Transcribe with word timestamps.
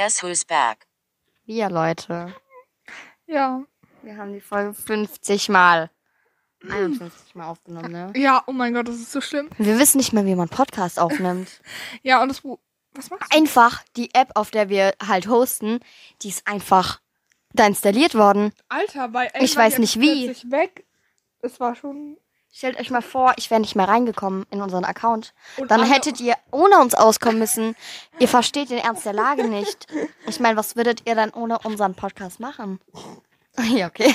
Guess 0.00 0.22
who's 0.22 0.46
back? 0.46 0.86
Wir, 1.44 1.68
Leute. 1.68 2.34
Ja. 3.26 3.62
Wir 4.00 4.16
haben 4.16 4.32
die 4.32 4.40
Folge 4.40 4.72
50 4.72 5.50
Mal. 5.50 5.90
51 6.66 7.34
Mal 7.34 7.46
aufgenommen, 7.46 7.92
ne? 7.92 8.10
Ja, 8.16 8.42
oh 8.46 8.52
mein 8.52 8.72
Gott, 8.72 8.88
das 8.88 8.94
ist 8.96 9.12
so 9.12 9.20
schlimm. 9.20 9.50
Wir 9.58 9.78
wissen 9.78 9.98
nicht 9.98 10.14
mehr, 10.14 10.24
wie 10.24 10.34
man 10.34 10.48
Podcast 10.48 10.98
aufnimmt. 10.98 11.60
Ja, 12.02 12.22
und 12.22 12.30
das. 12.30 12.42
Was 12.94 13.10
machst 13.10 13.30
du? 13.30 13.36
Einfach 13.36 13.84
die 13.94 14.14
App, 14.14 14.30
auf 14.36 14.50
der 14.50 14.70
wir 14.70 14.94
halt 15.06 15.28
hosten, 15.28 15.80
die 16.22 16.30
ist 16.30 16.46
einfach 16.46 17.02
da 17.52 17.66
installiert 17.66 18.14
worden. 18.14 18.54
Alter, 18.70 19.08
bei 19.08 19.30
Ich 19.38 19.54
weiß 19.54 19.76
nicht 19.80 20.00
wie. 20.00 20.28
weg. 20.50 20.86
Es 21.42 21.60
war 21.60 21.74
schon. 21.74 22.16
Stellt 22.52 22.80
euch 22.80 22.90
mal 22.90 23.00
vor, 23.02 23.34
ich 23.36 23.50
wäre 23.50 23.60
nicht 23.60 23.76
mehr 23.76 23.86
reingekommen 23.86 24.44
in 24.50 24.60
unseren 24.60 24.84
Account. 24.84 25.34
Und 25.56 25.70
Dann 25.70 25.84
hättet 25.84 26.20
ihr 26.20 26.34
ohne 26.50 26.78
uns 26.80 26.94
auskommen 26.94 27.38
müssen. 27.38 27.76
Ihr 28.18 28.26
versteht 28.28 28.70
den 28.70 28.78
Ernst 28.78 29.06
der 29.06 29.12
Lage 29.12 29.46
nicht. 29.46 29.86
Ich 30.26 30.40
meine, 30.40 30.56
was 30.56 30.74
würdet 30.74 31.02
ihr 31.06 31.14
dann 31.14 31.30
ohne 31.30 31.58
unseren 31.60 31.94
Podcast 31.94 32.40
machen? 32.40 32.80
Ja, 33.74 33.88
okay. 33.88 34.14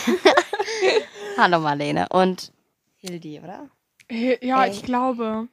Hallo 1.37 1.59
Marlene 1.59 2.07
und 2.09 2.51
Hildi, 2.95 3.41
oder? 3.43 3.69
Ja, 4.09 4.63
Ey. 4.63 4.71
ich 4.71 4.81
glaube. 4.81 5.49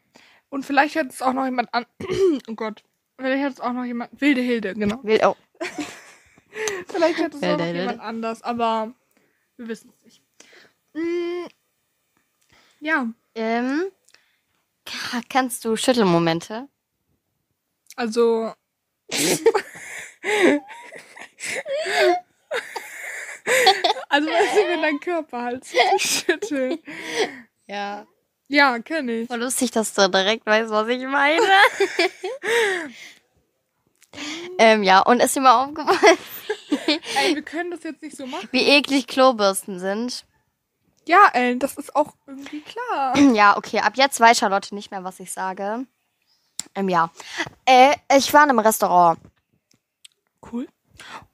Und 0.48 0.64
vielleicht 0.64 0.94
hat 0.96 1.10
es 1.10 1.20
auch 1.20 1.32
noch 1.32 1.44
jemand 1.44 1.74
an. 1.74 1.84
oh 2.48 2.54
Gott. 2.54 2.84
Vielleicht 3.18 3.44
hat 3.44 3.52
es 3.54 3.60
auch 3.60 3.72
noch 3.72 3.84
jemand. 3.84 4.18
Wilde 4.18 4.40
Hilde, 4.40 4.74
genau. 4.74 5.00
Will, 5.02 5.20
oh, 5.24 5.34
Vielleicht 6.88 7.18
hat 7.18 7.34
es 7.34 7.42
auch 7.42 7.58
noch 7.58 7.64
Hilde. 7.64 7.80
jemand 7.80 8.00
anders, 8.00 8.42
aber 8.42 8.92
wir 9.56 9.68
wissen 9.68 9.92
es 9.98 10.04
nicht. 10.04 10.22
Mm, 10.94 11.46
ja, 12.82 13.06
ähm, 13.34 13.84
ka- 14.84 15.22
kannst 15.28 15.64
du 15.64 15.76
Schüttelmomente? 15.76 16.68
also. 17.96 18.52
also, 24.08 24.28
weißt 24.28 24.56
du, 24.56 24.68
wenn 24.68 24.82
dein 24.82 25.00
Körper 25.00 25.42
halt 25.42 25.64
so 25.64 25.76
schüttelt. 25.98 26.80
Ja. 27.66 28.06
Ja, 28.48 28.78
kenne 28.80 29.12
ich. 29.22 29.28
Voll 29.28 29.40
lustig, 29.40 29.70
dass 29.70 29.94
du 29.94 30.08
direkt 30.10 30.44
weißt, 30.46 30.70
was 30.70 30.88
ich 30.88 31.02
meine. 31.06 31.40
ähm, 34.58 34.82
ja, 34.82 35.00
und 35.00 35.20
ist 35.20 35.34
dir 35.36 35.40
mal 35.40 35.64
aufgefallen, 35.64 36.18
Ey, 37.16 37.34
wir 37.34 37.42
können 37.42 37.70
das 37.70 37.82
jetzt 37.82 38.02
nicht 38.02 38.16
so 38.16 38.26
machen. 38.26 38.48
wie 38.52 38.62
eklig 38.62 39.06
Klobürsten 39.06 39.78
sind? 39.78 40.24
Ja, 41.06 41.28
ey, 41.32 41.58
das 41.58 41.76
ist 41.76 41.94
auch 41.96 42.14
irgendwie 42.26 42.60
klar. 42.62 43.16
Ja, 43.34 43.56
okay, 43.56 43.80
ab 43.80 43.94
jetzt 43.96 44.20
weiß 44.20 44.38
Charlotte 44.38 44.74
nicht 44.74 44.90
mehr, 44.90 45.04
was 45.04 45.20
ich 45.20 45.32
sage. 45.32 45.86
Ähm, 46.74 46.88
ja. 46.88 47.10
Äh, 47.64 47.94
ich 48.16 48.32
war 48.32 48.44
in 48.44 48.50
einem 48.50 48.58
Restaurant 48.60 49.18
Cool. 50.50 50.68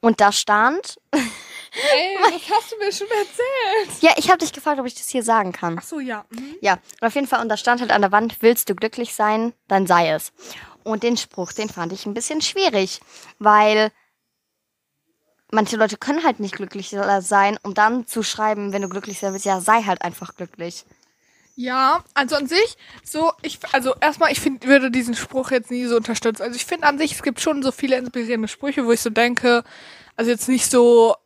und 0.01 0.21
da 0.21 0.33
stand. 0.33 0.99
Ey, 1.13 2.17
das 2.33 2.51
hast 2.51 2.73
du 2.73 2.77
mir 2.79 2.93
schon 2.93 3.07
erzählt. 3.09 4.03
Ja, 4.03 4.13
ich 4.17 4.29
habe 4.29 4.39
dich 4.39 4.53
gefragt, 4.53 4.81
ob 4.81 4.87
ich 4.87 4.95
das 4.95 5.09
hier 5.09 5.23
sagen 5.23 5.53
kann. 5.53 5.77
Ach 5.79 5.85
so, 5.85 6.01
ja. 6.01 6.25
Mhm. 6.31 6.57
Ja, 6.61 6.79
und 7.01 7.07
auf 7.07 7.15
jeden 7.15 7.27
Fall, 7.27 7.41
und 7.41 7.49
da 7.49 7.57
stand 7.57 7.81
halt 7.81 7.91
an 7.91 8.01
der 8.03 8.13
Wand, 8.13 8.41
willst 8.41 8.69
du 8.71 8.75
glücklich 8.75 9.15
sein, 9.15 9.53
dann 9.69 9.87
sei 9.87 10.11
es. 10.11 10.33
Und 10.83 11.03
den 11.03 11.17
Spruch, 11.17 11.53
den 11.53 11.69
fand 11.69 11.93
ich 11.93 12.07
ein 12.07 12.15
bisschen 12.15 12.41
schwierig, 12.41 13.01
weil 13.39 13.93
manche 15.51 15.77
Leute 15.77 15.97
können 15.97 16.25
halt 16.25 16.41
nicht 16.41 16.57
glücklich 16.57 16.95
sein, 17.21 17.59
um 17.63 17.75
dann 17.75 18.07
zu 18.07 18.23
schreiben, 18.23 18.73
wenn 18.73 18.83
du 18.83 18.89
glücklich 18.89 19.19
sein 19.19 19.33
willst, 19.33 19.47
ja, 19.47 19.61
sei 19.61 19.83
halt 19.83 20.03
einfach 20.03 20.35
glücklich. 20.35 20.85
Ja, 21.61 22.05
also 22.15 22.37
an 22.37 22.47
sich, 22.47 22.77
so, 23.03 23.33
ich, 23.43 23.59
also 23.73 23.93
erstmal, 24.01 24.31
ich 24.31 24.39
find, 24.39 24.65
würde 24.65 24.93
diesen 24.93 25.17
Spruch 25.17 25.51
jetzt 25.51 25.73
nie 25.73 25.87
so 25.87 25.97
unterstützen. 25.97 26.43
Also 26.43 26.55
ich 26.55 26.65
finde 26.65 26.87
an 26.87 26.99
sich, 26.99 27.13
es 27.13 27.23
gibt 27.23 27.41
schon 27.41 27.65
so 27.65 27.73
viele 27.73 27.97
inspirierende 27.97 28.47
Sprüche, 28.47 28.87
wo 28.87 28.93
ich 28.93 29.01
so 29.01 29.11
denke, 29.11 29.65
also 30.15 30.31
jetzt 30.31 30.49
nicht 30.49 30.71
so, 30.71 31.17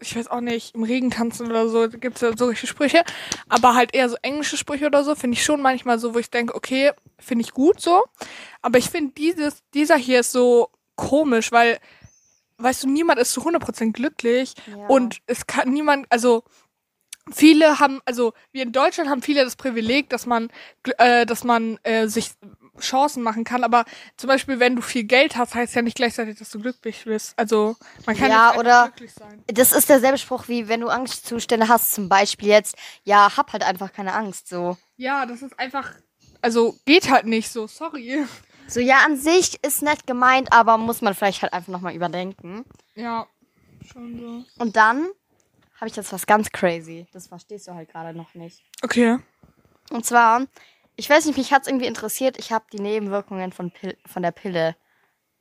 ich 0.00 0.16
weiß 0.16 0.28
auch 0.28 0.40
nicht, 0.40 0.74
im 0.74 0.82
Regen 0.82 1.10
tanzen 1.10 1.46
oder 1.48 1.68
so, 1.68 1.90
gibt 1.90 2.16
es 2.16 2.22
ja 2.22 2.34
solche 2.34 2.66
Sprüche, 2.66 3.02
aber 3.50 3.74
halt 3.74 3.94
eher 3.94 4.08
so 4.08 4.16
englische 4.22 4.56
Sprüche 4.56 4.86
oder 4.86 5.04
so, 5.04 5.14
finde 5.14 5.36
ich 5.36 5.44
schon 5.44 5.60
manchmal 5.60 5.98
so, 5.98 6.14
wo 6.14 6.18
ich 6.18 6.30
denke, 6.30 6.54
okay, 6.54 6.92
finde 7.18 7.44
ich 7.44 7.52
gut 7.52 7.78
so. 7.78 8.02
Aber 8.62 8.78
ich 8.78 8.88
finde 8.88 9.12
dieses, 9.12 9.62
dieser 9.74 9.96
hier 9.96 10.20
ist 10.20 10.32
so 10.32 10.70
komisch, 10.94 11.52
weil, 11.52 11.78
weißt 12.58 12.84
du, 12.84 12.88
niemand 12.88 13.18
ist 13.18 13.32
zu 13.32 13.42
100% 13.42 13.92
glücklich 13.92 14.54
Ja. 14.66 14.86
und 14.88 15.18
es 15.26 15.46
kann 15.46 15.70
niemand, 15.70 16.06
also 16.10 16.44
viele 17.32 17.78
haben, 17.80 18.00
also 18.04 18.32
wir 18.52 18.62
in 18.62 18.72
Deutschland 18.72 19.10
haben 19.10 19.22
viele 19.22 19.44
das 19.44 19.56
Privileg, 19.56 20.08
dass 20.10 20.26
man, 20.26 20.48
äh, 20.98 21.26
dass 21.26 21.44
man 21.44 21.78
äh, 21.82 22.06
sich 22.08 22.30
Chancen 22.78 23.22
machen 23.22 23.44
kann. 23.44 23.64
Aber 23.64 23.84
zum 24.18 24.28
Beispiel, 24.28 24.60
wenn 24.60 24.76
du 24.76 24.82
viel 24.82 25.04
Geld 25.04 25.36
hast, 25.36 25.54
heißt 25.54 25.74
ja 25.74 25.82
nicht 25.82 25.96
gleichzeitig, 25.96 26.38
dass 26.38 26.50
du 26.50 26.60
glücklich 26.60 27.04
bist. 27.04 27.32
Also 27.38 27.74
man 28.04 28.16
kann 28.16 28.30
Ja, 28.30 28.50
nicht 28.50 28.58
oder- 28.60 28.84
glücklich 28.94 29.12
sein. 29.14 29.42
Das 29.46 29.72
ist 29.72 29.88
derselbe 29.88 30.18
Spruch, 30.18 30.46
wie 30.48 30.68
wenn 30.68 30.82
du 30.82 30.88
Angstzustände 30.88 31.68
hast, 31.68 31.94
zum 31.94 32.08
Beispiel 32.10 32.48
jetzt, 32.48 32.76
ja, 33.04 33.34
hab 33.36 33.52
halt 33.52 33.64
einfach 33.64 33.92
keine 33.92 34.12
Angst, 34.12 34.48
so. 34.48 34.76
Ja, 34.96 35.24
das 35.26 35.40
ist 35.42 35.58
einfach, 35.58 35.94
also 36.42 36.76
geht 36.84 37.10
halt 37.10 37.24
nicht 37.26 37.50
so. 37.50 37.66
Sorry. 37.66 38.24
So, 38.68 38.80
ja, 38.80 39.04
an 39.04 39.16
sich 39.16 39.62
ist 39.64 39.82
nett 39.82 40.06
gemeint, 40.06 40.52
aber 40.52 40.76
muss 40.76 41.00
man 41.00 41.14
vielleicht 41.14 41.42
halt 41.42 41.52
einfach 41.52 41.72
nochmal 41.72 41.94
überdenken. 41.94 42.64
Ja, 42.94 43.26
schon 43.92 44.18
so. 44.18 44.62
Und 44.62 44.76
dann 44.76 45.06
habe 45.76 45.88
ich 45.88 45.96
jetzt 45.96 46.12
was 46.12 46.26
ganz 46.26 46.50
crazy. 46.50 47.06
Das 47.12 47.28
verstehst 47.28 47.68
du 47.68 47.74
halt 47.74 47.90
gerade 47.90 48.16
noch 48.16 48.34
nicht. 48.34 48.62
Okay. 48.82 49.18
Und 49.90 50.04
zwar, 50.04 50.46
ich 50.96 51.08
weiß 51.08 51.26
nicht, 51.26 51.36
mich 51.38 51.52
hat's 51.52 51.68
irgendwie 51.68 51.86
interessiert. 51.86 52.38
Ich 52.38 52.50
habe 52.52 52.64
die 52.72 52.80
Nebenwirkungen 52.80 53.52
von, 53.52 53.70
Pil 53.70 53.96
von 54.06 54.22
der 54.22 54.32
Pille. 54.32 54.74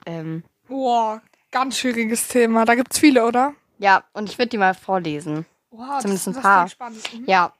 Ähm, 0.05 0.43
Boah, 0.67 1.21
ganz 1.51 1.79
schwieriges 1.79 2.27
Thema. 2.27 2.65
Da 2.65 2.75
gibt's 2.75 2.99
viele, 2.99 3.25
oder? 3.25 3.53
ja, 3.77 4.03
und 4.13 4.29
ich 4.29 4.37
würde 4.37 4.49
die 4.49 4.57
mal 4.57 4.73
vorlesen. 4.73 5.45
Boah, 5.71 5.99
Zumindest 5.99 6.27
ein 6.27 6.33
das, 6.33 6.43
paar. 6.43 6.63
Das 6.65 6.77
klingt 6.77 7.01
spannend. 7.01 7.21
Mhm. 7.21 7.29
Ja. 7.29 7.53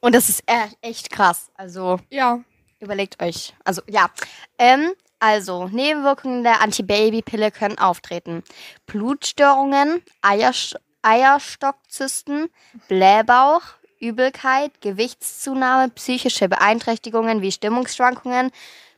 Und 0.00 0.14
das 0.14 0.28
ist 0.28 0.42
e 0.46 0.68
echt 0.80 1.10
krass. 1.10 1.50
Also, 1.54 1.98
Ja. 2.10 2.40
Überlegt 2.80 3.22
euch. 3.22 3.54
Also, 3.64 3.82
ja. 3.88 4.10
Ähm, 4.58 4.92
also, 5.20 5.68
Nebenwirkungen 5.68 6.44
der 6.44 6.60
Antibabypille 6.60 7.50
können 7.50 7.78
auftreten. 7.78 8.44
Blutstörungen, 8.86 10.02
Eierst 10.22 10.78
Eierstockzysten, 11.02 12.50
Blähbauch, 12.88 13.62
Übelkeit, 14.00 14.80
Gewichtszunahme, 14.80 15.90
psychische 15.90 16.48
Beeinträchtigungen 16.48 17.40
wie 17.40 17.52
Stimmungsschwankungen, 17.52 18.50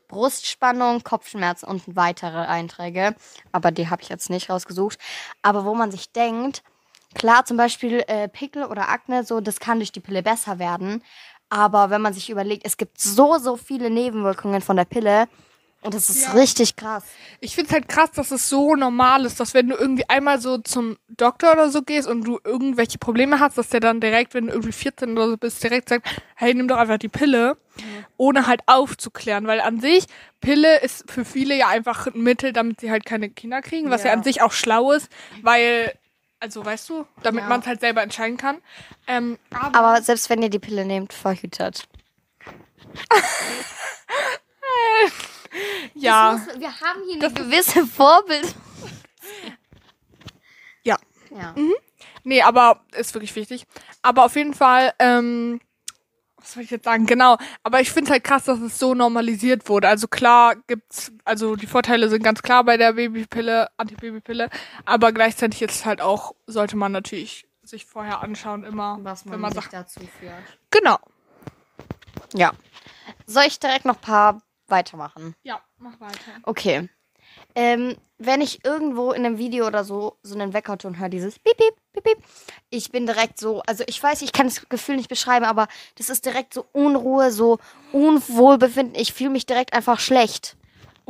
Brustspannung, 0.08 1.04
Kopfschmerzen 1.04 1.66
und 1.66 1.82
weitere 1.86 2.38
Einträge. 2.38 3.14
Aber 3.52 3.70
die 3.70 3.88
habe 3.88 4.02
ich 4.02 4.08
jetzt 4.08 4.30
nicht 4.30 4.50
rausgesucht. 4.50 4.98
Aber 5.42 5.64
wo 5.64 5.74
man 5.74 5.90
sich 5.90 6.10
denkt, 6.10 6.62
klar, 7.14 7.44
zum 7.44 7.56
Beispiel 7.56 8.02
äh, 8.08 8.28
Pickel 8.28 8.64
oder 8.64 8.88
Akne, 8.88 9.24
so, 9.24 9.40
das 9.40 9.60
kann 9.60 9.78
durch 9.78 9.92
die 9.92 10.00
Pille 10.00 10.22
besser 10.22 10.58
werden. 10.58 11.02
Aber 11.50 11.90
wenn 11.90 12.00
man 12.00 12.12
sich 12.14 12.30
überlegt, 12.30 12.64
es 12.64 12.76
gibt 12.76 13.00
so, 13.00 13.36
so 13.38 13.56
viele 13.56 13.90
Nebenwirkungen 13.90 14.60
von 14.62 14.76
der 14.76 14.84
Pille. 14.84 15.26
Und 15.82 15.94
das 15.94 16.10
ist 16.10 16.24
Ja. 16.26 16.32
richtig 16.32 16.76
krass. 16.76 17.04
Ich 17.40 17.54
find's 17.54 17.72
halt 17.72 17.88
krass, 17.88 18.10
dass 18.12 18.30
es 18.30 18.50
so 18.50 18.74
normal 18.76 19.24
ist, 19.24 19.40
dass 19.40 19.54
wenn 19.54 19.68
du 19.68 19.76
irgendwie 19.76 20.06
einmal 20.10 20.38
so 20.38 20.58
zum 20.58 20.98
Doktor 21.08 21.52
oder 21.52 21.70
so 21.70 21.80
gehst 21.80 22.06
und 22.06 22.22
du 22.24 22.38
irgendwelche 22.44 22.98
Probleme 22.98 23.40
hast, 23.40 23.56
dass 23.56 23.70
der 23.70 23.80
dann 23.80 23.98
direkt, 23.98 24.34
wenn 24.34 24.46
du 24.48 24.52
irgendwie 24.52 24.72
14 24.72 25.12
oder 25.12 25.28
so 25.30 25.36
bist, 25.38 25.62
direkt 25.64 25.88
sagt, 25.88 26.06
hey, 26.36 26.52
nimm 26.54 26.68
doch 26.68 26.76
einfach 26.76 26.98
die 26.98 27.08
Pille, 27.08 27.56
ohne 28.18 28.46
halt 28.46 28.60
aufzuklären. 28.66 29.46
Weil 29.46 29.62
an 29.62 29.80
sich, 29.80 30.04
Pille 30.42 30.80
ist 30.82 31.10
für 31.10 31.24
viele 31.24 31.56
ja 31.56 31.68
einfach 31.68 32.06
ein 32.08 32.20
Mittel, 32.22 32.52
damit 32.52 32.80
sie 32.80 32.90
halt 32.90 33.06
keine 33.06 33.30
Kinder 33.30 33.62
kriegen, 33.62 33.88
was 33.90 34.02
ja, 34.02 34.08
Ja. 34.08 34.12
an 34.16 34.22
sich 34.22 34.42
auch 34.42 34.52
schlau 34.52 34.92
ist, 34.92 35.08
weil, 35.40 35.94
also 36.40 36.64
weißt 36.64 36.88
du, 36.88 37.06
damit 37.22 37.42
Ja. 37.44 37.48
man 37.48 37.60
es 37.60 37.66
halt 37.66 37.80
selber 37.80 38.02
entscheiden 38.02 38.36
kann. 38.36 38.60
Ähm, 39.06 39.38
aber, 39.50 39.78
Aber 39.78 40.02
selbst 40.02 40.28
wenn 40.30 40.42
ihr 40.42 40.50
die 40.50 40.58
Pille 40.58 40.84
nehmt, 40.84 41.12
verhütet. 41.12 41.86
ja, 45.94 46.40
wir 46.58 46.80
haben 46.80 47.00
hier 47.08 47.22
eine 47.22 47.32
gewisse 47.32 47.86
Vorbild. 47.86 48.54
ja. 50.82 50.96
Ja. 51.30 51.54
Nee, 52.24 52.42
aber 52.42 52.80
ist 52.92 53.14
wirklich 53.14 53.34
wichtig. 53.36 53.66
Aber 54.02 54.24
auf 54.24 54.34
jeden 54.36 54.54
Fall, 54.54 54.92
ähm, 54.98 55.60
was 56.40 56.52
soll 56.52 56.62
ich 56.62 56.70
jetzt 56.70 56.84
sagen? 56.84 57.06
Genau. 57.06 57.36
Aber 57.62 57.80
ich 57.80 57.90
finde 57.90 58.08
es 58.08 58.12
halt 58.12 58.24
krass, 58.24 58.44
dass 58.44 58.60
es 58.60 58.78
so 58.78 58.94
normalisiert 58.94 59.68
wurde. 59.68 59.88
Also 59.88 60.08
klar 60.08 60.56
gibt's, 60.66 61.12
also 61.24 61.56
die 61.56 61.66
Vorteile 61.66 62.08
sind 62.08 62.22
ganz 62.22 62.42
klar 62.42 62.64
bei 62.64 62.76
der 62.76 62.94
Babypille, 62.94 63.68
Antibabypille, 63.76 64.50
aber 64.84 65.12
gleichzeitig 65.12 65.62
ist 65.62 65.84
halt 65.84 66.00
auch, 66.00 66.34
sollte 66.46 66.76
man 66.76 66.92
natürlich 66.92 67.46
sich 67.62 67.86
vorher 67.86 68.20
anschauen, 68.22 68.64
immer, 68.64 68.98
Was 69.02 69.24
wenn 69.26 69.32
man, 69.32 69.40
man 69.42 69.52
sich 69.52 69.62
sagt. 69.62 69.74
dazu 69.74 70.00
führt. 70.00 70.34
Genau. 70.70 70.98
Ja. 72.34 72.52
Soll 73.26 73.44
ich 73.46 73.60
direkt 73.60 73.84
noch 73.84 73.96
ein 73.96 74.00
paar 74.00 74.42
weitermachen? 74.66 75.34
Ja, 75.42 75.60
mach 75.78 76.00
weiter. 76.00 76.18
Okay. 76.44 76.88
Ähm, 77.54 77.96
wenn 78.18 78.40
ich 78.42 78.64
irgendwo 78.64 79.12
in 79.12 79.24
einem 79.24 79.38
Video 79.38 79.66
oder 79.66 79.82
so 79.82 80.16
so 80.22 80.34
einen 80.34 80.52
Weckerton 80.52 80.98
höre, 80.98 81.08
dieses 81.08 81.38
Piep, 81.38 81.56
Piep, 81.56 81.74
Piep, 81.92 82.04
Piep, 82.04 82.18
ich 82.68 82.90
bin 82.90 83.06
direkt 83.06 83.38
so, 83.38 83.62
also 83.66 83.82
ich 83.86 84.02
weiß, 84.02 84.22
ich 84.22 84.32
kann 84.32 84.46
das 84.46 84.68
Gefühl 84.68 84.96
nicht 84.96 85.08
beschreiben, 85.08 85.46
aber 85.46 85.68
das 85.96 86.10
ist 86.10 86.26
direkt 86.26 86.52
so 86.52 86.66
Unruhe, 86.72 87.30
so 87.30 87.58
Unwohlbefinden. 87.92 88.94
Ich 88.94 89.14
fühle 89.14 89.30
mich 89.30 89.46
direkt 89.46 89.72
einfach 89.72 89.98
schlecht. 90.00 90.56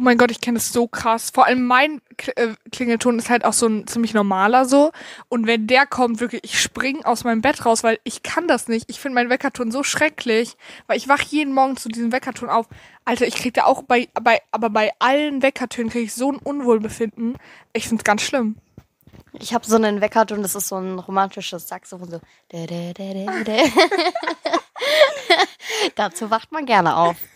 Oh 0.00 0.02
mein 0.02 0.16
Gott, 0.16 0.30
ich 0.30 0.40
kenne 0.40 0.56
das 0.56 0.72
so 0.72 0.86
krass. 0.86 1.28
Vor 1.28 1.44
allem 1.44 1.66
mein 1.66 2.00
äh, 2.36 2.54
Klingelton 2.72 3.18
ist 3.18 3.28
halt 3.28 3.44
auch 3.44 3.52
so 3.52 3.66
ein 3.66 3.86
ziemlich 3.86 4.14
normaler 4.14 4.64
so. 4.64 4.92
Und 5.28 5.46
wenn 5.46 5.66
der 5.66 5.84
kommt, 5.84 6.20
wirklich, 6.20 6.42
ich 6.42 6.58
spring 6.58 7.04
aus 7.04 7.22
meinem 7.22 7.42
Bett 7.42 7.66
raus, 7.66 7.82
weil 7.82 7.98
ich 8.04 8.22
kann 8.22 8.48
das 8.48 8.66
nicht. 8.66 8.86
Ich 8.88 8.98
finde 8.98 9.16
meinen 9.16 9.28
Weckerton 9.28 9.70
so 9.70 9.82
schrecklich, 9.82 10.56
weil 10.86 10.96
ich 10.96 11.06
wach 11.08 11.20
jeden 11.20 11.52
Morgen 11.52 11.76
zu 11.76 11.90
diesem 11.90 12.12
Weckerton 12.12 12.48
auf. 12.48 12.66
Alter, 13.04 13.26
ich 13.26 13.34
krieg 13.34 13.52
da 13.52 13.64
auch 13.64 13.82
bei, 13.82 14.08
bei, 14.14 14.40
aber 14.52 14.70
bei 14.70 14.90
allen 15.00 15.42
Weckertönen 15.42 15.90
kriege 15.90 16.06
ich 16.06 16.14
so 16.14 16.32
ein 16.32 16.38
Unwohlbefinden. 16.38 17.36
Ich 17.74 17.86
find's 17.86 18.04
ganz 18.04 18.22
schlimm. 18.22 18.56
Ich 19.38 19.52
habe 19.52 19.66
so 19.66 19.76
einen 19.76 20.00
Weckerton, 20.00 20.40
das 20.40 20.54
ist 20.54 20.68
so 20.68 20.76
ein 20.76 20.98
romantisches 20.98 21.68
Saxophon, 21.68 22.10
so. 22.10 22.20
dä. 23.44 23.70
Dazu 25.94 26.30
wacht 26.30 26.52
man 26.52 26.64
gerne 26.64 26.96
auf. 26.96 27.16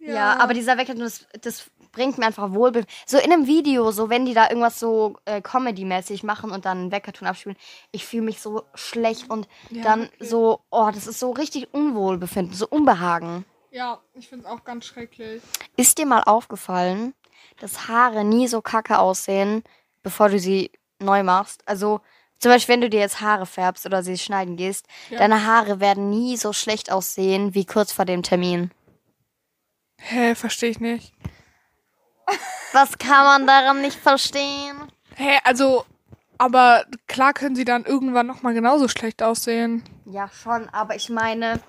Ja, 0.00 0.38
aber 0.38 0.54
dieser 0.54 0.78
Weckerton, 0.78 1.02
das, 1.02 1.26
das 1.42 1.70
bringt 1.92 2.18
mir 2.18 2.26
einfach 2.26 2.52
Wohlbe... 2.52 2.84
So 3.06 3.18
in 3.18 3.32
einem 3.32 3.46
Video, 3.46 3.90
so 3.90 4.08
wenn 4.10 4.24
die 4.26 4.34
da 4.34 4.48
irgendwas 4.48 4.78
so 4.78 5.16
äh, 5.24 5.40
Comedy-mäßig 5.40 6.22
machen 6.22 6.50
und 6.50 6.64
dann 6.64 6.78
einen 6.78 6.92
Weckerton 6.92 7.26
abspielen, 7.28 7.56
ich 7.92 8.04
fühle 8.06 8.22
mich 8.22 8.40
so 8.40 8.62
schlecht 8.74 9.30
und 9.30 9.48
Ja, 9.70 9.82
dann 9.82 10.04
okay. 10.04 10.24
so, 10.24 10.60
oh, 10.70 10.90
das 10.92 11.06
ist 11.06 11.18
so 11.20 11.30
richtig 11.32 11.72
Unwohlbefinden, 11.72 12.54
so 12.54 12.66
Unbehagen. 12.68 13.44
Ja, 13.70 14.00
ich 14.14 14.28
find's 14.28 14.46
auch 14.46 14.64
ganz 14.64 14.86
schrecklich. 14.86 15.42
Ist 15.76 15.98
dir 15.98 16.06
mal 16.06 16.22
aufgefallen, 16.22 17.14
dass 17.60 17.88
Haare 17.88 18.24
nie 18.24 18.48
so 18.48 18.62
kacke 18.62 18.98
aussehen, 18.98 19.62
bevor 20.02 20.28
du 20.28 20.38
sie 20.38 20.70
neu 20.98 21.22
machst? 21.22 21.62
Also 21.66 22.00
zum 22.38 22.52
Beispiel, 22.52 22.74
wenn 22.74 22.80
du 22.80 22.88
dir 22.88 23.00
jetzt 23.00 23.20
Haare 23.20 23.46
färbst 23.46 23.84
oder 23.84 24.02
sie 24.02 24.16
schneiden 24.16 24.56
gehst, 24.56 24.86
Ja. 25.10 25.18
deine 25.18 25.44
Haare 25.44 25.80
werden 25.80 26.08
nie 26.08 26.36
so 26.36 26.52
schlecht 26.52 26.90
aussehen 26.92 27.54
wie 27.54 27.64
kurz 27.66 27.92
vor 27.92 28.04
dem 28.04 28.22
Termin. 28.22 28.70
Hä, 30.00 30.34
verstehe 30.36 30.70
ich 30.70 30.80
nicht. 30.80 31.12
Was 32.72 32.98
kann 32.98 33.24
man 33.24 33.46
daran 33.46 33.80
nicht 33.80 33.98
verstehen? 33.98 34.76
Hä, 35.16 35.38
also, 35.44 35.84
aber 36.36 36.84
klar 37.06 37.32
können 37.32 37.56
sie 37.56 37.64
dann 37.64 37.84
irgendwann 37.84 38.26
nochmal 38.26 38.54
genauso 38.54 38.88
schlecht 38.88 39.22
aussehen. 39.22 39.82
Ja, 40.04 40.28
schon, 40.28 40.68
aber 40.70 40.94
ich 40.96 41.08
meine, 41.08 41.60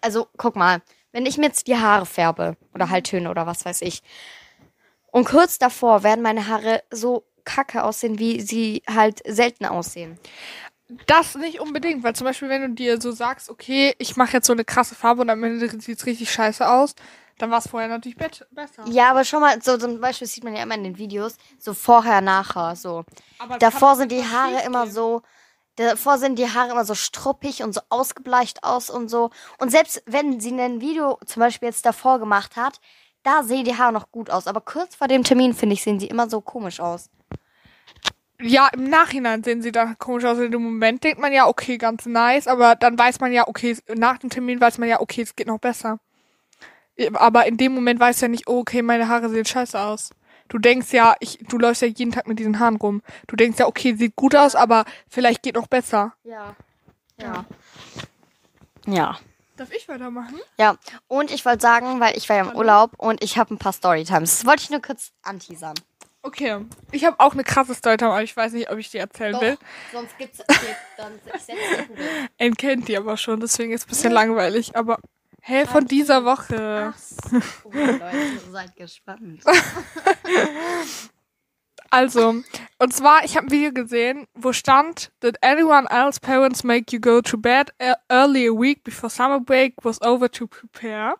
also 0.00 0.28
guck 0.36 0.56
mal, 0.56 0.82
wenn 1.12 1.26
ich 1.26 1.38
mir 1.38 1.46
jetzt 1.46 1.66
die 1.66 1.76
Haare 1.76 2.06
färbe 2.06 2.56
oder 2.74 2.90
halt 2.90 3.06
Töne 3.06 3.30
oder 3.30 3.46
was 3.46 3.64
weiß 3.64 3.82
ich, 3.82 4.02
und 5.12 5.24
kurz 5.24 5.58
davor 5.58 6.02
werden 6.02 6.22
meine 6.22 6.46
Haare 6.46 6.82
so 6.90 7.24
kacke 7.44 7.82
aussehen, 7.82 8.18
wie 8.18 8.40
sie 8.40 8.82
halt 8.88 9.20
selten 9.26 9.66
aussehen. 9.66 10.18
Das 11.06 11.34
nicht 11.36 11.60
unbedingt, 11.60 12.02
weil 12.02 12.14
zum 12.14 12.26
Beispiel, 12.26 12.48
wenn 12.48 12.62
du 12.62 12.70
dir 12.70 13.00
so 13.00 13.12
sagst, 13.12 13.48
okay, 13.48 13.94
ich 13.98 14.16
mache 14.16 14.34
jetzt 14.34 14.46
so 14.46 14.52
eine 14.52 14.64
krasse 14.64 14.94
Farbe 14.94 15.22
und 15.22 15.30
am 15.30 15.42
Ende 15.42 15.68
sieht's 15.80 16.06
richtig 16.06 16.30
scheiße 16.30 16.68
aus, 16.68 16.94
dann 17.40 17.50
war 17.50 17.58
es 17.58 17.68
vorher 17.68 17.88
natürlich 17.88 18.18
besser. 18.18 18.84
Ja, 18.86 19.10
aber 19.10 19.24
schon 19.24 19.40
mal, 19.40 19.60
so 19.62 19.78
zum 19.78 20.00
Beispiel 20.00 20.26
sieht 20.26 20.44
man 20.44 20.54
ja 20.54 20.62
immer 20.62 20.74
in 20.74 20.84
den 20.84 20.98
Videos, 20.98 21.36
so 21.58 21.72
vorher, 21.72 22.20
nachher, 22.20 22.76
so. 22.76 23.04
Aber 23.38 23.58
Davor 23.58 23.96
sind 23.96 24.12
die 24.12 24.24
Haare 24.24 24.62
immer 24.66 24.84
gehen. 24.84 24.92
so, 24.92 25.22
davor 25.76 26.18
sind 26.18 26.38
die 26.38 26.50
Haare 26.52 26.72
immer 26.72 26.84
so 26.84 26.94
struppig 26.94 27.62
und 27.62 27.72
so 27.72 27.80
ausgebleicht 27.88 28.62
aus 28.62 28.90
und 28.90 29.08
so. 29.08 29.30
Und 29.58 29.70
selbst 29.70 30.02
wenn 30.04 30.38
sie 30.38 30.52
ein 30.52 30.82
Video 30.82 31.18
zum 31.24 31.40
Beispiel 31.40 31.68
jetzt 31.68 31.86
davor 31.86 32.18
gemacht 32.18 32.56
hat, 32.56 32.78
da 33.22 33.42
sehen 33.42 33.64
die 33.64 33.76
Haare 33.76 33.92
noch 33.92 34.10
gut 34.10 34.28
aus. 34.30 34.46
Aber 34.46 34.60
kurz 34.60 34.94
vor 34.94 35.08
dem 35.08 35.24
Termin, 35.24 35.54
finde 35.54 35.74
ich, 35.74 35.82
sehen 35.82 35.98
sie 35.98 36.08
immer 36.08 36.28
so 36.28 36.42
komisch 36.42 36.80
aus. 36.80 37.08
Ja, 38.42 38.68
im 38.68 38.84
Nachhinein 38.84 39.42
sehen 39.42 39.62
sie 39.62 39.72
da 39.72 39.94
komisch 39.98 40.24
aus. 40.24 40.38
In 40.38 40.50
dem 40.50 40.62
Moment 40.62 41.04
denkt 41.04 41.20
man 41.20 41.32
ja, 41.32 41.46
okay, 41.46 41.78
ganz 41.78 42.04
nice, 42.04 42.46
aber 42.46 42.74
dann 42.74 42.98
weiß 42.98 43.20
man 43.20 43.32
ja, 43.32 43.48
okay, 43.48 43.76
nach 43.94 44.18
dem 44.18 44.28
Termin 44.30 44.60
weiß 44.60 44.78
man 44.78 44.88
ja, 44.88 45.00
okay, 45.00 45.22
es 45.22 45.36
geht 45.36 45.46
noch 45.46 45.58
besser. 45.58 46.00
Aber 47.14 47.46
in 47.46 47.56
dem 47.56 47.74
Moment 47.74 48.00
weiß 48.00 48.20
ja 48.20 48.28
nicht, 48.28 48.48
oh, 48.48 48.60
okay, 48.60 48.82
meine 48.82 49.08
Haare 49.08 49.28
sehen 49.28 49.44
scheiße 49.44 49.78
aus. 49.78 50.10
Du 50.48 50.58
denkst 50.58 50.92
ja, 50.92 51.14
ich, 51.20 51.38
du 51.48 51.58
läufst 51.58 51.82
ja 51.82 51.88
jeden 51.88 52.12
Tag 52.12 52.26
mit 52.26 52.38
diesen 52.38 52.58
Haaren 52.58 52.76
rum. 52.76 53.02
Du 53.28 53.36
denkst 53.36 53.58
ja, 53.58 53.66
okay, 53.66 53.94
sieht 53.94 54.16
gut 54.16 54.34
aus, 54.34 54.56
aber 54.56 54.84
vielleicht 55.08 55.42
geht 55.42 55.54
noch 55.54 55.68
besser. 55.68 56.14
Ja. 56.24 56.56
Ja. 57.20 57.44
Ja. 58.86 59.18
Darf 59.56 59.72
ich 59.72 59.88
weitermachen? 59.88 60.40
Ja. 60.58 60.76
Und 61.06 61.30
ich 61.30 61.44
wollte 61.44 61.60
sagen, 61.60 62.00
weil 62.00 62.16
ich 62.16 62.28
war 62.28 62.36
ja 62.36 62.42
im 62.42 62.48
Hallo? 62.48 62.58
Urlaub 62.58 62.92
und 62.96 63.22
ich 63.22 63.38
habe 63.38 63.54
ein 63.54 63.58
paar 63.58 63.72
Storytimes. 63.72 64.38
Das 64.38 64.46
wollte 64.46 64.62
ich 64.62 64.70
nur 64.70 64.80
kurz 64.80 65.12
anteasern. 65.22 65.74
Okay. 66.22 66.64
Ich 66.92 67.04
habe 67.04 67.18
auch 67.18 67.32
eine 67.32 67.44
krasse 67.44 67.74
Storytime, 67.74 68.10
aber 68.10 68.22
ich 68.22 68.36
weiß 68.36 68.52
nicht, 68.52 68.70
ob 68.70 68.78
ich 68.78 68.90
die 68.90 68.98
erzählen 68.98 69.40
will. 69.40 69.56
sonst 69.92 70.18
gibt's 70.18 70.40
okay, 70.40 70.74
dann 70.96 71.12
ich 71.34 71.42
setze. 71.42 71.58
Einen 72.38 72.54
kennt 72.56 72.88
die 72.88 72.96
aber 72.96 73.16
schon, 73.16 73.40
deswegen 73.40 73.72
ist 73.72 73.82
es 73.82 73.86
ein 73.86 73.90
bisschen 73.90 74.12
langweilig. 74.12 74.76
Aber, 74.76 74.98
hä, 75.42 75.66
von 75.66 75.86
dieser 75.86 76.24
Woche. 76.24 76.92
Oh, 77.64 77.70
Leute, 77.72 78.40
seid 78.50 78.76
gespannt. 78.76 79.42
Also, 81.92 82.42
und 82.78 82.92
zwar, 82.94 83.24
ich 83.24 83.36
habe 83.36 83.48
ein 83.48 83.50
Video 83.50 83.72
gesehen, 83.72 84.26
wo 84.34 84.52
stand, 84.52 85.10
Did 85.24 85.42
anyone 85.42 85.88
else 85.90 86.20
parents 86.20 86.62
make 86.62 86.94
you 86.94 87.00
go 87.00 87.20
to 87.20 87.36
bed 87.36 87.72
e- 87.80 87.94
early 88.08 88.46
a 88.46 88.52
week 88.52 88.84
before 88.84 89.10
summer 89.10 89.40
break 89.40 89.74
was 89.82 90.00
over 90.00 90.30
to 90.30 90.46
prepare? 90.46 91.14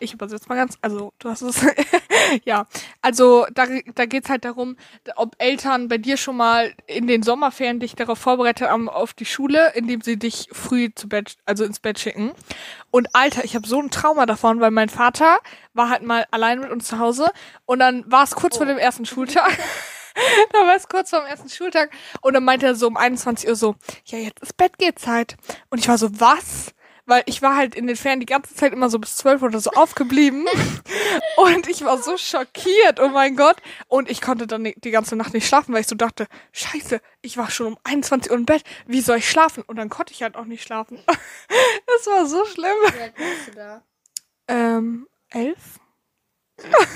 Ich 0.00 0.12
übersetze 0.12 0.48
mal 0.48 0.56
ganz, 0.56 0.78
also 0.82 1.12
du 1.18 1.28
hast 1.28 1.42
es, 1.42 1.64
ja. 2.44 2.66
Also 3.02 3.46
da, 3.54 3.66
da 3.94 4.06
geht's 4.06 4.28
halt 4.28 4.44
darum, 4.44 4.76
ob 5.16 5.36
Eltern 5.38 5.88
bei 5.88 5.98
dir 5.98 6.16
schon 6.16 6.36
mal 6.36 6.74
in 6.86 7.06
den 7.06 7.22
Sommerferien 7.22 7.80
dich 7.80 7.94
darauf 7.94 8.18
vorbereitet 8.18 8.68
haben 8.68 8.88
auf 8.88 9.14
die 9.14 9.24
Schule, 9.24 9.72
indem 9.74 10.00
sie 10.00 10.18
dich 10.18 10.48
früh 10.52 10.90
zu 10.94 11.08
Bett, 11.08 11.36
also 11.44 11.64
ins 11.64 11.80
Bett 11.80 11.98
schicken. 11.98 12.32
Und 12.90 13.14
Alter, 13.14 13.44
ich 13.44 13.54
habe 13.54 13.66
so 13.66 13.80
ein 13.80 13.90
Trauma 13.90 14.26
davon, 14.26 14.60
weil 14.60 14.70
mein 14.70 14.88
Vater 14.88 15.38
war 15.74 15.90
halt 15.90 16.02
mal 16.02 16.26
allein 16.30 16.60
mit 16.60 16.70
uns 16.70 16.86
zu 16.86 16.98
Hause 16.98 17.30
und 17.64 17.78
dann 17.78 18.10
war 18.10 18.24
es 18.24 18.34
kurz 18.34 18.56
vor 18.56 18.66
dem 18.66 18.78
ersten 18.78 19.06
Schultag. 19.06 19.56
da 20.52 20.58
war 20.60 20.76
es 20.76 20.88
kurz 20.88 21.10
vor 21.10 21.20
dem 21.20 21.28
ersten 21.28 21.48
Schultag 21.48 21.90
und 22.20 22.34
dann 22.34 22.44
meinte 22.44 22.66
er 22.66 22.74
so 22.74 22.86
um 22.86 22.96
21 22.96 23.48
Uhr 23.48 23.56
so, 23.56 23.76
ja, 24.06 24.18
jetzt 24.18 24.42
ist 24.42 24.56
Bettgehzeit. 24.56 25.36
Und 25.70 25.78
ich 25.78 25.88
war 25.88 25.98
so, 25.98 26.08
was? 26.20 26.72
Weil 27.06 27.22
ich 27.26 27.40
war 27.40 27.56
halt 27.56 27.74
in 27.74 27.86
den 27.86 27.96
Ferien 27.96 28.20
die 28.20 28.26
ganze 28.26 28.54
Zeit 28.54 28.72
immer 28.72 28.90
so 28.90 28.98
bis 28.98 29.16
12 29.16 29.42
oder 29.42 29.60
so 29.60 29.70
aufgeblieben. 29.70 30.46
und 31.36 31.68
ich 31.68 31.84
war 31.84 31.98
so 32.02 32.16
schockiert, 32.16 33.00
oh 33.00 33.08
mein 33.08 33.36
Gott. 33.36 33.56
Und 33.88 34.10
ich 34.10 34.20
konnte 34.20 34.46
dann 34.46 34.64
die 34.64 34.90
ganze 34.90 35.16
Nacht 35.16 35.32
nicht 35.32 35.46
schlafen, 35.46 35.72
weil 35.72 35.82
ich 35.82 35.86
so 35.86 35.94
dachte, 35.94 36.26
scheiße, 36.52 37.00
ich 37.22 37.36
war 37.36 37.50
schon 37.50 37.68
um 37.68 37.78
21 37.84 38.30
Uhr 38.30 38.36
im 38.36 38.44
Bett, 38.44 38.64
wie 38.86 39.00
soll 39.00 39.18
ich 39.18 39.30
schlafen? 39.30 39.62
Und 39.66 39.76
dann 39.76 39.88
konnte 39.88 40.12
ich 40.12 40.22
halt 40.22 40.36
auch 40.36 40.44
nicht 40.44 40.64
schlafen. 40.64 40.98
das 41.06 42.06
war 42.06 42.26
so 42.26 42.44
schlimm. 42.44 42.76
Wie 42.82 43.00
alt 43.00 43.18
warst 43.18 43.48
du 43.48 43.52
da? 43.52 43.82
Ähm, 44.48 45.08
elf? 45.30 45.78
Oh 46.58 46.68
Gott. 46.70 46.88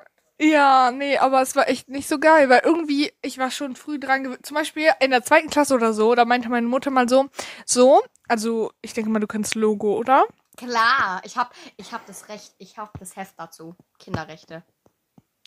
Ja, 0.40 0.90
nee, 0.90 1.16
aber 1.16 1.42
es 1.42 1.54
war 1.54 1.68
echt 1.68 1.88
nicht 1.88 2.08
so 2.08 2.18
geil, 2.18 2.48
weil 2.48 2.62
irgendwie, 2.64 3.12
ich 3.22 3.38
war 3.38 3.50
schon 3.50 3.76
früh 3.76 4.00
dran. 4.00 4.36
Zum 4.42 4.56
Beispiel 4.56 4.90
in 5.00 5.10
der 5.12 5.22
zweiten 5.22 5.48
Klasse 5.48 5.74
oder 5.74 5.92
so, 5.92 6.14
da 6.14 6.24
meinte 6.24 6.48
meine 6.48 6.66
Mutter 6.66 6.90
mal 6.90 7.08
so, 7.08 7.28
so, 7.64 8.02
also 8.28 8.72
ich 8.82 8.94
denke 8.94 9.10
mal, 9.10 9.20
du 9.20 9.28
kennst 9.28 9.54
Logo, 9.54 9.96
oder? 9.96 10.24
Klar, 10.56 11.20
ich 11.24 11.36
hab, 11.36 11.54
ich 11.76 11.92
hab 11.92 12.04
das 12.06 12.28
Recht, 12.28 12.54
ich 12.58 12.78
hab 12.78 12.98
das 12.98 13.16
Heft 13.16 13.34
dazu. 13.38 13.76
Kinderrechte. 13.98 14.64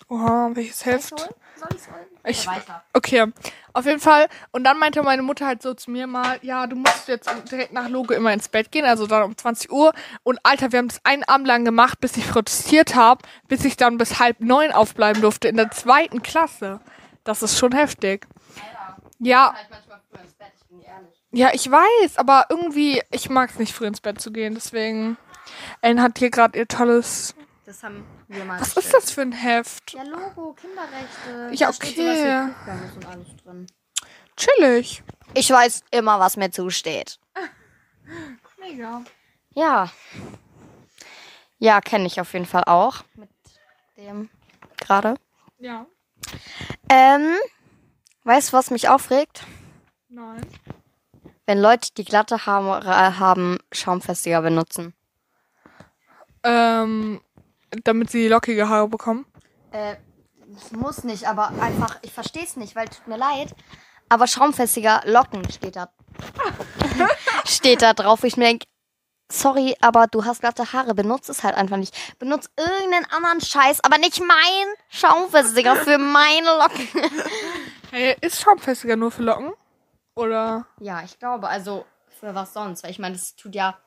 Oha, 0.09 0.51
welches 0.53 0.85
Heft? 0.85 1.09
Soll 1.09 1.69
ich's 1.73 1.87
holen? 1.87 2.05
Ich- 2.23 2.45
weiter. 2.47 2.83
Okay, 2.93 3.25
auf 3.73 3.85
jeden 3.85 3.99
Fall. 3.99 4.27
Und 4.51 4.63
dann 4.63 4.77
meinte 4.79 5.01
meine 5.01 5.21
Mutter 5.21 5.47
halt 5.47 5.61
so 5.61 5.73
zu 5.73 5.91
mir 5.91 6.07
mal, 6.07 6.39
ja, 6.41 6.67
du 6.67 6.75
musst 6.75 7.07
jetzt 7.07 7.29
direkt 7.51 7.73
nach 7.73 7.87
Logo 7.89 8.13
immer 8.13 8.33
ins 8.33 8.49
Bett 8.49 8.71
gehen, 8.71 8.85
also 8.85 9.07
dann 9.07 9.23
um 9.23 9.37
20 9.37 9.71
Uhr. 9.71 9.93
Und 10.23 10.39
Alter, 10.43 10.71
wir 10.71 10.79
haben 10.79 10.89
das 10.89 10.99
einen 11.03 11.23
Abend 11.23 11.47
lang 11.47 11.63
gemacht, 11.65 11.99
bis 11.99 12.17
ich 12.17 12.29
protestiert 12.29 12.95
habe, 12.95 13.23
bis 13.47 13.63
ich 13.65 13.77
dann 13.77 13.97
bis 13.97 14.19
halb 14.19 14.39
neun 14.41 14.71
aufbleiben 14.71 15.21
durfte 15.21 15.47
in 15.47 15.55
der 15.57 15.71
zweiten 15.71 16.21
Klasse. 16.21 16.79
Das 17.23 17.41
ist 17.41 17.57
schon 17.57 17.71
heftig. 17.73 18.27
Alter, 18.55 19.01
Ja, 19.19 19.53
halt 19.53 19.69
Bett, 19.69 19.79
ich 21.31 21.39
ja, 21.39 21.49
ich 21.53 21.69
weiß, 21.69 22.17
aber 22.17 22.45
irgendwie, 22.49 23.01
ich 23.11 23.29
mag 23.29 23.49
es 23.49 23.59
nicht 23.59 23.73
früh 23.73 23.85
ins 23.85 24.01
Bett 24.01 24.19
zu 24.21 24.31
gehen, 24.31 24.53
deswegen. 24.55 25.17
Ellen 25.81 26.01
hat 26.01 26.17
hier 26.19 26.29
gerade 26.29 26.57
ihr 26.57 26.67
tolles. 26.67 27.35
Das 27.67 27.83
haben 27.83 28.05
wir 28.29 28.45
mal. 28.45 28.62
Was 28.62 28.77
ist 28.77 28.93
das 28.93 29.12
für 29.12 29.24
ein 29.24 29.33
Heft? 29.33 29.91
Ja, 29.91 30.03
Logo, 30.03 30.53
Kinderrechte. 30.53 31.53
Ja, 31.53 31.67
Da 31.67 31.74
steht 31.74 31.97
sowas 31.97 32.15
wie 32.15 32.21
okay. 32.21 32.50
Cookguns 32.71 32.95
und 32.95 33.05
alles 33.05 33.36
drin. 33.43 33.67
Chillig. 34.38 35.03
Ich 35.33 35.50
weiß 35.50 35.83
immer, 35.91 36.17
was 36.17 36.38
mir 36.38 36.50
zusteht. 36.50 37.19
Mega. 38.57 39.03
Ja. 39.53 39.91
Ja, 41.59 41.81
kenne 41.81 42.05
ich 42.05 42.21
auf 42.21 42.31
jeden 42.31 42.45
Fall 42.45 42.63
auch. 42.63 43.03
Mit 43.15 43.29
dem 43.97 44.29
gerade. 44.77 45.15
Ja. 45.57 45.88
Ähm, 46.88 47.36
weißt 48.24 48.53
du, 48.53 48.53
was 48.53 48.71
mich 48.71 48.88
aufregt? 48.88 49.43
Nein. 50.07 50.39
Wenn 51.45 51.59
Leute, 51.59 51.89
die 51.97 52.05
glatte 52.05 52.45
Haare 52.45 53.19
haben, 53.19 53.57
Schaumfestiger 53.74 54.41
benutzen. 54.41 54.93
Ähm, 56.43 57.19
damit 57.83 58.09
sie 58.09 58.27
lockige 58.27 58.69
Haare 58.69 58.88
bekommen. 58.88 59.25
Äh, 59.71 59.95
ich 60.55 60.71
muss 60.71 61.03
nicht, 61.03 61.27
aber 61.27 61.50
einfach, 61.62 61.97
ich 62.01 62.12
verstehe 62.12 62.43
es 62.43 62.55
nicht, 62.55 62.75
weil 62.75 62.88
tut 62.88 63.07
mir 63.07 63.17
leid. 63.17 63.53
Aber 64.09 64.27
schaumfestiger 64.27 65.01
Locken 65.05 65.50
steht 65.51 65.75
da. 65.75 65.89
steht 67.45 67.81
da 67.81 67.93
drauf. 67.93 68.24
Ich 68.24 68.38
mir 68.38 68.45
denke, 68.45 68.65
sorry, 69.29 69.75
aber 69.81 70.07
du 70.07 70.24
hast 70.24 70.39
glatte 70.39 70.71
Haare, 70.71 70.95
benutzt 70.95 71.29
es 71.29 71.43
halt 71.43 71.55
einfach 71.55 71.77
nicht. 71.77 71.93
Benutzt 72.17 72.50
irgendeinen 72.57 73.05
anderen 73.12 73.41
Scheiß, 73.41 73.83
aber 73.83 73.97
nicht 73.97 74.21
mein 74.21 74.67
Schaumfestiger 74.89 75.75
für 75.75 75.97
meine 75.97 76.47
Locken. 76.57 76.88
Hey, 77.89 78.17
ist 78.19 78.41
Schaumfestiger 78.41 78.97
nur 78.97 79.12
für 79.12 79.24
Locken? 79.24 79.53
Oder? 80.13 80.67
Ja, 80.81 81.03
ich 81.05 81.19
glaube, 81.19 81.47
also 81.47 81.86
für 82.19 82.36
was 82.36 82.51
sonst? 82.53 82.83
Weil 82.83 82.91
ich 82.91 83.00
meine, 83.00 83.15
das 83.15 83.38
tut 83.38 83.55
ja 83.55 83.77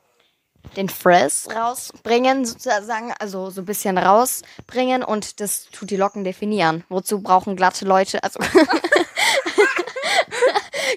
den 0.76 0.88
Frizz 0.88 1.48
rausbringen, 1.54 2.44
sozusagen, 2.44 3.12
also 3.18 3.50
so 3.50 3.62
ein 3.62 3.64
bisschen 3.64 3.98
rausbringen 3.98 5.02
und 5.02 5.40
das 5.40 5.66
tut 5.70 5.90
die 5.90 5.96
Locken 5.96 6.24
definieren. 6.24 6.84
Wozu 6.88 7.20
brauchen 7.20 7.56
glatte 7.56 7.84
Leute, 7.84 8.22
also 8.22 8.40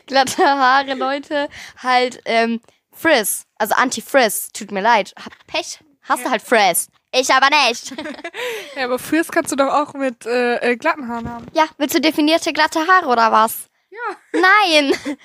glatte 0.08 0.44
Haare 0.44 0.94
Leute 0.94 1.50
halt 1.82 2.22
ähm, 2.26 2.62
Frizz, 2.92 3.46
also 3.58 3.76
Anti-Frizz. 3.76 4.50
Tut 4.54 4.72
mir 4.72 4.82
leid, 4.82 5.14
hab 5.18 5.34
Pech, 5.48 5.80
hast 6.04 6.26
du 6.26 6.30
halt 6.30 6.42
Frizz. 6.42 6.88
Ich 7.16 7.32
aber 7.32 7.50
nicht. 7.68 7.94
Ja, 8.76 8.86
aber 8.86 8.98
Frizz 8.98 9.30
kannst 9.30 9.52
du 9.52 9.56
doch 9.56 9.72
auch 9.72 9.94
mit 9.94 10.26
äh, 10.26 10.56
äh, 10.56 10.78
glatten 10.78 11.08
Haaren 11.08 11.30
haben. 11.30 11.46
ja, 11.54 11.66
willst 11.78 11.94
du 11.94 12.02
definierte 12.02 12.52
glatte 12.54 12.80
Haare 12.88 13.06
oder 13.06 13.32
was? 13.32 13.68
Ja. 13.92 14.42
Nein! 14.42 14.94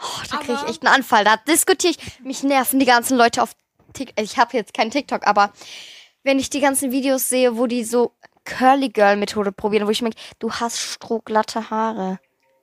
Oh, 0.00 0.22
da 0.30 0.36
kriege 0.38 0.58
ich 0.62 0.68
echt 0.68 0.86
einen 0.86 0.94
Anfall. 0.94 1.24
Da 1.24 1.36
diskutiere 1.36 1.92
ich. 1.92 2.20
Mich 2.20 2.44
nerven 2.44 2.78
die 2.78 2.86
ganzen 2.86 3.16
Leute 3.16 3.42
auf. 3.42 3.50
Ich 4.16 4.38
habe 4.38 4.56
jetzt 4.56 4.74
kein 4.74 4.90
TikTok, 4.90 5.26
aber 5.26 5.52
wenn 6.22 6.38
ich 6.38 6.50
die 6.50 6.60
ganzen 6.60 6.90
Videos 6.90 7.28
sehe, 7.28 7.56
wo 7.56 7.66
die 7.66 7.84
so 7.84 8.12
Curly 8.44 8.88
Girl 8.88 9.16
Methode 9.16 9.52
probieren, 9.52 9.86
wo 9.86 9.90
ich 9.90 10.02
mir 10.02 10.10
denke, 10.10 10.22
du 10.38 10.52
hast 10.52 10.78
strohglatte 10.78 11.70
Haare. 11.70 12.18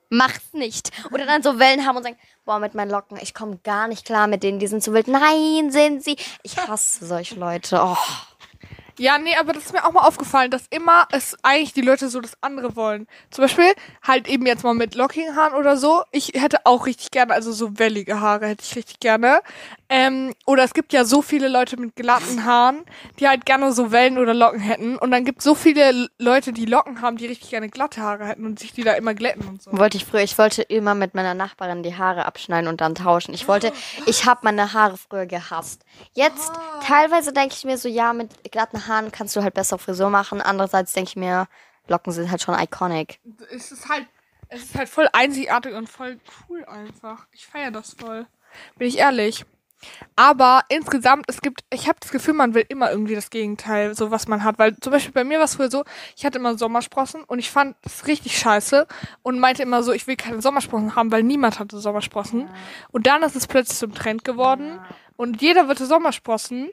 Mach's 0.10 0.54
nicht. 0.54 0.92
Oder 1.12 1.26
dann 1.26 1.44
so 1.44 1.60
Wellen 1.60 1.86
haben 1.86 1.98
und 1.98 2.04
sagen, 2.04 2.18
boah, 2.46 2.60
mit 2.60 2.76
meinen 2.76 2.92
Locken, 2.92 3.18
ich 3.22 3.34
komme 3.34 3.58
gar 3.64 3.88
nicht 3.88 4.06
klar 4.06 4.28
mit 4.28 4.44
denen, 4.44 4.60
die 4.60 4.68
sind 4.68 4.84
so 4.84 4.94
wild. 4.94 5.08
Nein, 5.08 5.72
sind 5.72 6.04
sie. 6.04 6.16
Ich 6.44 6.58
hasse 6.58 7.06
solche 7.06 7.36
Leute. 7.36 7.80
Oh. 7.82 7.98
Ja, 8.98 9.18
nee, 9.18 9.36
aber 9.36 9.52
das 9.52 9.66
ist 9.66 9.74
mir 9.74 9.84
auch 9.84 9.92
mal 9.92 10.08
aufgefallen, 10.08 10.52
dass 10.52 10.68
immer 10.70 11.06
es 11.12 11.36
eigentlich 11.44 11.74
die 11.74 11.82
Leute 11.82 12.08
so 12.08 12.22
das 12.22 12.38
andere 12.42 12.78
wollen. 12.78 13.08
Zum 13.30 13.44
Beispiel 13.44 13.74
halt 14.02 14.30
eben 14.30 14.46
jetzt 14.46 14.64
mal 14.64 14.74
mit 14.74 14.96
lockigen 14.96 15.36
Haaren 15.36 15.54
oder 15.54 15.76
so. 15.76 16.04
Ich 16.12 16.32
hätte 16.34 16.66
auch 16.66 16.86
richtig 16.86 17.12
gerne, 17.12 17.34
also 17.34 17.52
so 17.52 17.78
wellige 17.78 18.22
Haare 18.22 18.48
hätte 18.48 18.64
ich 18.64 18.76
richtig 18.76 19.02
gerne. 19.02 19.42
Ähm, 19.98 20.34
oder 20.46 20.66
es 20.66 20.74
gibt 20.74 20.92
ja 20.92 21.06
so 21.06 21.22
viele 21.22 21.48
Leute 21.48 21.78
mit 21.78 21.96
glatten 21.96 22.44
Haaren, 22.44 22.84
die 23.18 23.30
halt 23.30 23.46
gerne 23.46 23.72
so 23.72 23.94
Wellen 23.94 24.18
oder 24.18 24.34
Locken 24.34 24.60
hätten. 24.60 24.98
Und 24.98 25.10
dann 25.12 25.24
gibt 25.24 25.38
es 25.40 25.46
so 25.46 25.56
viele 25.56 26.10
Leute, 26.20 26.52
die 26.52 26.66
Locken 26.66 27.02
haben, 27.02 27.16
die 27.16 27.28
richtig 27.28 27.52
gerne 27.52 27.70
glatte 27.70 28.02
Haare 28.02 28.28
hätten 28.28 28.46
und 28.46 28.60
sich 28.60 28.74
die 28.74 28.84
da 28.84 28.92
immer 28.92 29.14
glätten 29.14 29.48
und 29.48 29.64
so. 29.64 29.72
Wollte 29.72 29.96
ich 29.96 30.04
früher, 30.04 30.20
ich 30.20 30.38
wollte 30.38 30.64
immer 30.64 30.96
mit 30.96 31.16
meiner 31.16 31.34
Nachbarin 31.34 31.82
die 31.82 31.96
Haare 31.96 32.26
abschneiden 32.26 32.68
und 32.68 32.82
dann 32.82 32.94
tauschen. 32.94 33.34
Ich 33.34 33.48
wollte, 33.48 33.72
ich 34.06 34.26
habe 34.26 34.42
meine 34.44 34.74
Haare 34.74 34.98
früher 34.98 35.28
gehasst. 35.28 35.86
Jetzt, 36.12 36.52
teilweise 36.86 37.32
denke 37.32 37.56
ich 37.58 37.64
mir 37.64 37.78
so, 37.78 37.88
ja, 37.88 38.12
mit 38.12 38.52
glatten 38.52 38.88
Haaren 38.88 39.14
kannst 39.14 39.34
du 39.38 39.44
halt 39.44 39.54
besser 39.54 39.78
Frisur 39.78 40.10
machen. 40.10 40.42
Andererseits 40.42 40.92
denke 40.92 41.12
ich 41.12 41.16
mir, 41.16 41.48
Locken 41.88 42.12
sind 42.12 42.30
halt 42.30 42.42
schon 42.42 42.60
iconic. 42.60 43.22
Es 43.50 43.72
ist 43.72 43.88
halt, 43.88 44.08
es 44.50 44.64
ist 44.64 44.76
halt 44.76 44.90
voll 44.90 45.08
einzigartig 45.14 45.74
und 45.74 45.88
voll 45.88 46.20
cool 46.50 46.66
einfach. 46.66 47.28
Ich 47.32 47.48
feiere 47.48 47.72
das 47.72 47.96
voll. 47.98 48.28
Bin 48.78 48.90
ich 48.90 48.98
ehrlich. 48.98 49.46
Aber 50.16 50.62
insgesamt, 50.70 51.26
es 51.28 51.42
gibt, 51.42 51.62
ich 51.72 51.88
habe 51.88 51.98
das 52.00 52.12
Gefühl, 52.12 52.34
man 52.34 52.54
will 52.54 52.66
immer 52.70 52.90
irgendwie 52.92 53.16
das 53.16 53.30
Gegenteil, 53.30 53.96
so 53.96 54.12
was 54.12 54.28
man 54.28 54.44
hat. 54.44 54.58
Weil 54.60 54.78
zum 54.78 54.92
Beispiel 54.92 55.14
bei 55.14 55.24
mir 55.24 55.38
war 55.38 55.46
es 55.46 55.56
früher 55.56 55.70
so, 55.70 55.84
ich 56.16 56.26
hatte 56.26 56.40
immer 56.40 56.58
Sommersprossen 56.58 57.24
und 57.24 57.40
ich 57.40 57.52
fand 57.52 57.76
es 57.84 58.08
richtig 58.08 58.38
scheiße 58.38 58.88
und 59.24 59.40
meinte 59.40 59.64
immer 59.64 59.84
so, 59.84 59.92
ich 59.92 60.08
will 60.08 60.16
keine 60.16 60.42
Sommersprossen 60.42 60.96
haben, 60.96 61.12
weil 61.12 61.24
niemand 61.24 61.60
hatte 61.60 61.80
Sommersprossen. 61.80 62.50
Und 62.92 63.08
dann 63.08 63.24
ist 63.24 63.36
es 63.36 63.48
plötzlich 63.48 63.78
zum 63.78 63.94
Trend 63.94 64.24
geworden 64.24 64.80
und 65.18 65.42
jeder 65.42 65.68
wollte 65.68 65.86
Sommersprossen. 65.86 66.70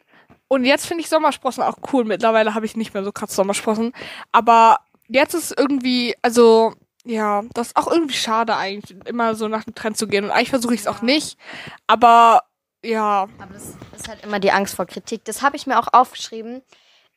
Und 0.49 0.64
jetzt 0.64 0.87
finde 0.87 1.02
ich 1.02 1.09
Sommersprossen 1.09 1.62
auch 1.62 1.78
cool. 1.92 2.04
Mittlerweile 2.04 2.54
habe 2.54 2.66
ich 2.66 2.76
nicht 2.76 2.92
mehr 2.95 3.04
so 3.04 3.12
krass 3.12 3.35
Sommersprossen. 3.35 3.92
Aber 4.33 4.81
jetzt 5.09 5.35
ist 5.35 5.59
irgendwie, 5.59 6.14
also, 6.23 6.75
ja, 7.04 7.42
das 7.54 7.69
ist 7.69 7.76
auch 7.76 7.90
irgendwie 7.90 8.14
schade 8.14 8.57
eigentlich, 8.57 8.97
immer 9.07 9.35
so 9.35 9.49
nach 9.49 9.64
dem 9.64 9.75
Trend 9.75 9.97
zu 9.97 10.07
gehen. 10.07 10.25
Und 10.25 10.31
eigentlich 10.31 10.50
versuche 10.50 10.75
ich 10.75 10.81
es 10.81 10.87
auch 10.87 11.02
nicht. 11.02 11.38
Aber 11.87 12.42
ja, 12.83 13.29
Aber 13.39 13.55
das 13.55 13.75
ist 13.97 14.09
halt 14.09 14.25
immer 14.25 14.41
die 14.41 14.53
Angst 14.53 14.75
vor 14.75 14.87
Kritik. 14.87 15.25
Das 15.25 15.43
habe 15.43 15.57
ich 15.57 15.67
mir 15.67 15.79
auch 15.79 15.89
aufgeschrieben. 15.93 16.62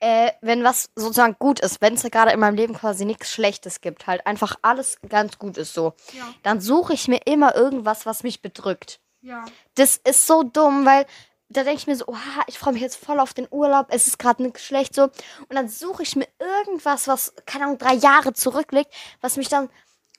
Äh, 0.01 0.31
wenn 0.41 0.63
was 0.63 0.89
sozusagen 0.95 1.37
gut 1.39 1.61
ist, 1.61 1.79
wenn 1.81 1.93
es 1.93 2.03
gerade 2.03 2.31
in 2.31 2.39
meinem 2.39 2.55
Leben 2.55 2.73
quasi 2.73 3.05
nichts 3.05 3.31
Schlechtes 3.31 3.79
gibt, 3.79 4.07
halt 4.07 4.27
einfach 4.27 4.57
alles 4.61 4.97
ganz 5.07 5.39
gut 5.39 5.57
ist 5.57 5.73
so, 5.73 5.93
Ja. 6.11 6.27
dann 6.43 6.59
suche 6.59 6.93
ich 6.93 7.07
mir 7.07 7.21
immer 7.25 7.55
irgendwas, 7.55 8.05
was 8.05 8.23
mich 8.23 8.41
bedrückt. 8.41 8.99
ja. 9.21 9.45
Das 9.75 9.95
ist 9.97 10.27
so 10.27 10.43
dumm, 10.43 10.85
weil 10.85 11.05
da 11.47 11.63
denke 11.63 11.79
ich 11.79 11.87
mir 11.87 11.95
so, 11.95 12.07
oha, 12.07 12.43
ich 12.47 12.59
freue 12.59 12.73
mich 12.73 12.81
jetzt 12.81 12.97
voll 12.97 13.19
auf 13.21 13.33
den 13.33 13.47
Urlaub, 13.49 13.87
es 13.89 14.07
ist 14.07 14.19
gerade 14.19 14.43
nicht 14.43 14.59
schlecht 14.59 14.93
so. 14.95 15.03
Und 15.03 15.51
dann 15.51 15.69
suche 15.69 16.03
ich 16.03 16.15
mir 16.17 16.27
irgendwas, 16.39 17.07
was, 17.07 17.33
keine 17.45 17.63
Ahnung, 17.65 17.77
drei 17.77 17.93
Jahre 17.93 18.33
zurückliegt, 18.33 18.91
was 19.21 19.37
mich 19.37 19.47
dann 19.47 19.69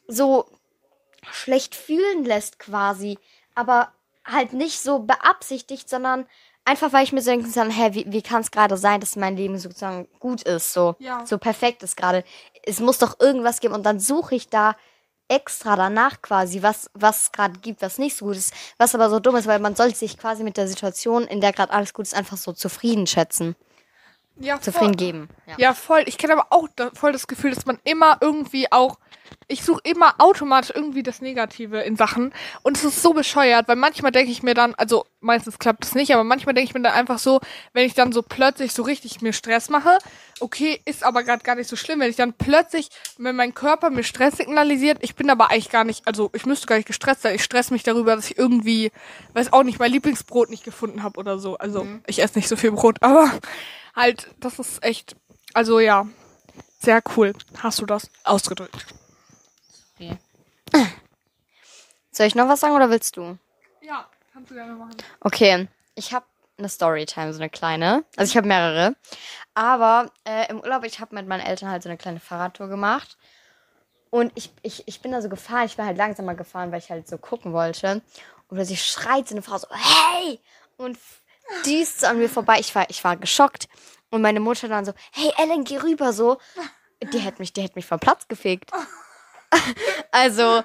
so 0.09 0.47
schlecht 1.31 1.75
fühlen 1.75 2.25
lässt 2.25 2.59
quasi. 2.59 3.19
Aber 3.55 3.93
halt 4.27 4.53
nicht 4.53 4.81
so 4.81 5.01
beabsichtigt, 5.01 5.89
sondern 5.89 6.27
einfach, 6.65 6.93
weil 6.93 7.05
ich 7.05 7.13
mir 7.13 7.23
so 7.23 7.31
denke, 7.31 7.49
hä, 7.49 7.91
wie, 7.93 8.05
wie 8.09 8.23
kann 8.23 8.41
es 8.43 8.51
gerade 8.51 8.77
sein, 8.77 9.01
dass 9.01 9.17
mein 9.17 9.37
Leben 9.37 9.59
sozusagen 9.59 10.09
gut 10.19 10.43
ist, 10.43 10.73
so, 10.73 10.97
Ja. 10.99 11.25
so 11.25 11.39
perfekt 11.39 11.83
ist 11.83 11.97
gerade. 11.97 12.25
Es 12.65 12.81
muss 12.81 12.99
doch 12.99 13.21
irgendwas 13.21 13.61
geben 13.61 13.75
und 13.75 13.85
dann 13.85 14.01
suche 14.01 14.35
ich 14.35 14.49
da 14.49 14.77
extra 15.29 15.75
danach 15.77 16.23
quasi, 16.23 16.63
was 16.63 16.89
was 16.95 17.23
es 17.23 17.33
gerade 17.33 17.59
gibt, 17.59 17.83
was 17.83 17.99
nicht 17.99 18.17
so 18.17 18.27
gut 18.27 18.37
ist, 18.37 18.53
was 18.79 18.95
aber 18.95 19.11
so 19.11 19.19
dumm 19.19 19.35
ist, 19.37 19.47
weil 19.49 19.59
man 19.59 19.75
sollte 19.75 19.97
sich 19.97 20.17
quasi 20.19 20.45
mit 20.45 20.57
der 20.57 20.69
Situation, 20.69 21.25
in 21.25 21.41
der 21.41 21.53
gerade 21.53 21.73
alles 21.73 21.93
gut 21.95 22.07
ist, 22.07 22.15
einfach 22.15 22.37
so 22.37 22.53
zufrieden 22.53 23.07
schätzen, 23.09 23.57
Ja, 24.39 24.61
zufrieden 24.61 24.87
voll. 24.95 24.97
geben. 24.97 25.29
Ja. 25.47 25.55
Ja, 25.59 25.75
voll. 25.75 26.05
Ich 26.07 26.17
kenne 26.19 26.35
aber 26.35 26.47
auch 26.51 26.69
da, 26.77 26.91
voll 26.95 27.11
das 27.13 27.27
Gefühl, 27.27 27.53
dass 27.55 27.67
man 27.67 27.79
immer 27.85 28.19
irgendwie 28.21 28.71
auch. 28.71 28.99
Ich 29.49 29.63
suche 29.63 29.81
immer 29.85 30.15
automatisch 30.19 30.73
irgendwie 30.75 31.03
das 31.03 31.21
Negative 31.21 31.81
in 31.81 31.97
Sachen. 31.97 32.33
Und 32.63 32.77
es 32.77 32.85
ist 32.85 33.03
so 33.03 33.13
bescheuert, 33.13 33.69
weil 33.69 33.77
manchmal 33.77 34.13
denke 34.13 34.33
ich 34.33 34.43
mir 34.43 34.55
dann, 34.55 34.75
also 34.75 35.05
meistens 35.21 35.59
klappt 35.59 35.85
es 35.85 35.95
nicht, 35.95 36.13
aber 36.13 36.25
manchmal 36.25 36.55
denke 36.55 36.69
ich 36.69 36.75
mir 36.75 36.83
dann 36.83 36.93
einfach 36.93 37.19
so, 37.19 37.41
wenn 37.73 37.87
ich 37.87 37.95
dann 37.95 38.13
so 38.13 38.23
plötzlich 38.23 38.73
so 38.73 38.83
richtig 38.83 39.21
mir 39.21 39.33
Stress 39.33 39.69
mache, 39.69 39.99
okay, 40.41 40.81
ist 40.85 41.05
aber 41.05 41.23
gerade 41.23 41.43
gar 41.43 41.55
nicht 41.55 41.69
so 41.69 41.77
schlimm, 41.77 42.01
wenn 42.01 42.11
ich 42.11 42.17
dann 42.17 42.33
plötzlich, 42.33 42.89
wenn 43.19 43.37
mein 43.37 43.55
Körper 43.55 43.91
mir 43.91 44.05
Stress 44.05 44.37
signalisiert, 44.37 44.99
ich 45.01 45.15
bin 45.15 45.31
aber 45.31 45.51
eigentlich 45.51 45.71
gar 45.71 45.85
nicht, 45.85 46.07
also 46.07 46.31
ich 46.33 46.47
müsste 46.47 46.67
gar 46.67 46.77
nicht 46.77 46.87
gestresst 46.87 47.23
sein, 47.23 47.35
ich 47.35 47.45
stress 47.45 47.71
mich 47.71 47.83
darüber, 47.83 48.17
dass 48.17 48.31
ich 48.31 48.39
irgendwie, 48.39 48.93
weiß 49.35 49.53
auch 49.53 49.63
nicht, 49.63 49.79
mein 49.79 49.93
Lieblingsbrot 49.93 50.51
nicht 50.51 50.65
gefunden 50.65 51.03
habe 51.03 51.19
oder 51.19 51.39
so. 51.39 51.57
Also 51.59 51.87
ich 52.07 52.23
esse 52.23 52.39
nicht 52.39 52.49
so 52.49 52.57
viel 52.57 52.73
Brot, 52.73 52.99
aber 53.03 53.31
halt, 53.95 54.29
das 54.41 54.59
ist 54.59 54.83
echt, 54.83 55.17
also 55.55 55.81
ja, 55.81 56.07
sehr 56.79 57.03
cool. 57.17 57.33
Hast 57.59 57.81
du 57.81 57.87
das 57.87 58.09
ausgedrückt? 58.25 58.87
Soll 62.11 62.27
ich 62.27 62.35
noch 62.35 62.49
was 62.49 62.61
sagen 62.61 62.75
oder 62.75 62.91
willst 62.91 63.17
du? 63.17 63.39
Ja, 63.83 64.09
kannst 64.33 64.51
du 64.51 64.55
gerne 64.55 64.73
machen. 64.73 64.97
Okay, 65.21 65.69
ich 65.95 66.13
habe 66.13 66.25
eine 66.59 66.69
Storytime, 66.69 67.33
so 67.33 67.39
eine 67.39 67.51
kleine. 67.51 68.05
Also 68.17 68.31
ich 68.31 68.37
habe 68.37 68.49
mehrere. 68.49 68.97
Aber 69.55 70.11
äh, 70.25 70.49
im 70.49 70.61
Urlaub, 70.61 70.85
ich 70.85 71.01
habe 71.01 71.15
mit 71.15 71.27
meinen 71.27 71.45
Eltern 71.45 71.71
halt 71.71 71.83
so 71.83 71.89
eine 71.89 71.99
kleine 71.99 72.21
Fahrradtour 72.21 72.69
gemacht. 72.69 73.19
Und 74.11 74.33
ich, 74.35 74.51
ich, 74.63 74.87
ich 74.87 75.03
bin 75.03 75.13
da 75.13 75.21
so 75.21 75.29
gefahren, 75.29 75.67
ich 75.67 75.77
bin 75.77 75.85
halt 75.85 75.99
langsamer 75.99 76.35
gefahren, 76.35 76.73
weil 76.73 76.79
ich 76.79 76.91
halt 76.91 77.07
so 77.09 77.19
gucken 77.19 77.53
wollte. 77.53 78.01
Und 78.49 78.57
plötzlich 78.57 78.85
schreit 78.85 79.29
so 79.29 79.35
eine 79.35 79.43
Frau 79.43 79.59
so, 79.59 79.67
hey! 79.71 80.41
Und 80.79 80.99
düst 81.65 82.01
so 82.01 82.07
an 82.07 82.19
mir 82.19 82.29
vorbei. 82.29 82.59
Ich 82.61 82.75
war, 82.75 82.89
ich 82.89 83.03
war 83.05 83.17
geschockt. 83.17 83.69
Und 84.11 84.23
meine 84.23 84.41
Mutter 84.41 84.69
dann 84.69 84.85
so, 84.85 84.93
hey 85.13 85.33
Ellen, 85.37 85.65
geh 85.65 85.79
rüber 85.79 86.13
so. 86.13 86.39
Die 87.13 87.19
hätte 87.19 87.41
mich, 87.41 87.53
die 87.53 87.63
hätte 87.63 87.75
mich 87.75 87.87
vom 87.87 88.01
Platz 88.01 88.29
gefegt. 88.29 88.71
Also, 90.11 90.63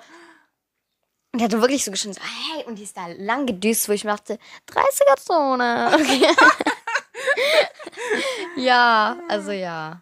und 1.31 1.39
die 1.39 1.43
hatte 1.43 1.61
wirklich 1.61 1.83
so 1.83 1.91
geschrien, 1.91 2.13
so, 2.13 2.21
hey, 2.21 2.65
und 2.65 2.75
die 2.75 2.83
ist 2.83 2.97
da 2.97 3.07
lang 3.07 3.45
gedüst, 3.45 3.87
wo 3.87 3.93
ich 3.93 4.03
mir 4.03 4.11
dachte, 4.11 4.37
30er-Zone. 4.69 5.91
Okay. 5.93 6.27
ja, 8.57 9.17
also 9.29 9.51
ja. 9.51 10.01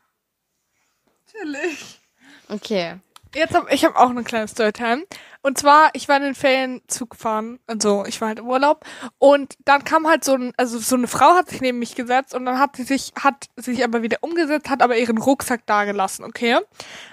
Natürlich. 1.25 2.00
Okay. 2.48 3.00
Jetzt 3.36 3.53
hab, 3.53 3.71
ich 3.71 3.86
habe 3.86 3.95
auch 3.95 4.09
eine 4.09 4.24
kleine 4.24 4.48
Storytime. 4.48 5.03
Und 5.41 5.57
zwar, 5.57 5.91
ich 5.93 6.09
war 6.09 6.17
in 6.17 6.24
den 6.24 6.36
Ferien 6.36 6.81
Zug 6.88 7.12
gefahren. 7.12 7.59
Also, 7.67 8.03
ich 8.05 8.19
war 8.19 8.29
halt 8.29 8.39
im 8.39 8.48
Urlaub. 8.48 8.83
Und 9.19 9.53
dann 9.65 9.83
kam 9.83 10.07
halt 10.07 10.24
so 10.24 10.33
ein, 10.33 10.51
also 10.57 10.79
so 10.79 10.95
eine 10.95 11.07
Frau 11.07 11.36
hat 11.36 11.50
sich 11.50 11.62
neben 11.62 11.79
mich 11.79 11.95
gesetzt 11.95 12.33
und 12.33 12.45
dann 12.45 12.59
hat 12.59 12.75
sie 12.75 12.83
sich, 12.83 13.13
hat 13.17 13.45
sich 13.55 13.83
aber 13.83 14.01
wieder 14.01 14.17
umgesetzt, 14.21 14.69
hat 14.69 14.81
aber 14.81 14.98
ihren 14.98 15.17
Rucksack 15.17 15.62
da 15.65 15.86
gelassen, 15.86 16.24
okay? 16.24 16.57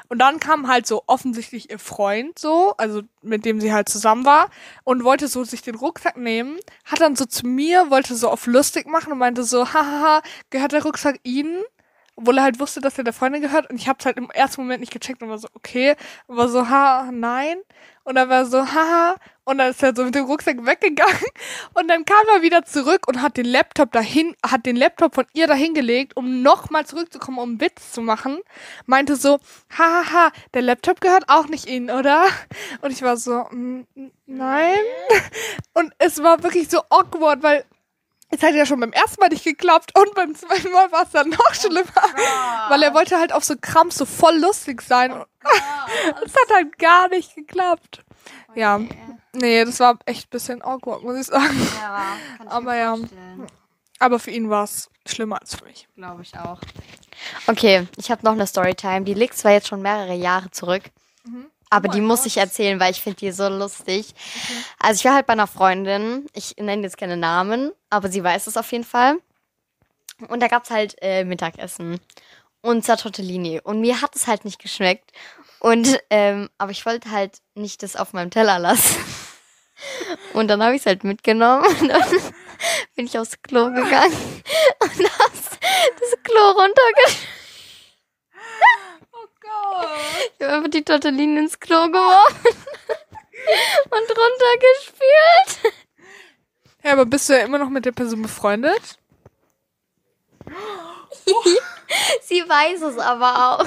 Und 0.08 0.18
dann 0.18 0.40
kam 0.40 0.68
halt 0.68 0.86
so 0.86 1.04
offensichtlich 1.06 1.70
ihr 1.70 1.78
Freund 1.78 2.38
so, 2.38 2.74
also 2.78 3.02
mit 3.22 3.44
dem 3.44 3.60
sie 3.60 3.72
halt 3.72 3.88
zusammen 3.88 4.24
war 4.24 4.50
und 4.84 5.04
wollte 5.04 5.28
so 5.28 5.44
sich 5.44 5.62
den 5.62 5.74
Rucksack 5.74 6.16
nehmen, 6.16 6.58
hat 6.84 7.00
dann 7.00 7.16
so 7.16 7.26
zu 7.26 7.46
mir, 7.46 7.90
wollte 7.90 8.14
so 8.14 8.30
auf 8.30 8.46
lustig 8.46 8.86
machen 8.86 9.12
und 9.12 9.18
meinte 9.18 9.44
so, 9.44 9.66
hahaha, 9.72 10.22
gehört 10.50 10.72
der 10.72 10.82
Rucksack 10.82 11.20
Ihnen? 11.24 11.62
Obwohl 12.16 12.38
er 12.38 12.44
halt 12.44 12.58
wusste, 12.58 12.80
dass 12.80 12.96
er 12.98 13.04
der 13.04 13.12
Freundin 13.12 13.42
gehört. 13.42 13.70
Und 13.70 13.76
ich 13.76 13.88
habe 13.88 13.98
es 14.00 14.06
halt 14.06 14.16
im 14.16 14.30
ersten 14.30 14.62
Moment 14.62 14.80
nicht 14.80 14.92
gecheckt 14.92 15.22
und 15.22 15.28
war 15.28 15.38
so, 15.38 15.48
okay. 15.54 15.94
Und 16.26 16.36
war 16.38 16.48
so, 16.48 16.68
ha, 16.68 17.10
nein. 17.12 17.58
Und 18.04 18.14
dann 18.14 18.28
war 18.30 18.46
so, 18.46 18.66
haha. 18.66 19.16
Und 19.44 19.58
dann 19.58 19.70
ist 19.70 19.82
er 19.82 19.94
so 19.94 20.04
mit 20.04 20.14
dem 20.14 20.24
Rucksack 20.24 20.64
weggegangen. 20.64 21.16
Und 21.74 21.88
dann 21.88 22.04
kam 22.04 22.24
er 22.34 22.42
wieder 22.42 22.64
zurück 22.64 23.06
und 23.06 23.20
hat 23.22 23.36
den 23.36 23.46
Laptop 23.46 23.92
dahin, 23.92 24.34
hat 24.44 24.64
den 24.66 24.76
Laptop 24.76 25.14
von 25.14 25.24
ihr 25.34 25.46
dahin 25.46 25.74
gelegt, 25.74 26.16
um 26.16 26.42
nochmal 26.42 26.86
zurückzukommen, 26.86 27.38
um 27.38 27.50
einen 27.50 27.60
Witz 27.60 27.92
zu 27.92 28.00
machen. 28.00 28.40
Meinte 28.86 29.14
so, 29.14 29.38
hahaha, 29.76 30.32
der 30.54 30.62
Laptop 30.62 31.00
gehört 31.00 31.24
auch 31.28 31.46
nicht 31.48 31.68
Ihnen, 31.68 31.90
oder? 31.90 32.26
Und 32.80 32.90
ich 32.92 33.02
war 33.02 33.16
so, 33.16 33.46
"Mm, 33.50 33.82
nein. 34.26 34.78
Und 35.74 35.92
es 35.98 36.22
war 36.22 36.42
wirklich 36.42 36.68
so 36.68 36.80
awkward, 36.88 37.42
weil 37.42 37.64
es 38.28 38.42
hat 38.42 38.54
ja 38.54 38.66
schon 38.66 38.80
beim 38.80 38.92
ersten 38.92 39.20
Mal 39.20 39.28
nicht 39.28 39.44
geklappt 39.44 39.92
und 39.96 40.14
beim 40.14 40.34
zweiten 40.34 40.72
Mal 40.72 40.90
war 40.90 41.04
es 41.04 41.10
dann 41.10 41.28
noch 41.28 41.54
schlimmer. 41.54 41.84
Weil 42.68 42.82
er 42.82 42.92
wollte 42.94 43.18
halt 43.18 43.32
auf 43.32 43.44
so 43.44 43.54
Krampf 43.60 43.94
so 43.94 44.04
voll 44.04 44.36
lustig 44.38 44.82
sein. 44.82 45.12
Und 45.12 45.26
es 46.24 46.34
hat 46.34 46.54
halt 46.54 46.78
gar 46.78 47.08
nicht 47.08 47.34
geklappt. 47.34 48.04
Ja, 48.54 48.80
nee, 49.32 49.64
das 49.64 49.80
war 49.80 49.98
echt 50.06 50.26
ein 50.26 50.30
bisschen 50.30 50.62
awkward, 50.62 51.02
muss 51.02 51.16
ich 51.18 51.26
sagen. 51.26 51.68
Ja, 51.80 52.16
kann 52.38 52.46
ich 52.46 52.52
Aber 52.52 52.72
mir 52.72 52.78
ja. 52.78 52.96
vorstellen. 52.96 53.46
Aber 53.98 54.18
für 54.18 54.30
ihn 54.30 54.50
war 54.50 54.64
es 54.64 54.90
schlimmer 55.06 55.40
als 55.40 55.54
für 55.54 55.64
mich. 55.64 55.88
Glaube 55.94 56.22
ich 56.22 56.36
auch. 56.36 56.60
Okay, 57.46 57.86
ich 57.96 58.10
habe 58.10 58.24
noch 58.24 58.32
eine 58.32 58.46
Storytime. 58.46 59.02
Die 59.02 59.14
liegt 59.14 59.36
zwar 59.36 59.52
jetzt 59.52 59.68
schon 59.68 59.80
mehrere 59.80 60.14
Jahre 60.14 60.50
zurück, 60.50 60.82
aber 61.70 61.88
Oh 61.88 61.92
die 61.92 62.00
muss 62.00 62.20
Gott. 62.20 62.26
ich 62.28 62.36
erzählen, 62.38 62.78
weil 62.80 62.92
ich 62.92 63.00
finde 63.00 63.18
die 63.18 63.32
so 63.32 63.48
lustig. 63.48 64.14
Also 64.78 65.00
ich 65.00 65.04
war 65.04 65.14
halt 65.14 65.26
bei 65.26 65.32
einer 65.32 65.46
Freundin. 65.46 66.26
Ich 66.34 66.56
nenne 66.56 66.82
jetzt 66.82 66.98
keine 66.98 67.16
Namen, 67.16 67.72
aber 67.90 68.08
sie 68.08 68.22
weiß 68.22 68.46
es 68.46 68.56
auf 68.56 68.70
jeden 68.72 68.84
Fall. 68.84 69.16
Und 70.28 70.40
da 70.40 70.48
gab's 70.48 70.70
halt 70.70 70.96
äh, 71.02 71.24
Mittagessen 71.24 72.00
und 72.62 72.84
zwar 72.84 72.96
Tortellini. 72.96 73.60
Und 73.62 73.80
mir 73.80 74.00
hat 74.00 74.16
es 74.16 74.26
halt 74.26 74.44
nicht 74.44 74.58
geschmeckt. 74.60 75.12
Und 75.58 75.98
ähm, 76.10 76.48
aber 76.58 76.70
ich 76.70 76.84
wollte 76.86 77.10
halt 77.10 77.38
nicht 77.54 77.82
das 77.82 77.96
auf 77.96 78.12
meinem 78.12 78.30
Teller 78.30 78.58
lassen. 78.58 78.96
Und 80.32 80.48
dann 80.48 80.62
habe 80.62 80.74
ich 80.74 80.80
es 80.82 80.86
halt 80.86 81.04
mitgenommen 81.04 81.62
und 81.66 81.88
dann 81.88 82.02
bin 82.96 83.04
ich 83.04 83.18
aufs 83.18 83.42
Klo 83.42 83.66
gegangen 83.66 84.42
und 84.80 85.00
das, 85.00 85.50
das 86.00 86.22
Klo 86.22 86.50
runtergeschmissen. 86.52 87.45
Gott. 89.46 89.86
Ich 90.38 90.44
habe 90.44 90.54
einfach 90.56 90.70
die 90.70 90.84
Tortellini 90.84 91.38
ins 91.40 91.58
Klo 91.58 91.86
geworfen 91.86 92.56
und 93.90 94.10
runtergespült. 94.10 95.74
Ja, 96.82 96.92
aber 96.92 97.06
bist 97.06 97.28
du 97.28 97.32
ja 97.34 97.44
immer 97.44 97.58
noch 97.58 97.68
mit 97.70 97.84
der 97.84 97.92
Person 97.92 98.22
befreundet? 98.22 98.98
Sie 102.22 102.42
weiß 102.48 102.82
es 102.82 102.98
aber 102.98 103.60
auch. 103.60 103.66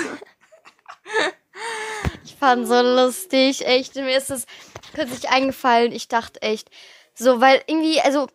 Ich 2.24 2.36
fand 2.36 2.68
so 2.68 2.82
lustig, 2.82 3.66
echt. 3.66 3.96
Mir 3.96 4.18
ist 4.18 4.30
es 4.32 4.46
kürzlich 4.94 5.30
eingefallen. 5.30 5.92
Ich 5.92 6.08
dachte 6.08 6.42
echt, 6.42 6.70
so, 7.14 7.42
weil 7.42 7.62
irgendwie, 7.68 8.00
also, 8.02 8.28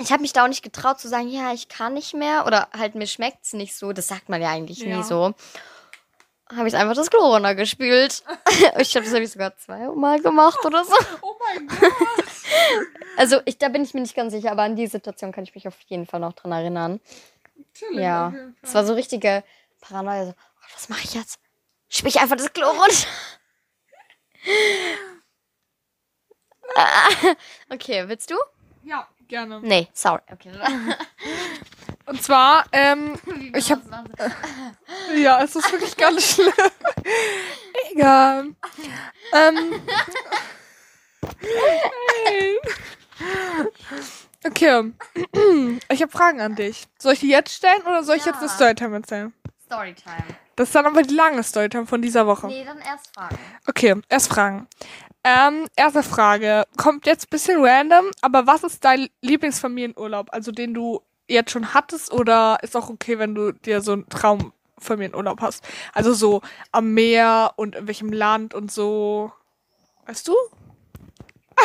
ich 0.00 0.12
habe 0.12 0.22
mich 0.22 0.32
da 0.32 0.44
auch 0.44 0.48
nicht 0.48 0.62
getraut 0.62 1.00
zu 1.00 1.08
sagen, 1.08 1.28
ja, 1.28 1.52
ich 1.52 1.68
kann 1.68 1.94
nicht 1.94 2.14
mehr. 2.14 2.46
Oder 2.46 2.68
halt, 2.76 2.94
mir 2.94 3.06
schmeckt's 3.06 3.52
nicht 3.52 3.74
so. 3.76 3.92
Das 3.92 4.08
sagt 4.08 4.28
man 4.28 4.40
ja 4.40 4.50
eigentlich 4.50 4.78
Ja. 4.78 4.96
nie 4.96 5.02
so. 5.02 5.34
Habe 6.56 6.68
ich 6.68 6.76
einfach 6.76 6.94
das 6.94 7.10
Klo 7.10 7.32
runtergespült. 7.32 8.24
ich 8.78 8.90
glaube, 8.90 9.04
das 9.04 9.14
habe 9.14 9.22
ich 9.22 9.30
sogar 9.30 9.56
zweimal 9.56 10.20
gemacht 10.20 10.58
oder 10.64 10.84
so. 10.84 10.94
Oh 11.22 11.34
mein 11.54 11.68
Gott. 11.68 11.80
Also, 13.16 13.40
ich, 13.44 13.58
da 13.58 13.68
bin 13.68 13.82
ich 13.82 13.94
mir 13.94 14.00
nicht 14.00 14.16
ganz 14.16 14.32
sicher, 14.32 14.50
aber 14.50 14.62
an 14.62 14.76
die 14.76 14.86
Situation 14.86 15.32
kann 15.32 15.44
ich 15.44 15.54
mich 15.54 15.68
auf 15.68 15.78
jeden 15.86 16.06
Fall 16.06 16.20
noch 16.20 16.32
dran 16.32 16.52
erinnern. 16.52 17.00
Natürlich, 17.56 18.00
Ja, 18.00 18.32
es 18.62 18.74
war 18.74 18.84
so 18.84 18.94
richtige 18.94 19.44
Paranoia. 19.80 20.26
So, 20.26 20.30
oh, 20.32 20.64
was 20.74 20.88
mache 20.88 21.02
ich 21.04 21.14
jetzt? 21.14 21.38
Spiel 21.88 22.08
ich 22.08 22.20
einfach 22.20 22.36
das 22.36 22.52
Klo 22.52 22.68
runter? 22.68 23.06
Okay, 27.68 28.08
willst 28.08 28.30
du? 28.30 28.36
Ja, 28.84 29.06
gerne. 29.28 29.60
Nee, 29.60 29.88
sorry. 29.92 30.22
Okay. 30.32 30.52
Und 32.10 32.20
zwar, 32.24 32.64
ähm, 32.72 33.14
ich 33.54 33.70
habe 33.70 33.82
Ja, 35.16 35.42
es 35.44 35.54
ist 35.54 35.70
wirklich 35.70 35.96
ganz 35.96 36.34
schlimm. 36.34 36.52
Egal. 37.92 38.48
Ähm. 39.32 39.56
Okay. 44.46 44.92
Ich 45.90 46.00
habe 46.02 46.10
Fragen 46.10 46.40
an 46.40 46.56
dich. 46.56 46.86
Soll 46.98 47.12
ich 47.12 47.20
die 47.20 47.28
jetzt 47.28 47.52
stellen 47.54 47.82
oder 47.82 48.02
soll 48.02 48.16
ich 48.16 48.24
Ja. 48.24 48.32
jetzt 48.32 48.40
eine 48.40 48.48
Storytime 48.48 48.96
erzählen? 48.96 49.32
Storytime. 49.66 50.24
Das 50.56 50.68
ist 50.68 50.74
dann 50.74 50.86
aber 50.86 51.02
die 51.02 51.14
lange 51.14 51.42
Storytime 51.42 51.86
von 51.86 52.00
dieser 52.00 52.26
Woche. 52.26 52.46
Nee, 52.46 52.64
dann 52.64 52.78
erst 52.78 53.14
fragen. 53.14 53.38
Okay, 53.68 53.94
erst 54.08 54.28
Fragen. 54.32 54.66
Ähm, 55.22 55.66
erste 55.76 56.02
Frage. 56.02 56.64
Kommt 56.78 57.04
jetzt 57.06 57.26
ein 57.26 57.30
bisschen 57.30 57.62
random, 57.62 58.06
aber 58.22 58.46
was 58.46 58.62
ist 58.64 58.82
dein 58.84 59.08
Lieblingsfamilienurlaub? 59.20 60.28
Also 60.32 60.50
den 60.52 60.72
du 60.72 61.02
jetzt 61.30 61.50
schon 61.50 61.74
hattest 61.74 62.12
oder 62.12 62.58
ist 62.62 62.76
auch 62.76 62.90
okay, 62.90 63.18
wenn 63.18 63.34
du 63.34 63.52
dir 63.52 63.80
so 63.80 63.92
einen 63.92 64.08
Traumfamilienurlaub 64.08 65.40
hast? 65.40 65.64
Also 65.92 66.12
so 66.12 66.42
am 66.72 66.92
Meer 66.94 67.52
und 67.56 67.74
in 67.74 67.86
welchem 67.86 68.12
Land 68.12 68.54
und 68.54 68.70
so. 68.70 69.32
Weißt 70.06 70.28
du? 70.28 70.34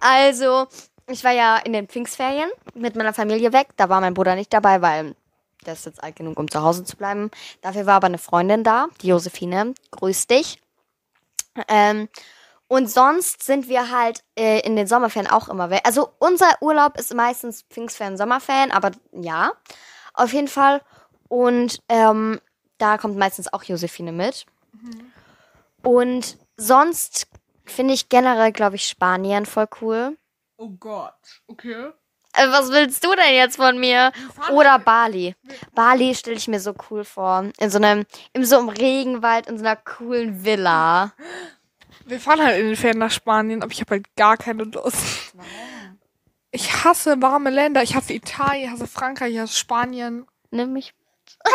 Also, 0.00 0.66
ich 1.06 1.22
war 1.24 1.32
ja 1.32 1.58
in 1.58 1.72
den 1.72 1.88
Pfingstferien 1.88 2.50
mit 2.74 2.96
meiner 2.96 3.12
Familie 3.12 3.52
weg. 3.52 3.68
Da 3.76 3.88
war 3.88 4.00
mein 4.00 4.14
Bruder 4.14 4.34
nicht 4.34 4.52
dabei, 4.52 4.80
weil 4.82 5.14
der 5.66 5.74
ist 5.74 5.86
jetzt 5.86 6.02
alt 6.02 6.16
genug, 6.16 6.38
um 6.38 6.50
zu 6.50 6.62
Hause 6.62 6.84
zu 6.84 6.96
bleiben. 6.96 7.30
Dafür 7.62 7.86
war 7.86 7.94
aber 7.94 8.06
eine 8.06 8.18
Freundin 8.18 8.64
da, 8.64 8.88
die 9.00 9.08
Josephine. 9.08 9.74
Grüß 9.90 10.26
dich. 10.26 10.60
Ähm, 11.68 12.08
und 12.68 12.90
sonst 12.90 13.42
sind 13.42 13.68
wir 13.68 13.90
halt 13.90 14.24
äh, 14.38 14.60
in 14.60 14.76
den 14.76 14.86
Sommerferien 14.86 15.30
auch 15.30 15.48
immer 15.48 15.70
weg. 15.70 15.82
Also 15.84 16.10
unser 16.18 16.50
Urlaub 16.60 16.98
ist 16.98 17.14
meistens 17.14 17.62
Pfingstferien, 17.70 18.16
Sommerferien, 18.16 18.70
aber 18.70 18.92
ja, 19.12 19.52
auf 20.14 20.32
jeden 20.32 20.48
Fall. 20.48 20.80
Und 21.28 21.80
ähm, 21.88 22.40
da 22.78 22.98
kommt 22.98 23.16
meistens 23.16 23.52
auch 23.52 23.62
Josephine 23.64 24.12
mit. 24.12 24.46
Und 25.82 26.38
sonst 26.56 27.26
finde 27.64 27.94
ich 27.94 28.08
generell, 28.08 28.52
glaube 28.52 28.76
ich, 28.76 28.86
Spanien 28.86 29.46
voll 29.46 29.68
cool. 29.80 30.16
Oh 30.56 30.70
Gott. 30.70 31.42
Okay. 31.46 31.90
Äh, 32.32 32.48
was 32.48 32.70
willst 32.70 33.04
du 33.04 33.14
denn 33.14 33.34
jetzt 33.34 33.56
von 33.56 33.78
mir? 33.78 34.12
Oder 34.52 34.78
Bali. 34.78 35.34
Bali 35.74 36.14
stelle 36.14 36.36
ich 36.36 36.48
mir 36.48 36.60
so 36.60 36.74
cool 36.90 37.04
vor. 37.04 37.50
In 37.58 37.70
so 37.70 37.78
einem, 37.78 38.06
in 38.32 38.44
so 38.44 38.58
einem 38.58 38.68
Regenwald, 38.68 39.46
in 39.46 39.58
so 39.58 39.64
einer 39.64 39.76
coolen 39.76 40.44
Villa. 40.44 41.12
Wir 42.06 42.20
fahren 42.20 42.42
halt 42.42 42.60
in 42.60 42.66
den 42.66 42.76
Ferien 42.76 42.98
nach 42.98 43.10
Spanien, 43.10 43.62
aber 43.62 43.72
ich 43.72 43.80
habe 43.80 43.92
halt 43.92 44.14
gar 44.16 44.36
keine 44.36 44.64
Lust. 44.64 45.34
Ich 46.50 46.84
hasse 46.84 47.20
warme 47.20 47.50
Länder. 47.50 47.82
Ich 47.82 47.96
hasse 47.96 48.12
Italien, 48.12 48.64
ich 48.64 48.70
hasse 48.70 48.86
Frankreich, 48.86 49.32
ich 49.34 49.40
hasse 49.40 49.56
Spanien. 49.56 50.26
Nimm 50.50 50.72
mich. 50.72 50.94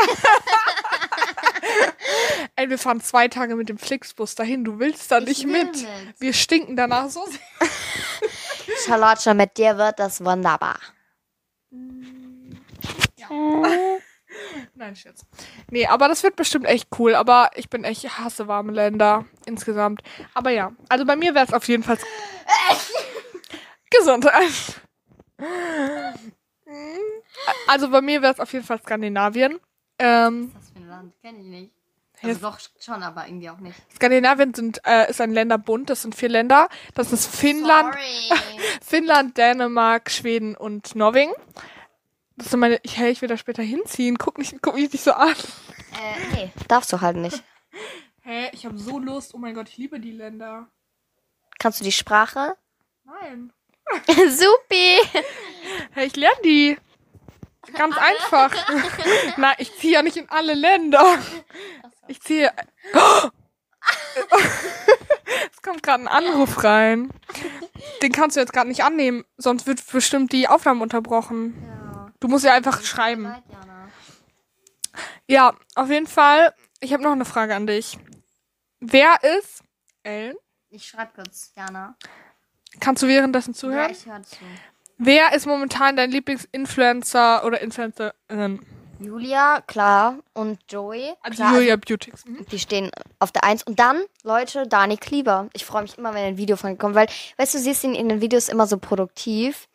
Ey, 2.56 2.70
wir 2.70 2.78
fahren 2.78 3.00
zwei 3.02 3.28
Tage 3.28 3.56
mit 3.56 3.70
dem 3.70 3.78
Flixbus 3.78 4.36
dahin. 4.36 4.64
Du 4.66 4.80
willst 4.80 5.12
da 5.12 5.20
nicht 5.20 5.46
will 5.46 5.52
mit. 5.52 5.76
mit. 5.76 5.88
Wir 6.20 6.34
stinken 6.34 6.76
danach 6.76 7.10
so 7.10 7.26
sehr. 7.26 7.70
Charlotte, 8.86 9.34
mit 9.34 9.58
dir 9.58 9.78
wird 9.78 10.00
das 10.00 10.24
wunderbar. 10.24 10.80
Nein, 14.76 14.95
Scherz. 14.95 15.26
Nee, 15.69 15.86
aber 15.88 16.08
das 16.08 16.24
wird 16.24 16.36
bestimmt 16.36 16.65
echt 16.65 16.88
cool. 17.00 17.15
Aber 17.15 17.52
ich 17.56 17.69
bin 17.69 17.84
echt, 17.84 18.04
ich 18.04 18.17
hasse 18.17 18.48
warme 18.48 18.72
Länder 18.72 19.26
insgesamt. 19.45 20.02
Aber 20.34 20.52
ja, 20.52 20.72
also 20.89 21.06
bei 21.06 21.15
mir 21.15 21.36
wäre 21.36 21.45
es 21.45 21.54
auf 21.54 21.67
jeden 21.67 21.84
Fall 21.84 21.98
Gesundheit. 23.89 24.82
Also 27.67 27.89
bei 27.89 28.02
mir 28.02 28.22
wäre 28.22 28.34
es 28.34 28.39
auf 28.39 28.52
jeden 28.54 28.65
Fall 28.65 28.80
Skandinavien. 28.80 29.60
Ähm, 29.98 30.52
Was 30.56 30.69
für 30.69 30.80
ein 30.80 30.88
Land? 30.88 31.13
Kenn 31.22 31.39
ich 31.39 31.45
nicht. 31.45 31.74
Also 32.22 32.41
doch 32.41 32.60
schon, 32.80 33.02
aber 33.02 33.28
irgendwie 33.28 33.50
auch 33.50 33.60
nicht. 33.60 33.78
Skandinavien 33.95 34.54
sind, 34.54 34.82
äh, 34.86 35.10
ist 35.10 35.22
ein 35.22 35.32
Länderbund. 35.32 35.89
Das 35.89 36.02
sind 36.02 36.15
vier 36.15 36.30
Länder. 36.30 36.67
Das 36.93 37.13
ist 37.13 37.34
Finnland. 37.34 37.95
Finnland, 38.86 39.38
Dänemark, 39.38 40.12
Schweden 40.12 40.56
und 40.56 40.95
Norwegen. 40.95 41.32
Das 42.39 42.52
sind 42.52 42.62
meine. 42.62 42.80
Ich, 42.84 42.97
hey, 42.97 43.12
ich 43.12 43.21
will 43.21 43.28
da 43.28 43.38
später 43.38 43.62
hinziehen. 43.62 44.17
Guck, 44.17 44.38
nicht, 44.38 44.56
guck 44.62 44.75
mich 44.75 44.91
nicht 44.91 45.04
so 45.04 45.12
an. 45.12 45.30
äh, 45.30 46.36
nee. 46.36 46.52
Darfst 46.69 46.91
du 46.93 47.02
halt 47.02 47.17
nicht. 47.17 47.43
Hä, 48.21 48.49
ich 48.54 48.65
habe 48.65 48.78
so 48.78 48.97
Lust. 48.97 49.34
Oh 49.34 49.38
mein 49.38 49.54
Gott, 49.54 49.67
ich 49.67 49.78
liebe 49.78 49.99
die 49.99 50.13
Länder. 50.13 50.67
Kannst 51.60 51.82
du 51.82 51.84
die 51.84 51.91
Sprache? 51.91 52.56
Nein. 53.04 53.52
Supi. 54.08 54.99
Hey, 55.91 56.08
ich 56.08 56.15
lerne 56.15 56.41
die. 56.45 56.78
Ganz 57.73 57.97
einfach. 57.97 58.56
Nein, 59.38 59.56
ich 59.58 59.75
ziehe 59.75 59.93
ja 59.93 60.02
nicht 60.02 60.15
in 60.15 60.30
alle 60.30 60.54
Länder. 60.54 61.19
Ich 62.08 62.21
ziehe. 62.21 62.52
Es 65.52 65.62
kommt 65.62 65.84
gerade 65.84 66.04
ein 66.04 66.08
Anruf 66.08 66.63
rein. 66.63 67.12
Den 68.02 68.12
kannst 68.12 68.36
du 68.36 68.41
jetzt 68.41 68.52
gerade 68.54 68.67
nicht 68.67 68.84
annehmen, 68.84 69.25
sonst 69.38 69.67
wird 69.67 69.86
bestimmt 69.91 70.32
die 70.32 70.47
Aufnahme 70.47 70.82
unterbrochen. 70.84 71.56
Ja. 71.65 71.79
Du 72.19 72.27
musst 72.27 72.45
ja 72.45 72.53
einfach 72.53 72.82
schreiben. 72.82 73.23
Leid. 73.23 73.43
Ja, 75.27 75.53
auf 75.75 75.89
jeden 75.89 76.08
Fall. 76.08 76.53
Ich 76.79 76.91
habe 76.93 77.03
noch 77.03 77.12
eine 77.12 77.25
Frage 77.25 77.55
an 77.55 77.67
dich. 77.67 77.97
Wer 78.79 79.15
ist 79.38 79.62
Ellen? 80.03 80.36
Ich 80.69 80.88
schreibe 80.88 81.12
kurz, 81.15 81.51
Jana. 81.55 81.95
Kannst 82.79 83.03
du 83.03 83.08
währenddessen 83.08 83.53
zuhören? 83.53 83.91
ich 83.91 84.05
höre 84.05 84.23
zu. 84.23 84.38
Wer 84.97 85.34
ist 85.34 85.45
momentan 85.45 85.95
dein 85.95 86.12
Lieblingsinfluencer 86.12 87.45
oder 87.45 87.62
Influencerin? 87.62 88.60
Julia, 88.99 89.62
klar. 89.62 90.19
Und 90.34 90.60
Joey. 90.69 91.13
Also 91.21 91.38
klar, 91.38 91.55
Julia 91.55 91.75
Beautix. 91.77 92.25
Mhm. 92.25 92.45
Die 92.51 92.60
stehen 92.60 92.91
auf 93.19 93.32
der 93.32 93.43
Eins. 93.43 93.63
Und 93.63 93.79
dann, 93.79 94.01
Leute, 94.23 94.67
Dani 94.67 94.97
Klieber. 94.97 95.49
Ich 95.53 95.65
freue 95.65 95.84
mich 95.84 95.97
immer, 95.97 96.13
wenn 96.13 96.25
ein 96.25 96.38
Video 96.38 96.58
von 96.58 96.71
ihr 96.71 96.77
kommt, 96.77 96.95
weil, 96.95 97.08
weißt 97.38 97.53
du, 97.53 97.60
sie 97.60 97.71
ist 97.71 97.84
in, 97.84 97.95
in 97.95 98.10
den 98.10 98.19
Videos 98.21 98.49
immer 98.49 98.67
so 98.67 98.77
produktiv. 98.77 99.69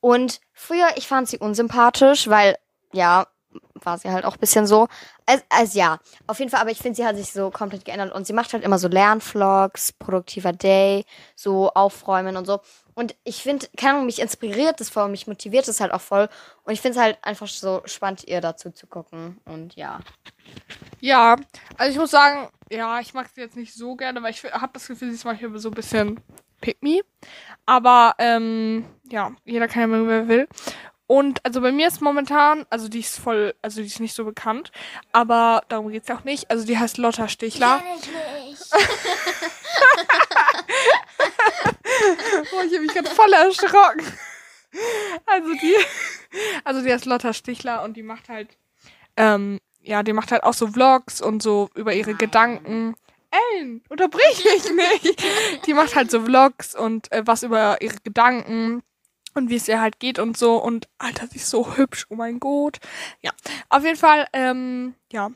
Und 0.00 0.40
früher, 0.52 0.88
ich 0.96 1.06
fand 1.06 1.28
sie 1.28 1.38
unsympathisch, 1.38 2.28
weil, 2.28 2.56
ja, 2.92 3.26
war 3.74 3.98
sie 3.98 4.10
halt 4.10 4.24
auch 4.24 4.34
ein 4.34 4.40
bisschen 4.40 4.66
so. 4.66 4.88
Also, 5.26 5.42
also 5.48 5.78
ja, 5.78 5.98
auf 6.26 6.38
jeden 6.38 6.50
Fall, 6.50 6.60
aber 6.60 6.70
ich 6.70 6.78
finde, 6.78 6.96
sie 6.96 7.06
hat 7.06 7.16
sich 7.16 7.32
so 7.32 7.50
komplett 7.50 7.84
geändert 7.84 8.12
und 8.12 8.26
sie 8.26 8.32
macht 8.32 8.52
halt 8.52 8.64
immer 8.64 8.78
so 8.78 8.88
Lernvlogs, 8.88 9.92
produktiver 9.92 10.52
Day, 10.52 11.04
so 11.34 11.70
aufräumen 11.70 12.36
und 12.36 12.46
so. 12.46 12.60
Und 12.94 13.14
ich 13.24 13.42
finde, 13.42 13.66
keine 13.76 13.94
Ahnung, 13.94 14.06
mich 14.06 14.20
inspiriert 14.20 14.80
das 14.80 14.90
voll, 14.90 15.08
mich 15.08 15.26
motiviert 15.26 15.68
das 15.68 15.80
halt 15.80 15.92
auch 15.92 16.00
voll. 16.00 16.28
Und 16.64 16.72
ich 16.72 16.80
finde 16.80 16.98
es 16.98 17.02
halt 17.02 17.18
einfach 17.22 17.46
so 17.46 17.82
spannend, 17.86 18.24
ihr 18.24 18.40
dazu 18.40 18.70
zu 18.70 18.86
gucken. 18.86 19.40
Und 19.44 19.74
ja. 19.74 20.00
Ja, 21.00 21.36
also 21.78 21.92
ich 21.92 21.98
muss 21.98 22.10
sagen, 22.10 22.48
ja, 22.70 23.00
ich 23.00 23.14
mag 23.14 23.28
sie 23.34 23.40
jetzt 23.40 23.56
nicht 23.56 23.74
so 23.74 23.96
gerne, 23.96 24.22
weil 24.22 24.32
ich 24.32 24.44
habe 24.44 24.72
das 24.72 24.86
Gefühl, 24.86 25.10
sie 25.10 25.14
ist 25.14 25.24
manchmal 25.24 25.58
so 25.58 25.70
ein 25.70 25.74
bisschen 25.74 26.20
pick 26.60 26.82
me. 26.82 27.00
Aber 27.66 28.14
ähm, 28.18 28.84
ja, 29.10 29.32
jeder 29.44 29.68
kann 29.68 29.82
ja 29.82 29.86
mal, 29.86 30.06
wer 30.06 30.28
will. 30.28 30.48
Und 31.06 31.44
also 31.44 31.60
bei 31.60 31.72
mir 31.72 31.88
ist 31.88 32.00
momentan, 32.00 32.66
also 32.70 32.88
die 32.88 33.00
ist 33.00 33.18
voll, 33.18 33.54
also 33.62 33.80
die 33.80 33.88
ist 33.88 33.98
nicht 33.98 34.14
so 34.14 34.24
bekannt, 34.24 34.70
aber 35.10 35.64
darum 35.68 35.90
geht's 35.90 36.06
ja 36.06 36.16
auch 36.16 36.22
nicht. 36.22 36.48
Also 36.50 36.64
die 36.64 36.78
heißt 36.78 36.98
Lotta 36.98 37.26
Stichler. 37.26 37.82
ich 37.96 38.06
nicht. 38.48 38.62
Oh, 42.52 42.62
ich 42.64 42.72
habe 42.72 42.80
mich 42.80 42.94
gerade 42.94 43.10
voll 43.10 43.32
erschrocken. 43.32 44.06
Also 45.26 45.52
die, 45.54 45.74
also 46.64 46.82
die 46.82 46.92
heißt 46.92 47.06
Lotta 47.06 47.32
Stichler 47.32 47.82
und 47.82 47.96
die 47.96 48.02
macht 48.02 48.28
halt, 48.28 48.56
ähm, 49.16 49.60
ja, 49.82 50.02
die 50.02 50.12
macht 50.12 50.32
halt 50.32 50.44
auch 50.44 50.54
so 50.54 50.68
Vlogs 50.68 51.20
und 51.20 51.42
so 51.42 51.70
über 51.74 51.92
ihre 51.92 52.14
Gedanken. 52.14 52.94
Ellen, 53.30 53.82
unterbrich 53.88 54.44
mich 54.44 55.02
nicht. 55.02 55.66
Die 55.66 55.74
macht 55.74 55.94
halt 55.94 56.10
so 56.10 56.24
Vlogs 56.24 56.74
und 56.74 57.10
äh, 57.12 57.22
was 57.26 57.42
über 57.42 57.80
ihre 57.80 57.96
Gedanken 58.02 58.82
und 59.34 59.50
wie 59.50 59.56
es 59.56 59.68
ihr 59.68 59.80
halt 59.80 60.00
geht 60.00 60.18
und 60.18 60.36
so. 60.36 60.56
Und 60.56 60.88
Alter, 60.98 61.26
sie 61.28 61.36
ist 61.36 61.50
so 61.50 61.76
hübsch, 61.76 62.06
oh 62.08 62.16
mein 62.16 62.40
Gott. 62.40 62.78
Ja, 63.22 63.30
auf 63.68 63.84
jeden 63.84 63.96
Fall, 63.96 64.26
ähm, 64.32 64.94
ja. 65.12 65.30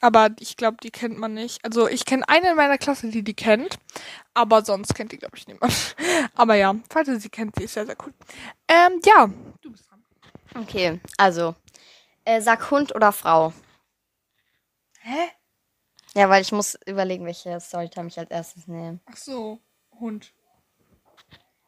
Aber 0.00 0.30
ich 0.38 0.56
glaube, 0.56 0.76
die 0.82 0.90
kennt 0.90 1.18
man 1.18 1.34
nicht. 1.34 1.64
Also 1.64 1.88
ich 1.88 2.04
kenne 2.04 2.28
eine 2.28 2.50
in 2.50 2.56
meiner 2.56 2.78
Klasse, 2.78 3.08
die 3.08 3.22
die 3.22 3.34
kennt. 3.34 3.78
Aber 4.34 4.64
sonst 4.64 4.94
kennt 4.94 5.12
die, 5.12 5.18
glaube 5.18 5.36
ich, 5.36 5.46
niemand. 5.48 5.96
Aber 6.34 6.54
ja, 6.54 6.76
falls 6.90 7.08
ihr 7.08 7.18
sie 7.18 7.30
kennt, 7.30 7.56
sie 7.56 7.64
ist 7.64 7.74
sehr, 7.74 7.86
sehr 7.86 7.96
cool. 8.04 8.12
Ähm, 8.68 9.00
ja. 9.04 9.30
Du 9.62 9.72
bist 9.72 9.90
dran. 9.90 10.04
Okay, 10.62 11.00
also. 11.16 11.54
Äh, 12.24 12.40
sag 12.40 12.70
Hund 12.70 12.94
oder 12.94 13.10
Frau. 13.12 13.52
Hä? 15.00 15.30
Ja, 16.16 16.30
weil 16.30 16.40
ich 16.40 16.50
muss 16.50 16.78
überlegen, 16.86 17.26
welche 17.26 17.60
Storytime 17.60 18.08
ich 18.08 18.18
als 18.18 18.30
erstes 18.30 18.66
nehme. 18.66 19.00
Ach 19.04 19.18
so, 19.18 19.60
Hund. 20.00 20.32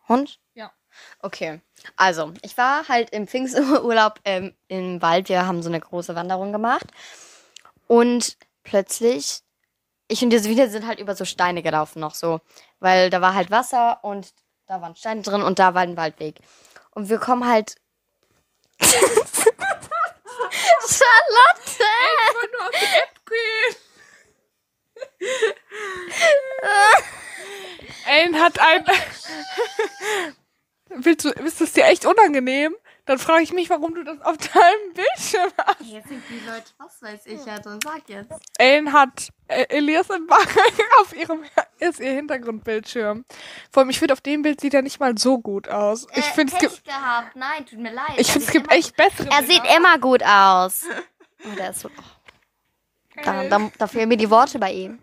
Hund? 0.08 0.40
Ja. 0.54 0.72
Okay. 1.20 1.60
Also, 1.96 2.32
ich 2.40 2.56
war 2.56 2.88
halt 2.88 3.10
im 3.10 3.28
Pfingsturlaub 3.28 4.20
ähm, 4.24 4.54
im 4.68 5.02
Wald. 5.02 5.28
Wir 5.28 5.46
haben 5.46 5.62
so 5.62 5.68
eine 5.68 5.80
große 5.80 6.14
Wanderung 6.14 6.52
gemacht. 6.52 6.86
Und 7.88 8.38
plötzlich, 8.62 9.42
ich 10.08 10.22
und 10.22 10.32
Josephine 10.32 10.70
sind 10.70 10.86
halt 10.86 10.98
über 10.98 11.14
so 11.14 11.26
Steine 11.26 11.62
gelaufen 11.62 12.00
noch 12.00 12.14
so. 12.14 12.40
Weil 12.80 13.10
da 13.10 13.20
war 13.20 13.34
halt 13.34 13.50
Wasser 13.50 14.02
und 14.02 14.32
da 14.64 14.80
waren 14.80 14.96
Steine 14.96 15.20
drin 15.20 15.42
und 15.42 15.58
da 15.58 15.74
war 15.74 15.82
ein 15.82 15.98
Waldweg. 15.98 16.40
Und 16.92 17.10
wir 17.10 17.18
kommen 17.18 17.46
halt. 17.46 17.74
Charlotte! 18.80 19.02
Ich 21.68 22.34
wollte 22.34 22.56
nur 22.56 22.64
auf 22.64 22.70
die 22.70 22.96
App 22.96 23.26
gehen. 23.26 23.87
Ellen 28.06 28.40
hat 28.40 28.58
ein. 28.58 28.84
Willst 30.90 31.24
du, 31.24 31.30
ist 31.30 31.60
das 31.60 31.72
dir 31.72 31.84
echt 31.84 32.06
unangenehm? 32.06 32.74
Dann 33.04 33.18
frage 33.18 33.42
ich 33.42 33.52
mich, 33.54 33.70
warum 33.70 33.94
du 33.94 34.04
das 34.04 34.20
auf 34.20 34.36
deinem 34.36 34.92
Bildschirm 34.94 35.50
hast. 35.58 35.80
Jetzt 35.80 36.08
sind 36.08 36.22
die 36.28 36.40
Leute, 36.46 36.64
was 36.78 37.00
weiß 37.00 37.24
ich 37.24 37.40
halt 37.46 37.66
und 37.66 37.82
sag 37.82 38.06
jetzt. 38.06 38.30
Ellen 38.58 38.92
hat 38.92 39.28
äh, 39.48 39.64
Elias 39.70 40.10
und 40.10 40.26
Mark 40.28 40.48
auf 41.00 41.14
ihrem 41.16 41.42
ist 41.78 42.00
ihr 42.00 42.12
Hintergrundbildschirm. 42.12 43.24
Vor 43.70 43.80
allem, 43.80 43.90
ich 43.90 43.98
finde, 43.98 44.12
auf 44.12 44.20
dem 44.20 44.42
Bild 44.42 44.60
sieht 44.60 44.74
er 44.74 44.82
nicht 44.82 45.00
mal 45.00 45.16
so 45.16 45.38
gut 45.38 45.68
aus. 45.68 46.06
Ich 46.12 46.18
Äh, 46.18 46.32
finde, 46.34 46.52
es 46.54 46.58
gibt, 46.58 46.84
gehabt. 46.84 47.34
Nein, 47.34 47.64
tut 47.64 47.78
mir 47.78 47.92
leid. 47.92 48.10
ich 48.18 48.28
Er 48.28 48.32
finde, 48.32 48.46
es 48.46 48.52
gibt 48.52 48.70
echt 48.72 48.94
bessere 48.96 49.28
Er 49.30 49.42
sieht 49.44 49.62
immer 49.76 49.98
gut 49.98 50.22
aus. 50.22 50.84
Oh, 51.44 51.54
der 51.56 51.70
ist 51.70 51.78
so. 51.82 51.88
Oh. 51.88 52.02
Da, 53.24 53.44
da, 53.44 53.70
da 53.78 53.86
fehlen 53.86 54.08
mir 54.08 54.16
die 54.16 54.30
Worte 54.30 54.58
bei 54.58 54.72
ihm. 54.72 54.98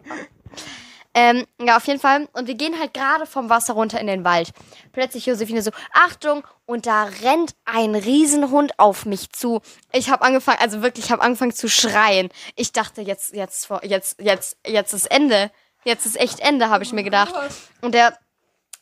Ähm, 1.17 1.45
ja, 1.61 1.77
auf 1.77 1.87
jeden 1.87 1.99
Fall. 1.99 2.27
Und 2.33 2.47
wir 2.47 2.55
gehen 2.55 2.77
halt 2.77 2.93
gerade 2.93 3.25
vom 3.25 3.49
Wasser 3.49 3.73
runter 3.73 4.01
in 4.01 4.07
den 4.07 4.25
Wald. 4.25 4.51
Plötzlich 4.91 5.25
Josephine 5.25 5.61
so, 5.61 5.71
Achtung! 5.93 6.45
Und 6.65 6.87
da 6.87 7.05
rennt 7.23 7.55
ein 7.63 7.95
Riesenhund 7.95 8.77
auf 8.79 9.05
mich 9.05 9.31
zu. 9.31 9.61
Ich 9.93 10.09
habe 10.09 10.23
angefangen, 10.23 10.59
also 10.59 10.81
wirklich, 10.81 11.05
ich 11.05 11.11
habe 11.11 11.21
angefangen 11.21 11.53
zu 11.53 11.69
schreien. 11.69 12.29
Ich 12.55 12.73
dachte, 12.73 13.01
jetzt, 13.01 13.33
jetzt, 13.33 13.69
jetzt, 13.83 14.19
jetzt, 14.19 14.57
jetzt 14.67 14.93
ist 14.93 15.05
Ende. 15.05 15.51
Jetzt 15.85 16.05
ist 16.05 16.19
echt 16.19 16.41
Ende, 16.41 16.69
habe 16.69 16.83
ich 16.83 16.91
mir 16.91 17.03
gedacht. 17.03 17.33
Und 17.81 17.93
der 17.93 18.17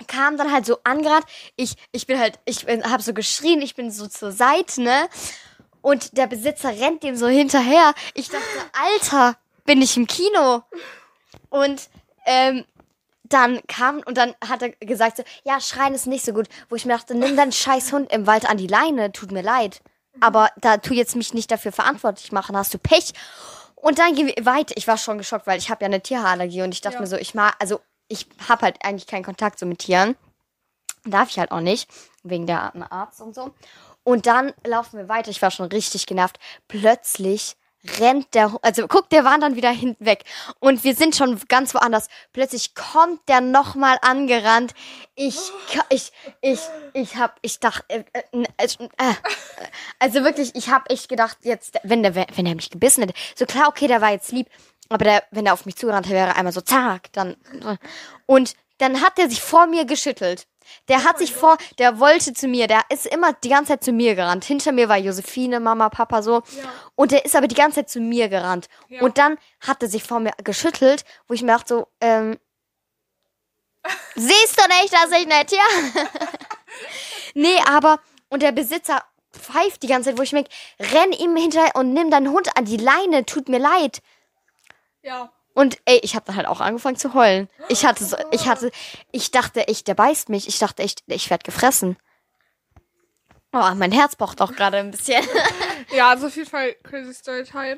kam 0.07 0.37
dann 0.37 0.51
halt 0.51 0.65
so 0.65 0.77
angerannt. 0.83 1.25
Ich, 1.55 1.75
ich 1.91 2.07
bin 2.07 2.19
halt, 2.19 2.39
ich 2.45 2.65
bin, 2.65 2.89
hab 2.89 3.01
so 3.01 3.13
geschrien, 3.13 3.61
ich 3.61 3.75
bin 3.75 3.91
so 3.91 4.07
zur 4.07 4.31
Seite, 4.31 4.81
ne? 4.81 5.07
Und 5.83 6.17
der 6.17 6.27
Besitzer 6.27 6.69
rennt 6.69 7.03
dem 7.03 7.15
so 7.17 7.27
hinterher. 7.27 7.93
Ich 8.15 8.29
dachte, 8.29 8.45
Alter, 8.71 9.37
bin 9.65 9.81
ich 9.81 9.97
im 9.97 10.07
Kino? 10.07 10.63
Und 11.49 11.89
ähm, 12.25 12.63
dann 13.23 13.61
kam 13.67 13.99
und 14.05 14.17
dann 14.17 14.33
hat 14.47 14.61
er 14.61 14.69
gesagt 14.69 15.17
so, 15.17 15.23
ja, 15.43 15.59
schreien 15.59 15.93
ist 15.93 16.07
nicht 16.07 16.23
so 16.23 16.31
gut. 16.33 16.47
Wo 16.69 16.75
ich 16.75 16.85
mir 16.85 16.93
dachte, 16.93 17.15
nimm 17.15 17.35
deinen 17.35 17.51
scheiß 17.51 17.91
Hund 17.91 18.11
im 18.13 18.25
Wald 18.27 18.49
an 18.49 18.57
die 18.57 18.67
Leine, 18.67 19.11
tut 19.11 19.31
mir 19.31 19.43
leid. 19.43 19.81
Aber 20.21 20.49
da 20.57 20.77
tu 20.77 20.93
jetzt 20.93 21.15
mich 21.17 21.33
nicht 21.33 21.51
dafür 21.51 21.73
verantwortlich 21.73 22.31
machen, 22.31 22.55
hast 22.55 22.73
du 22.73 22.77
Pech. 22.77 23.13
Und 23.75 23.99
dann 23.99 24.15
gehen 24.15 24.27
wir 24.27 24.45
weiter. 24.45 24.75
Ich 24.77 24.87
war 24.87 24.97
schon 24.97 25.17
geschockt, 25.17 25.47
weil 25.47 25.59
ich 25.59 25.69
habe 25.69 25.81
ja 25.81 25.87
eine 25.87 26.01
Tierhaarallergie 26.01 26.61
und 26.61 26.73
ich 26.73 26.79
dachte 26.81 26.95
Ja. 26.95 27.01
mir 27.01 27.07
so, 27.07 27.17
ich 27.17 27.33
mag, 27.33 27.55
also 27.59 27.81
ich 28.07 28.27
habe 28.47 28.61
halt 28.61 28.77
eigentlich 28.85 29.07
keinen 29.07 29.25
Kontakt 29.25 29.59
so 29.59 29.65
mit 29.65 29.79
Tieren. 29.79 30.15
Darf 31.03 31.29
ich 31.29 31.39
halt 31.39 31.51
auch 31.51 31.59
nicht, 31.59 31.89
wegen 32.23 32.47
der 32.47 32.71
Arzt 32.89 33.19
und 33.19 33.35
so. 33.35 33.53
Und 34.03 34.25
dann 34.25 34.53
laufen 34.65 34.97
wir 34.97 35.09
weiter. 35.09 35.31
Ich 35.31 35.41
war 35.41 35.51
schon 35.51 35.67
richtig 35.67 36.05
genervt. 36.05 36.37
Plötzlich 36.67 37.55
rennt 37.99 38.33
der, 38.33 38.57
also 38.61 38.87
guck, 38.87 39.09
der 39.09 39.25
war 39.25 39.37
dann 39.39 39.55
wieder 39.55 39.69
hinten 39.69 40.05
weg. 40.05 40.23
Und 40.59 40.83
wir 40.83 40.95
sind 40.95 41.15
schon 41.15 41.39
ganz 41.47 41.73
woanders. 41.73 42.07
Plötzlich 42.31 42.75
kommt 42.75 43.27
der 43.27 43.41
nochmal 43.41 43.97
angerannt. 44.01 44.73
Ich, 45.15 45.37
ich, 45.89 46.11
ich, 46.41 46.59
ich 46.93 47.15
hab, 47.17 47.37
ich 47.41 47.59
dachte, 47.59 47.83
äh, 47.89 48.03
äh, 48.13 48.43
äh, 48.57 48.67
äh, 48.97 49.13
also 49.99 50.23
wirklich, 50.23 50.51
ich 50.55 50.69
hab 50.69 50.89
echt 50.91 51.09
gedacht, 51.09 51.37
jetzt, 51.41 51.79
wenn 51.83 52.03
der, 52.03 52.15
wenn 52.15 52.45
der 52.45 52.55
mich 52.55 52.69
gebissen 52.69 53.01
hätte, 53.01 53.19
so 53.35 53.45
klar, 53.45 53.67
okay, 53.67 53.87
der 53.87 54.01
war 54.01 54.11
jetzt 54.11 54.31
lieb. 54.31 54.47
Aber 54.89 55.05
der, 55.05 55.23
wenn 55.31 55.45
der 55.45 55.53
auf 55.53 55.65
mich 55.65 55.75
zugerannt 55.75 56.09
wäre, 56.09 56.35
einmal 56.35 56.53
so 56.53 56.61
zack, 56.61 57.11
dann. 57.13 57.35
Und 58.25 58.55
dann 58.77 59.01
hat 59.01 59.17
der 59.17 59.29
sich 59.29 59.41
vor 59.41 59.65
mir 59.65 59.85
geschüttelt. 59.85 60.45
Der 60.87 61.03
hat 61.03 61.17
sich 61.17 61.33
vor, 61.33 61.57
der 61.77 61.99
wollte 61.99 62.33
zu 62.33 62.47
mir, 62.47 62.67
der 62.67 62.81
ist 62.89 63.05
immer 63.05 63.33
die 63.33 63.49
ganze 63.49 63.73
Zeit 63.73 63.83
zu 63.83 63.91
mir 63.91 64.15
gerannt. 64.15 64.45
Hinter 64.45 64.71
mir 64.71 64.89
war 64.89 64.97
Josephine, 64.97 65.59
Mama, 65.59 65.89
Papa 65.89 66.21
so. 66.21 66.43
Und 66.95 67.11
der 67.11 67.25
ist 67.25 67.35
aber 67.35 67.47
die 67.47 67.55
ganze 67.55 67.77
Zeit 67.77 67.89
zu 67.89 67.99
mir 67.99 68.29
gerannt. 68.29 68.67
Ja. 68.87 69.01
Und 69.01 69.17
dann 69.17 69.37
hat 69.59 69.81
er 69.81 69.89
sich 69.89 70.03
vor 70.03 70.19
mir 70.19 70.33
geschüttelt, 70.43 71.05
wo 71.27 71.33
ich 71.33 71.41
mir 71.41 71.53
dachte 71.53 71.75
so, 71.75 71.87
ähm, 72.01 72.37
siehst 74.15 74.59
du 74.59 74.67
nicht, 74.67 74.93
dass 74.93 75.11
ich 75.11 75.27
nicht, 75.27 75.51
ja? 75.51 76.03
nee, 77.33 77.59
aber, 77.67 77.99
und 78.29 78.41
der 78.41 78.51
Besitzer 78.51 79.03
pfeift 79.31 79.83
die 79.83 79.87
ganze 79.87 80.09
Zeit, 80.09 80.19
wo 80.19 80.23
ich 80.23 80.33
mir, 80.33 80.45
renn 80.79 81.11
ihm 81.11 81.35
hinterher 81.35 81.75
und 81.75 81.93
nimm 81.93 82.09
deinen 82.09 82.29
Hund 82.29 82.55
an 82.55 82.65
die 82.65 82.77
Leine, 82.77 83.25
tut 83.25 83.49
mir 83.49 83.59
leid. 83.59 84.01
Ja. 85.01 85.31
Und 85.53 85.77
ey, 85.85 85.99
ich 86.01 86.15
habe 86.15 86.25
dann 86.25 86.35
halt 86.35 86.47
auch 86.47 86.61
angefangen 86.61 86.97
zu 86.97 87.13
heulen. 87.13 87.47
Ich 87.69 87.85
hatte 87.85 88.03
so, 88.03 88.17
ich 88.31 88.47
hatte, 88.47 88.71
ich 89.11 89.31
dachte 89.31 89.67
echt, 89.67 89.87
der 89.87 89.93
beißt 89.93 90.29
mich. 90.29 90.47
Ich 90.47 90.59
dachte 90.59 90.83
echt, 90.83 91.03
ich 91.07 91.29
werd 91.29 91.43
gefressen. 91.43 91.97
Oh, 93.51 93.71
mein 93.75 93.91
Herz 93.91 94.15
pocht 94.15 94.41
auch 94.41 94.53
gerade 94.53 94.77
ein 94.77 94.91
bisschen. 94.91 95.23
Ja, 95.91 96.09
also 96.09 96.27
auf 96.27 96.35
jeden 96.35 96.49
Fall 96.49 96.73
crazy 96.81 97.13
Storytime. 97.13 97.77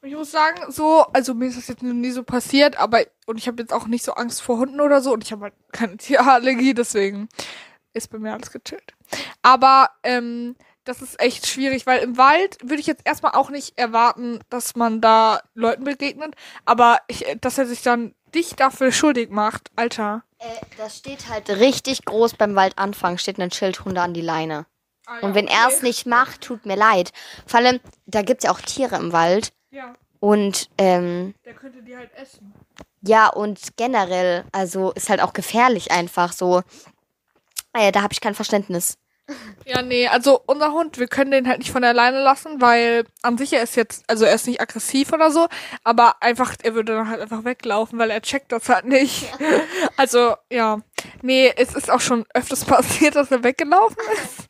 Und 0.00 0.08
ich 0.08 0.14
muss 0.14 0.30
sagen, 0.30 0.72
so, 0.72 1.02
also 1.12 1.34
mir 1.34 1.48
ist 1.48 1.58
das 1.58 1.68
jetzt 1.68 1.82
nie 1.82 2.10
so 2.10 2.22
passiert, 2.22 2.76
aber 2.78 3.02
und 3.26 3.36
ich 3.36 3.48
habe 3.48 3.60
jetzt 3.60 3.72
auch 3.72 3.86
nicht 3.86 4.02
so 4.02 4.12
Angst 4.12 4.40
vor 4.40 4.56
Hunden 4.56 4.80
oder 4.80 5.02
so 5.02 5.12
und 5.12 5.22
ich 5.22 5.32
habe 5.32 5.44
halt 5.44 5.54
keine 5.72 5.96
Tierallergie, 5.98 6.72
deswegen 6.72 7.28
ist 7.92 8.10
bei 8.10 8.18
mir 8.18 8.32
alles 8.32 8.50
gechillt. 8.50 8.94
Aber 9.42 9.90
ähm, 10.04 10.56
das 10.90 11.02
ist 11.02 11.20
echt 11.20 11.46
schwierig, 11.46 11.86
weil 11.86 12.00
im 12.02 12.16
Wald 12.18 12.58
würde 12.62 12.80
ich 12.80 12.86
jetzt 12.88 13.02
erstmal 13.06 13.32
auch 13.32 13.48
nicht 13.50 13.78
erwarten, 13.78 14.40
dass 14.50 14.74
man 14.74 15.00
da 15.00 15.40
Leuten 15.54 15.84
begegnet, 15.84 16.34
aber 16.64 16.98
ich, 17.06 17.24
dass 17.40 17.58
er 17.58 17.66
sich 17.66 17.82
dann 17.82 18.12
dich 18.34 18.56
dafür 18.56 18.90
schuldig 18.90 19.30
macht, 19.30 19.70
Alter. 19.76 20.24
Äh, 20.38 20.46
das 20.76 20.96
steht 20.98 21.28
halt 21.28 21.48
richtig 21.48 22.04
groß 22.04 22.34
beim 22.34 22.56
Waldanfang, 22.56 23.18
steht 23.18 23.38
ein 23.38 23.52
Schild 23.52 23.84
Hunde 23.84 24.00
an 24.02 24.14
die 24.14 24.20
Leine. 24.20 24.66
Ah, 25.06 25.18
ja, 25.20 25.28
Und 25.28 25.34
wenn 25.36 25.46
er 25.46 25.68
es 25.68 25.76
okay. 25.76 25.86
nicht 25.86 26.06
macht, 26.06 26.40
tut 26.40 26.66
mir 26.66 26.76
leid. 26.76 27.12
Vor 27.46 27.60
allem, 27.60 27.78
da 28.06 28.22
gibt's 28.22 28.44
ja 28.44 28.50
auch 28.50 28.60
Tiere 28.60 28.96
im 28.96 29.12
Wald. 29.12 29.52
Ja, 29.70 29.94
Und 30.18 30.70
ähm, 30.76 31.34
der 31.44 31.54
könnte 31.54 31.82
die 31.84 31.96
halt 31.96 32.12
essen. 32.14 32.52
ja, 33.02 33.28
und 33.28 33.76
generell, 33.76 34.44
also 34.50 34.90
ist 34.92 35.08
halt 35.08 35.20
auch 35.22 35.34
gefährlich 35.34 35.92
einfach 35.92 36.32
so. 36.32 36.62
Äh, 37.74 37.92
da 37.92 38.02
habe 38.02 38.12
ich 38.12 38.20
kein 38.20 38.34
Verständnis. 38.34 38.96
Ja, 39.64 39.82
nee, 39.82 40.08
also 40.08 40.40
unser 40.46 40.72
Hund, 40.72 40.98
wir 40.98 41.06
können 41.06 41.30
den 41.30 41.48
halt 41.48 41.58
nicht 41.58 41.70
von 41.70 41.84
alleine 41.84 42.22
lassen, 42.22 42.60
weil 42.60 43.04
an 43.22 43.38
sich 43.38 43.52
er 43.52 43.62
ist 43.62 43.76
jetzt, 43.76 44.04
also 44.08 44.24
er 44.24 44.34
ist 44.34 44.46
nicht 44.46 44.60
aggressiv 44.60 45.12
oder 45.12 45.30
so, 45.30 45.48
aber 45.84 46.22
einfach, 46.22 46.54
er 46.62 46.74
würde 46.74 46.94
dann 46.94 47.08
halt 47.08 47.20
einfach 47.20 47.44
weglaufen, 47.44 47.98
weil 47.98 48.10
er 48.10 48.22
checkt 48.22 48.52
das 48.52 48.68
halt 48.68 48.86
nicht. 48.86 49.26
Also, 49.96 50.34
ja. 50.50 50.80
Nee, 51.22 51.52
es 51.56 51.74
ist 51.74 51.90
auch 51.90 52.00
schon 52.00 52.24
öfters 52.32 52.64
passiert, 52.66 53.16
dass 53.16 53.30
er 53.30 53.44
weggelaufen 53.44 53.96
ist. 54.14 54.48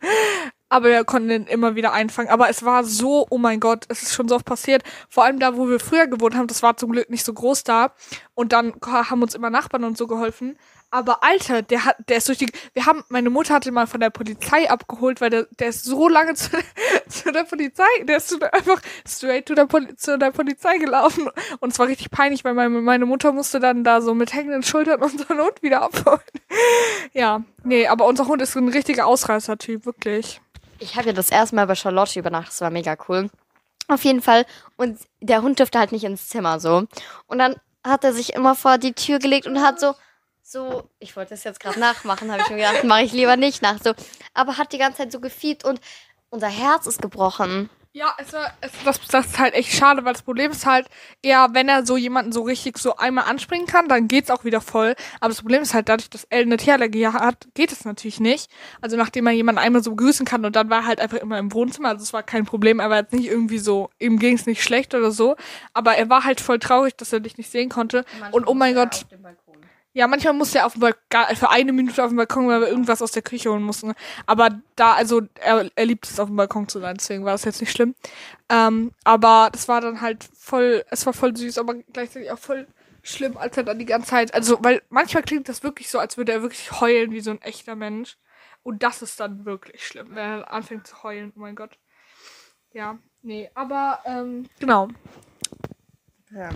Aber 0.68 0.88
wir 0.88 1.04
konnten 1.04 1.30
ihn 1.30 1.44
immer 1.46 1.74
wieder 1.74 1.92
einfangen. 1.92 2.30
Aber 2.30 2.48
es 2.48 2.64
war 2.64 2.84
so, 2.84 3.26
oh 3.28 3.38
mein 3.38 3.58
Gott, 3.58 3.84
es 3.88 4.02
ist 4.02 4.14
schon 4.14 4.28
so 4.28 4.36
oft 4.36 4.44
passiert. 4.44 4.82
Vor 5.08 5.24
allem 5.24 5.40
da, 5.40 5.56
wo 5.56 5.68
wir 5.68 5.80
früher 5.80 6.06
gewohnt 6.06 6.36
haben, 6.36 6.46
das 6.46 6.62
war 6.62 6.76
zum 6.76 6.92
Glück 6.92 7.10
nicht 7.10 7.24
so 7.24 7.34
groß 7.34 7.64
da. 7.64 7.92
Und 8.34 8.52
dann 8.52 8.74
haben 8.86 9.22
uns 9.22 9.34
immer 9.34 9.50
Nachbarn 9.50 9.82
und 9.82 9.98
so 9.98 10.06
geholfen. 10.06 10.56
Aber 10.92 11.22
Alter, 11.22 11.62
der 11.62 11.84
hat, 11.84 11.96
der 12.08 12.16
ist 12.16 12.26
durch 12.26 12.38
die, 12.38 12.50
wir 12.72 12.86
haben, 12.86 13.04
meine 13.08 13.30
Mutter 13.30 13.54
hatte 13.54 13.70
mal 13.70 13.86
von 13.86 14.00
der 14.00 14.10
Polizei 14.10 14.68
abgeholt, 14.68 15.20
weil 15.20 15.30
der, 15.30 15.46
der 15.58 15.68
ist 15.68 15.84
so 15.84 16.08
lange 16.08 16.34
zu, 16.34 16.50
zu 17.08 17.30
der 17.30 17.44
Polizei, 17.44 17.84
der 18.02 18.16
ist 18.16 18.28
zu 18.28 18.40
einfach 18.52 18.82
straight 19.06 19.46
to 19.46 19.54
der 19.54 19.68
zu 19.96 20.18
der 20.18 20.32
Polizei 20.32 20.78
gelaufen. 20.78 21.28
Und 21.60 21.72
es 21.72 21.78
war 21.78 21.86
richtig 21.86 22.10
peinlich, 22.10 22.44
weil 22.44 22.54
meine, 22.54 22.70
meine 22.80 23.06
Mutter 23.06 23.32
musste 23.32 23.60
dann 23.60 23.84
da 23.84 24.00
so 24.00 24.14
mit 24.14 24.34
hängenden 24.34 24.64
Schultern 24.64 25.00
unseren 25.02 25.38
Hund 25.38 25.62
wieder 25.62 25.82
abholen. 25.82 26.20
Ja, 27.12 27.42
nee, 27.62 27.86
aber 27.86 28.06
unser 28.06 28.26
Hund 28.26 28.42
ist 28.42 28.56
ein 28.56 28.68
richtiger 28.68 29.06
Ausreißer-Typ, 29.06 29.86
wirklich. 29.86 30.40
Ich 30.80 30.96
habe 30.96 31.08
ja 31.08 31.12
das 31.12 31.30
erste 31.30 31.54
Mal 31.54 31.66
bei 31.66 31.76
Charlotte 31.76 32.18
übernachtet, 32.18 32.52
das 32.52 32.60
war 32.62 32.70
mega 32.70 32.96
cool. 33.08 33.30
Auf 33.86 34.04
jeden 34.04 34.22
Fall. 34.22 34.44
Und 34.76 34.98
der 35.20 35.42
Hund 35.42 35.58
dürfte 35.58 35.78
halt 35.78 35.92
nicht 35.92 36.04
ins 36.04 36.28
Zimmer 36.28 36.58
so. 36.58 36.86
Und 37.26 37.38
dann 37.38 37.56
hat 37.84 38.04
er 38.04 38.12
sich 38.12 38.34
immer 38.34 38.54
vor 38.54 38.78
die 38.78 38.92
Tür 38.92 39.18
gelegt 39.18 39.46
und 39.46 39.60
hat 39.60 39.80
so, 39.80 39.94
so, 40.50 40.90
ich 40.98 41.14
wollte 41.14 41.30
das 41.30 41.44
jetzt 41.44 41.60
gerade 41.60 41.78
nachmachen, 41.78 42.32
habe 42.32 42.42
ich 42.42 42.50
mir 42.50 42.56
gedacht, 42.56 42.82
mache 42.82 43.02
ich 43.02 43.12
lieber 43.12 43.36
nicht 43.36 43.62
nach, 43.62 43.78
so. 43.80 43.92
Aber 44.34 44.58
hat 44.58 44.72
die 44.72 44.78
ganze 44.78 44.98
Zeit 44.98 45.12
so 45.12 45.20
gefiebt 45.20 45.64
und 45.64 45.80
unser 46.28 46.48
Herz 46.48 46.86
ist 46.86 47.00
gebrochen. 47.00 47.70
Ja, 47.92 48.14
es 48.18 48.32
war, 48.32 48.52
es, 48.60 48.70
das, 48.84 49.00
das 49.08 49.26
ist 49.26 49.38
halt 49.40 49.54
echt 49.54 49.72
schade, 49.72 50.04
weil 50.04 50.12
das 50.12 50.22
Problem 50.22 50.52
ist 50.52 50.64
halt 50.64 50.86
eher, 51.22 51.48
wenn 51.52 51.68
er 51.68 51.84
so 51.84 51.96
jemanden 51.96 52.30
so 52.30 52.42
richtig 52.42 52.78
so 52.78 52.96
einmal 52.96 53.24
anspringen 53.24 53.66
kann, 53.66 53.88
dann 53.88 54.06
geht's 54.06 54.30
auch 54.30 54.44
wieder 54.44 54.60
voll. 54.60 54.94
Aber 55.18 55.28
das 55.28 55.40
Problem 55.40 55.62
ist 55.62 55.74
halt, 55.74 55.88
dadurch, 55.88 56.08
dass 56.08 56.24
Elle 56.30 56.42
eine 56.42 56.56
Tierallergie 56.56 57.08
hat, 57.08 57.48
geht 57.54 57.72
es 57.72 57.84
natürlich 57.84 58.20
nicht. 58.20 58.48
Also 58.80 58.96
nachdem 58.96 59.26
er 59.26 59.32
jemanden 59.32 59.58
einmal 59.58 59.82
so 59.82 59.90
begrüßen 59.90 60.24
kann 60.24 60.44
und 60.44 60.54
dann 60.54 60.70
war 60.70 60.82
er 60.82 60.86
halt 60.86 61.00
einfach 61.00 61.18
immer 61.18 61.38
im 61.38 61.52
Wohnzimmer, 61.52 61.88
also 61.88 62.04
es 62.04 62.12
war 62.12 62.22
kein 62.22 62.44
Problem, 62.44 62.78
er 62.78 62.90
war 62.90 62.98
jetzt 62.98 63.12
nicht 63.12 63.26
irgendwie 63.26 63.58
so, 63.58 63.90
ihm 63.98 64.20
ging's 64.20 64.46
nicht 64.46 64.62
schlecht 64.62 64.94
oder 64.94 65.10
so. 65.10 65.36
Aber 65.74 65.96
er 65.96 66.08
war 66.08 66.22
halt 66.22 66.40
voll 66.40 66.60
traurig, 66.60 66.96
dass 66.96 67.12
er 67.12 67.18
dich 67.18 67.38
nicht 67.38 67.50
sehen 67.50 67.70
konnte. 67.70 68.04
Und 68.30 68.46
oh 68.46 68.54
mein 68.54 68.76
Gott, 68.76 69.04
ja, 69.92 70.06
manchmal 70.06 70.34
musste 70.34 70.58
er 70.58 70.66
auf 70.66 70.74
dem 70.74 70.80
Balkon, 70.80 71.36
für 71.36 71.50
eine 71.50 71.72
Minute 71.72 72.02
auf 72.02 72.10
dem 72.10 72.16
Balkon, 72.16 72.46
weil 72.46 72.60
wir 72.60 72.68
irgendwas 72.68 73.02
aus 73.02 73.10
der 73.10 73.22
Küche 73.22 73.50
holen 73.50 73.62
mussten. 73.62 73.92
Aber 74.26 74.50
da, 74.76 74.92
also, 74.92 75.22
er, 75.34 75.68
er 75.74 75.86
liebt 75.86 76.06
es, 76.06 76.20
auf 76.20 76.28
dem 76.28 76.36
Balkon 76.36 76.68
zu 76.68 76.78
sein, 76.78 76.96
deswegen 76.96 77.24
war 77.24 77.32
das 77.32 77.44
jetzt 77.44 77.60
nicht 77.60 77.72
schlimm. 77.72 77.94
Ähm, 78.48 78.92
aber 79.02 79.48
das 79.52 79.66
war 79.66 79.80
dann 79.80 80.00
halt 80.00 80.28
voll, 80.38 80.84
es 80.90 81.04
war 81.06 81.12
voll 81.12 81.36
süß, 81.36 81.58
aber 81.58 81.74
gleichzeitig 81.92 82.30
auch 82.30 82.38
voll 82.38 82.68
schlimm, 83.02 83.36
als 83.36 83.56
er 83.56 83.64
dann 83.64 83.78
die 83.78 83.86
ganze 83.86 84.10
Zeit, 84.10 84.32
also, 84.32 84.58
weil 84.62 84.82
manchmal 84.90 85.24
klingt 85.24 85.48
das 85.48 85.62
wirklich 85.64 85.90
so, 85.90 85.98
als 85.98 86.16
würde 86.16 86.32
er 86.32 86.42
wirklich 86.42 86.80
heulen 86.80 87.10
wie 87.10 87.20
so 87.20 87.32
ein 87.32 87.42
echter 87.42 87.74
Mensch. 87.74 88.16
Und 88.62 88.82
das 88.82 89.02
ist 89.02 89.18
dann 89.18 89.44
wirklich 89.44 89.86
schlimm, 89.86 90.10
wenn 90.10 90.18
er 90.18 90.52
anfängt 90.52 90.86
zu 90.86 91.02
heulen, 91.02 91.32
oh 91.34 91.40
mein 91.40 91.56
Gott. 91.56 91.78
Ja, 92.72 92.98
nee, 93.22 93.50
aber, 93.54 94.00
ähm, 94.04 94.46
genau. 94.60 94.88
Ja. 96.30 96.50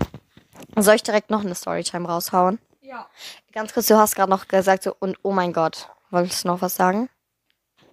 Soll 0.77 0.95
ich 0.95 1.03
direkt 1.03 1.31
noch 1.31 1.41
eine 1.41 1.55
Storytime 1.55 2.07
raushauen? 2.07 2.59
Ja. 2.95 3.09
Ganz 3.51 3.73
kurz, 3.73 3.87
du 3.87 3.97
hast 3.97 4.15
gerade 4.15 4.29
noch 4.29 4.47
gesagt, 4.47 4.83
so, 4.83 4.95
und 4.97 5.17
oh 5.21 5.33
mein 5.33 5.51
Gott. 5.51 5.89
Wolltest 6.11 6.45
du 6.45 6.47
noch 6.47 6.61
was 6.61 6.75
sagen? 6.75 7.09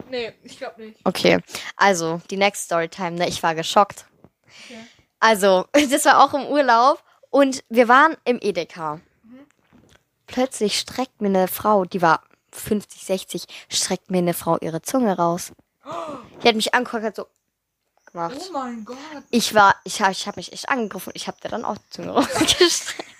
Nee, 0.08 0.32
ich 0.44 0.58
glaube 0.58 0.80
nicht. 0.80 1.00
Okay, 1.02 1.40
also 1.76 2.20
die 2.30 2.36
Next 2.36 2.66
Storytime, 2.66 3.12
ne? 3.12 3.28
Ich 3.28 3.42
war 3.42 3.56
geschockt. 3.56 4.06
Okay. 4.46 4.78
Also, 5.18 5.66
das 5.90 6.04
war 6.04 6.22
auch 6.22 6.34
im 6.34 6.46
Urlaub 6.46 7.02
und 7.30 7.64
wir 7.68 7.88
waren 7.88 8.16
im 8.24 8.38
Edeka. 8.40 9.00
Plötzlich 10.28 10.78
streckt 10.78 11.20
mir 11.20 11.28
eine 11.28 11.48
Frau, 11.48 11.84
die 11.84 12.00
war 12.00 12.22
50, 12.52 13.04
60, 13.04 13.44
streckt 13.68 14.08
mir 14.08 14.18
eine 14.18 14.34
Frau 14.34 14.56
ihre 14.58 14.82
Zunge 14.82 15.16
raus. 15.16 15.52
Die 16.42 16.48
hat 16.48 16.54
mich 16.54 16.74
angeguckt, 16.74 17.02
hat 17.02 17.16
so 17.16 17.26
gemacht. 18.06 18.36
Oh 18.38 18.52
mein 18.52 18.84
Gott. 18.84 18.96
Ich 19.30 19.52
war, 19.54 19.74
ich 19.84 20.00
habe 20.00 20.12
ich 20.12 20.28
hab 20.28 20.36
mich 20.36 20.52
echt 20.52 20.68
angegriffen. 20.68 21.12
Ich 21.14 21.26
habe 21.26 21.40
dir 21.40 21.48
dann 21.48 21.64
auch 21.64 21.76
die 21.76 21.90
Zunge 21.90 22.10
rausgestreckt. 22.12 23.12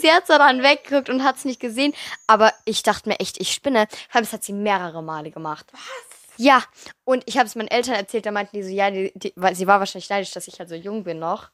Sie 0.00 0.10
hat 0.12 0.26
so 0.26 0.36
dann 0.38 0.62
weggeguckt 0.62 1.08
und 1.08 1.22
hat 1.24 1.36
es 1.36 1.44
nicht 1.44 1.60
gesehen. 1.60 1.94
Aber 2.26 2.52
ich 2.64 2.82
dachte 2.82 3.08
mir 3.08 3.20
echt, 3.20 3.40
ich 3.40 3.52
spinne. 3.52 3.86
Vor 4.08 4.16
allem, 4.16 4.24
das 4.24 4.32
hat 4.32 4.44
sie 4.44 4.52
mehrere 4.52 5.02
Male 5.02 5.30
gemacht. 5.30 5.66
Was? 5.72 5.80
Ja. 6.36 6.62
Und 7.04 7.22
ich 7.26 7.38
habe 7.38 7.46
es 7.46 7.54
meinen 7.54 7.68
Eltern 7.68 7.94
erzählt. 7.94 8.26
Da 8.26 8.30
meinten 8.32 8.56
die 8.56 8.62
so, 8.62 8.70
ja, 8.70 8.90
die, 8.90 9.12
die, 9.14 9.32
weil 9.36 9.54
sie 9.54 9.66
war 9.66 9.78
wahrscheinlich 9.78 10.10
neidisch, 10.10 10.32
dass 10.32 10.48
ich 10.48 10.58
halt 10.58 10.68
so 10.68 10.74
jung 10.74 11.04
bin 11.04 11.18
noch. 11.18 11.50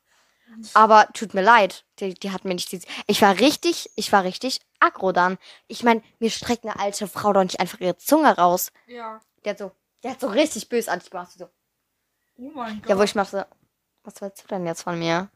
Aber 0.74 1.06
tut 1.12 1.32
mir 1.32 1.42
leid. 1.42 1.84
Die, 2.00 2.12
die 2.14 2.32
hat 2.32 2.44
mir 2.44 2.54
nicht 2.54 2.72
diese. 2.72 2.86
Ich 3.06 3.22
war 3.22 3.38
richtig, 3.38 3.88
ich 3.94 4.10
war 4.10 4.24
richtig 4.24 4.60
aggro 4.80 5.12
dann. 5.12 5.38
Ich 5.68 5.84
meine, 5.84 6.02
mir 6.18 6.30
streckt 6.30 6.64
eine 6.64 6.78
alte 6.80 7.06
Frau 7.06 7.32
doch 7.32 7.44
nicht 7.44 7.60
einfach 7.60 7.78
ihre 7.80 7.96
Zunge 7.98 8.36
raus. 8.36 8.72
Ja. 8.88 9.20
Der 9.44 9.52
hat 9.52 9.58
so, 9.58 9.70
der 10.02 10.10
hat 10.12 10.20
so 10.20 10.26
richtig 10.26 10.68
bösartig 10.68 11.10
gemacht. 11.10 11.30
So, 11.38 11.48
Oh 12.36 12.50
mein 12.54 12.80
Gott. 12.80 12.90
ja, 12.90 12.98
wo 12.98 13.02
ich 13.02 13.14
mache 13.14 13.30
so, 13.30 13.42
was 14.02 14.20
willst 14.22 14.42
du 14.42 14.48
denn 14.48 14.66
jetzt 14.66 14.82
von 14.82 14.98
mir? 14.98 15.30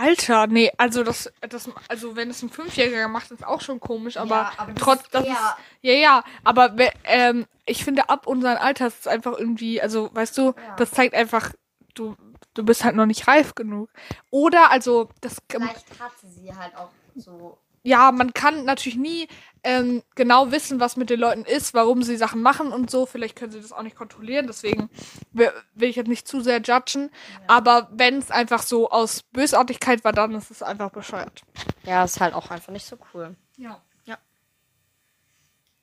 Alter, 0.00 0.46
nee, 0.46 0.70
also 0.78 1.02
das, 1.04 1.30
das, 1.40 1.68
also 1.88 2.16
wenn 2.16 2.30
es 2.30 2.42
ein 2.42 2.48
Fünfjähriger 2.50 3.08
macht, 3.08 3.30
ist 3.30 3.46
auch 3.46 3.60
schon 3.60 3.80
komisch, 3.80 4.16
aber, 4.16 4.34
Ja, 4.36 4.52
aber 4.56 4.74
trotz, 4.74 5.02
das 5.10 5.24
ist, 5.24 5.36
ja, 5.82 5.92
ja, 5.92 6.24
aber 6.44 6.74
ähm, 7.04 7.46
ich 7.66 7.84
finde 7.84 8.08
ab 8.08 8.26
unserem 8.26 8.56
Alter 8.58 8.86
ist 8.86 9.00
es 9.00 9.06
einfach 9.06 9.38
irgendwie, 9.38 9.80
also 9.80 10.08
weißt 10.12 10.38
du, 10.38 10.42
Ja. 10.46 10.76
das 10.76 10.90
zeigt 10.90 11.14
einfach, 11.14 11.52
du, 11.94 12.16
du 12.54 12.64
bist 12.64 12.84
halt 12.84 12.96
noch 12.96 13.06
nicht 13.06 13.28
reif 13.28 13.54
genug. 13.54 13.90
Oder, 14.30 14.70
also 14.70 15.08
das, 15.20 15.36
Vielleicht 15.50 16.00
hatte 16.00 16.26
sie 16.26 16.54
halt 16.54 16.74
auch 16.76 16.90
so. 17.16 17.58
Ja, 17.82 18.12
man 18.12 18.34
kann 18.34 18.64
natürlich 18.64 18.98
nie 18.98 19.28
ähm, 19.62 20.02
genau 20.14 20.52
wissen, 20.52 20.80
was 20.80 20.96
mit 20.96 21.10
den 21.10 21.20
Leuten 21.20 21.44
ist, 21.44 21.74
warum 21.74 22.02
sie 22.02 22.16
Sachen 22.16 22.42
machen 22.42 22.72
und 22.72 22.90
so. 22.90 23.06
Vielleicht 23.06 23.36
können 23.36 23.52
sie 23.52 23.60
das 23.60 23.72
auch 23.72 23.82
nicht 23.82 23.96
kontrollieren, 23.96 24.46
deswegen 24.46 24.90
will, 25.32 25.50
ich 25.78 25.96
jetzt 25.96 26.08
nicht 26.08 26.28
zu 26.28 26.40
sehr 26.40 26.60
judgen. 26.60 27.10
Aber 27.46 27.88
wenn 27.92 28.18
es 28.18 28.30
einfach 28.30 28.62
so 28.62 28.90
aus 28.90 29.22
Bösartigkeit 29.22 30.04
war, 30.04 30.12
dann 30.12 30.34
ist 30.34 30.50
es 30.50 30.62
einfach 30.62 30.90
bescheuert. 30.90 31.42
Ja, 31.84 32.04
ist 32.04 32.20
halt 32.20 32.34
auch 32.34 32.50
einfach 32.50 32.72
nicht 32.72 32.86
so 32.86 32.96
cool. 33.14 33.36
Ja. 33.56 33.80
Ja. 34.04 34.18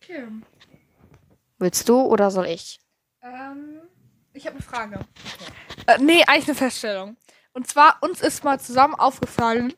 Okay. 0.02 0.28
Willst 1.60 1.90
du 1.90 2.02
oder 2.02 2.30
soll 2.30 2.46
ich? 2.46 2.80
Ähm, 3.24 3.82
ich 4.34 4.46
habe 4.46 4.56
eine 4.56 4.64
Frage. 4.64 5.00
Äh, 5.88 5.98
nee, 6.00 6.24
eigentlich 6.28 6.48
eine 6.48 6.56
Feststellung. 6.56 7.18
Und 7.54 7.68
zwar, 7.68 7.98
uns 8.02 8.22
ist 8.22 8.44
mal 8.44 8.60
zusammen 8.60 8.94
aufgefallen, 8.94 9.74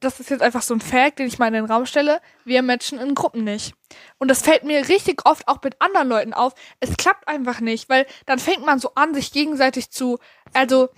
das 0.00 0.20
ist 0.20 0.30
jetzt 0.30 0.42
einfach 0.42 0.62
so 0.62 0.74
ein 0.74 0.80
Fact, 0.80 1.18
den 1.18 1.26
ich 1.26 1.38
mal 1.38 1.48
in 1.48 1.54
den 1.54 1.64
Raum 1.64 1.86
stelle, 1.86 2.20
wir 2.44 2.62
matchen 2.62 2.98
in 2.98 3.14
Gruppen 3.14 3.44
nicht. 3.44 3.74
Und 4.18 4.28
das 4.28 4.42
fällt 4.42 4.64
mir 4.64 4.88
richtig 4.88 5.22
oft 5.24 5.48
auch 5.48 5.62
mit 5.62 5.80
anderen 5.80 6.08
Leuten 6.08 6.34
auf. 6.34 6.54
Es 6.80 6.96
klappt 6.96 7.26
einfach 7.28 7.60
nicht, 7.60 7.88
weil 7.88 8.06
dann 8.26 8.38
fängt 8.38 8.64
man 8.64 8.78
so 8.78 8.92
an, 8.94 9.14
sich 9.14 9.32
gegenseitig 9.32 9.90
zu, 9.90 10.18
also 10.52 10.88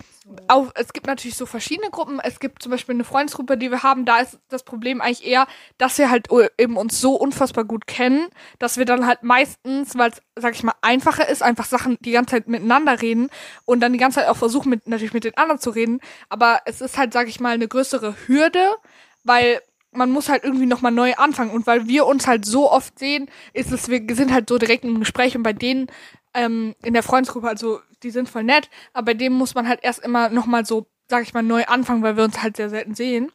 auch, 0.47 0.71
es 0.75 0.93
gibt 0.93 1.07
natürlich 1.07 1.35
so 1.35 1.47
verschiedene 1.47 1.89
Gruppen. 1.89 2.19
Es 2.19 2.39
gibt 2.39 2.61
zum 2.61 2.71
Beispiel 2.71 2.93
eine 2.93 3.03
Freundesgruppe, 3.03 3.57
die 3.57 3.71
wir 3.71 3.81
haben. 3.81 4.05
Da 4.05 4.19
ist 4.19 4.37
das 4.49 4.63
Problem 4.63 5.01
eigentlich 5.01 5.25
eher, 5.25 5.47
dass 5.79 5.97
wir 5.97 6.11
halt 6.11 6.27
eben 6.57 6.77
uns 6.77 7.01
so 7.01 7.15
unfassbar 7.15 7.65
gut 7.65 7.87
kennen, 7.87 8.27
dass 8.59 8.77
wir 8.77 8.85
dann 8.85 9.07
halt 9.07 9.23
meistens, 9.23 9.97
weil 9.97 10.11
es, 10.11 10.21
sag 10.35 10.53
ich 10.53 10.63
mal, 10.63 10.75
einfacher 10.81 11.27
ist, 11.27 11.41
einfach 11.41 11.65
Sachen 11.65 11.97
die 12.01 12.11
ganze 12.11 12.35
Zeit 12.35 12.47
miteinander 12.47 13.01
reden 13.01 13.29
und 13.65 13.79
dann 13.79 13.93
die 13.93 13.99
ganze 13.99 14.19
Zeit 14.19 14.29
auch 14.29 14.37
versuchen, 14.37 14.69
mit, 14.69 14.87
natürlich 14.87 15.13
mit 15.13 15.23
den 15.23 15.37
anderen 15.37 15.59
zu 15.59 15.71
reden. 15.71 15.99
Aber 16.29 16.61
es 16.65 16.81
ist 16.81 16.99
halt, 16.99 17.13
sag 17.13 17.27
ich 17.27 17.39
mal, 17.39 17.53
eine 17.53 17.67
größere 17.67 18.15
Hürde, 18.27 18.75
weil 19.23 19.59
man 19.91 20.11
muss 20.11 20.29
halt 20.29 20.43
irgendwie 20.43 20.67
nochmal 20.67 20.91
neu 20.91 21.15
anfangen. 21.15 21.51
Und 21.51 21.65
weil 21.65 21.87
wir 21.87 22.05
uns 22.05 22.27
halt 22.27 22.45
so 22.45 22.71
oft 22.71 22.99
sehen, 22.99 23.27
ist 23.53 23.71
es, 23.71 23.89
wir 23.89 24.03
sind 24.15 24.31
halt 24.31 24.49
so 24.49 24.59
direkt 24.59 24.85
im 24.85 24.99
Gespräch 24.99 25.35
und 25.35 25.43
bei 25.43 25.53
denen 25.53 25.87
ähm, 26.33 26.75
in 26.83 26.93
der 26.93 27.03
Freundesgruppe, 27.03 27.47
also 27.47 27.79
die 28.03 28.11
sind 28.11 28.29
voll 28.29 28.43
nett, 28.43 28.69
aber 28.93 29.05
bei 29.05 29.13
dem 29.13 29.33
muss 29.33 29.55
man 29.55 29.67
halt 29.67 29.79
erst 29.83 29.99
immer 29.99 30.29
nochmal 30.29 30.65
so, 30.65 30.87
sag 31.09 31.23
ich 31.23 31.33
mal, 31.33 31.43
neu 31.43 31.65
anfangen, 31.65 32.03
weil 32.03 32.17
wir 32.17 32.23
uns 32.23 32.41
halt 32.41 32.57
sehr 32.57 32.69
selten 32.69 32.95
sehen. 32.95 33.31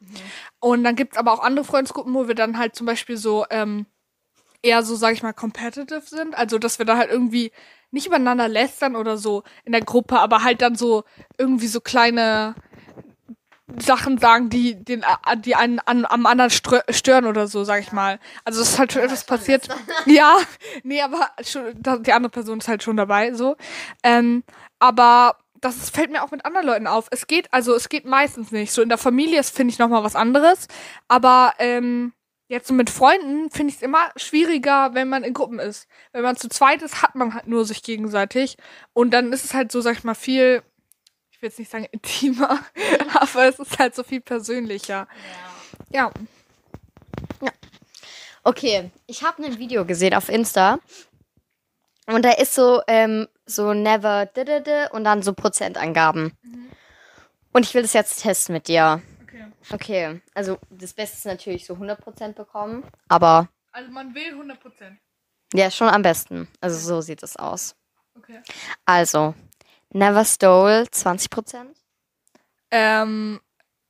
Und 0.60 0.84
dann 0.84 0.96
gibt's 0.96 1.16
aber 1.16 1.32
auch 1.32 1.40
andere 1.42 1.64
Freundesgruppen, 1.64 2.14
wo 2.14 2.28
wir 2.28 2.34
dann 2.34 2.58
halt 2.58 2.74
zum 2.74 2.86
Beispiel 2.86 3.16
so, 3.16 3.44
ähm, 3.50 3.86
eher 4.62 4.82
so, 4.82 4.96
sag 4.96 5.12
ich 5.12 5.22
mal, 5.22 5.32
competitive 5.32 6.02
sind. 6.04 6.36
Also, 6.36 6.58
dass 6.58 6.78
wir 6.78 6.86
da 6.86 6.96
halt 6.96 7.10
irgendwie 7.10 7.52
nicht 7.90 8.06
übereinander 8.06 8.48
lästern 8.48 8.96
oder 8.96 9.16
so 9.16 9.42
in 9.64 9.72
der 9.72 9.80
Gruppe, 9.80 10.18
aber 10.18 10.42
halt 10.42 10.60
dann 10.60 10.74
so 10.74 11.04
irgendwie 11.38 11.68
so 11.68 11.80
kleine 11.80 12.54
Sachen 13.78 14.18
sagen, 14.18 14.48
die 14.48 14.76
den 14.76 15.04
die 15.38 15.56
einen 15.56 15.80
an, 15.80 16.04
am 16.04 16.26
anderen 16.26 16.50
stören 16.50 17.26
oder 17.26 17.48
so, 17.48 17.64
sag 17.64 17.80
ich 17.80 17.92
mal. 17.92 18.20
Also 18.44 18.62
es 18.62 18.70
ist 18.70 18.78
halt 18.78 18.92
schon 18.92 19.02
etwas 19.02 19.24
passiert. 19.24 19.68
Ja, 20.06 20.36
nee, 20.84 21.02
aber 21.02 21.30
schon, 21.42 21.74
die 21.74 22.12
andere 22.12 22.30
Person 22.30 22.58
ist 22.58 22.68
halt 22.68 22.82
schon 22.82 22.96
dabei, 22.96 23.32
so. 23.32 23.56
Ähm, 24.04 24.44
aber 24.78 25.36
das 25.60 25.90
fällt 25.90 26.10
mir 26.12 26.22
auch 26.22 26.30
mit 26.30 26.44
anderen 26.44 26.66
Leuten 26.66 26.86
auf. 26.86 27.08
Es 27.10 27.26
geht, 27.26 27.52
also 27.52 27.74
es 27.74 27.88
geht 27.88 28.04
meistens 28.04 28.52
nicht. 28.52 28.72
So 28.72 28.82
in 28.82 28.88
der 28.88 28.98
Familie 28.98 29.40
ist, 29.40 29.54
finde 29.54 29.72
ich, 29.72 29.78
nochmal 29.78 30.04
was 30.04 30.14
anderes. 30.14 30.68
Aber 31.08 31.54
ähm, 31.58 32.12
jetzt 32.48 32.68
so 32.68 32.74
mit 32.74 32.90
Freunden 32.90 33.50
finde 33.50 33.70
ich 33.70 33.76
es 33.76 33.82
immer 33.82 34.10
schwieriger, 34.16 34.94
wenn 34.94 35.08
man 35.08 35.24
in 35.24 35.34
Gruppen 35.34 35.58
ist. 35.58 35.88
Wenn 36.12 36.22
man 36.22 36.36
zu 36.36 36.48
zweit 36.48 36.82
ist, 36.82 37.02
hat 37.02 37.14
man 37.14 37.34
halt 37.34 37.48
nur 37.48 37.64
sich 37.64 37.82
gegenseitig. 37.82 38.56
Und 38.92 39.10
dann 39.12 39.32
ist 39.32 39.44
es 39.44 39.54
halt 39.54 39.72
so, 39.72 39.80
sag 39.80 39.96
ich 39.96 40.04
mal, 40.04 40.14
viel 40.14 40.62
will 41.46 41.50
jetzt 41.50 41.58
nicht 41.58 41.70
sagen 41.70 41.84
intimer, 41.92 42.60
aber 43.14 43.48
es 43.48 43.58
ist 43.58 43.78
halt 43.78 43.94
so 43.94 44.02
viel 44.02 44.20
persönlicher. 44.20 45.06
Ja. 45.90 46.10
Ja. 47.40 47.50
Okay, 48.42 48.90
ich 49.06 49.22
habe 49.22 49.44
ein 49.44 49.58
Video 49.58 49.84
gesehen 49.84 50.14
auf 50.14 50.28
Insta 50.28 50.78
und 52.06 52.24
da 52.24 52.30
ist 52.32 52.54
so 52.54 52.82
ähm, 52.86 53.28
so 53.44 53.74
never 53.74 54.28
und 54.92 55.04
dann 55.04 55.22
so 55.22 55.32
Prozentangaben. 55.32 56.36
Mhm. 56.42 56.70
Und 57.52 57.64
ich 57.64 57.74
will 57.74 57.82
das 57.82 57.92
jetzt 57.92 58.22
testen 58.22 58.52
mit 58.52 58.68
dir. 58.68 59.02
Okay. 59.22 59.46
Okay, 59.70 60.20
also 60.34 60.58
das 60.70 60.92
Beste 60.92 61.16
ist 61.16 61.26
natürlich 61.26 61.66
so 61.66 61.74
100% 61.74 62.34
bekommen, 62.34 62.84
aber 63.08 63.48
also 63.72 63.90
man 63.90 64.14
will 64.14 64.34
100%. 64.34 64.56
Ja, 65.54 65.70
schon 65.70 65.88
am 65.88 66.02
besten. 66.02 66.48
Also 66.60 66.78
so 66.78 67.00
sieht 67.00 67.22
es 67.22 67.36
aus. 67.36 67.76
Okay. 68.16 68.40
Also, 68.84 69.34
Never 69.90 70.24
Stole 70.24 70.84
20%? 70.84 71.66
Ähm, 72.70 73.40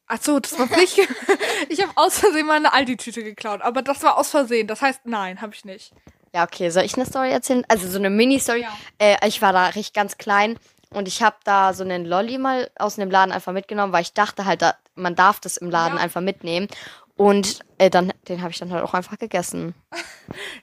achso, 0.07 0.39
das 0.39 0.59
war 0.59 0.67
nicht. 0.77 0.99
ich 1.69 1.83
habe 1.83 1.93
aus 1.97 2.19
Versehen 2.19 2.47
mal 2.47 2.57
eine 2.57 2.73
Aldi-Tüte 2.73 3.23
geklaut, 3.23 3.63
aber 3.63 3.83
das 3.83 4.03
war 4.03 4.19
aus 4.19 4.31
Versehen. 4.31 4.67
Das 4.67 4.83
heißt, 4.83 5.01
nein, 5.05 5.41
habe 5.41 5.55
ich 5.55 5.65
nicht. 5.65 5.93
Ja, 6.35 6.45
okay. 6.45 6.71
Soll 6.71 6.85
ich 6.85 6.95
eine 6.95 7.07
Story 7.07 7.31
erzählen? 7.31 7.65
Also 7.69 7.89
so 7.89 7.99
eine 7.99 8.11
Mini-Story. 8.11 8.63
Ja. 8.63 8.77
Äh, 8.99 9.27
ich 9.27 9.41
war 9.41 9.53
da 9.53 9.67
richtig 9.69 9.95
ganz 9.95 10.19
klein 10.19 10.59
und 10.91 11.09
ich 11.09 11.23
habe 11.23 11.37
da 11.45 11.73
so 11.73 11.83
einen 11.83 12.05
Lolli 12.05 12.39
mal 12.39 12.71
aus 12.79 12.97
dem 12.97 13.11
Laden 13.11 13.33
einfach 13.33 13.53
mitgenommen, 13.53 13.93
weil 13.93 14.03
ich 14.03 14.13
dachte 14.13 14.45
halt, 14.45 14.63
da, 14.63 14.75
man 14.95 15.15
darf 15.15 15.41
das 15.41 15.57
im 15.57 15.71
Laden 15.71 15.97
ja. 15.97 16.03
einfach 16.03 16.21
mitnehmen. 16.21 16.69
Und 17.17 17.61
äh, 17.79 17.89
dann, 17.89 18.13
den 18.29 18.43
habe 18.43 18.51
ich 18.51 18.59
dann 18.59 18.71
halt 18.71 18.85
auch 18.85 18.93
einfach 18.93 19.19
gegessen. 19.19 19.75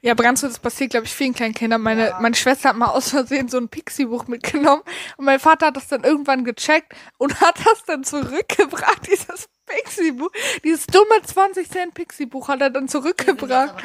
Ja, 0.01 0.13
kurz, 0.13 0.41
das 0.41 0.59
passiert, 0.59 0.91
glaube 0.91 1.07
ich, 1.07 1.13
vielen 1.13 1.33
kleinen 1.33 1.55
Kindern. 1.55 1.81
Meine, 1.81 2.09
ja. 2.09 2.19
meine 2.19 2.35
Schwester 2.35 2.69
hat 2.69 2.75
mal 2.75 2.87
aus 2.87 3.09
Versehen 3.09 3.47
so 3.47 3.57
ein 3.57 3.69
Pixie-Buch 3.69 4.27
mitgenommen 4.27 4.83
und 5.17 5.25
mein 5.25 5.39
Vater 5.39 5.67
hat 5.67 5.77
das 5.77 5.87
dann 5.87 6.03
irgendwann 6.03 6.45
gecheckt 6.45 6.93
und 7.17 7.41
hat 7.41 7.55
das 7.65 7.83
dann 7.85 8.03
zurückgebracht, 8.03 9.07
dieses 9.07 9.49
Pixie-Buch. 9.65 10.29
Dieses 10.63 10.85
dumme 10.85 11.21
20 11.23 11.69
Cent 11.69 11.93
Pixie-Buch 11.95 12.47
hat 12.47 12.61
er 12.61 12.69
dann 12.69 12.87
zurückgebracht. 12.87 13.83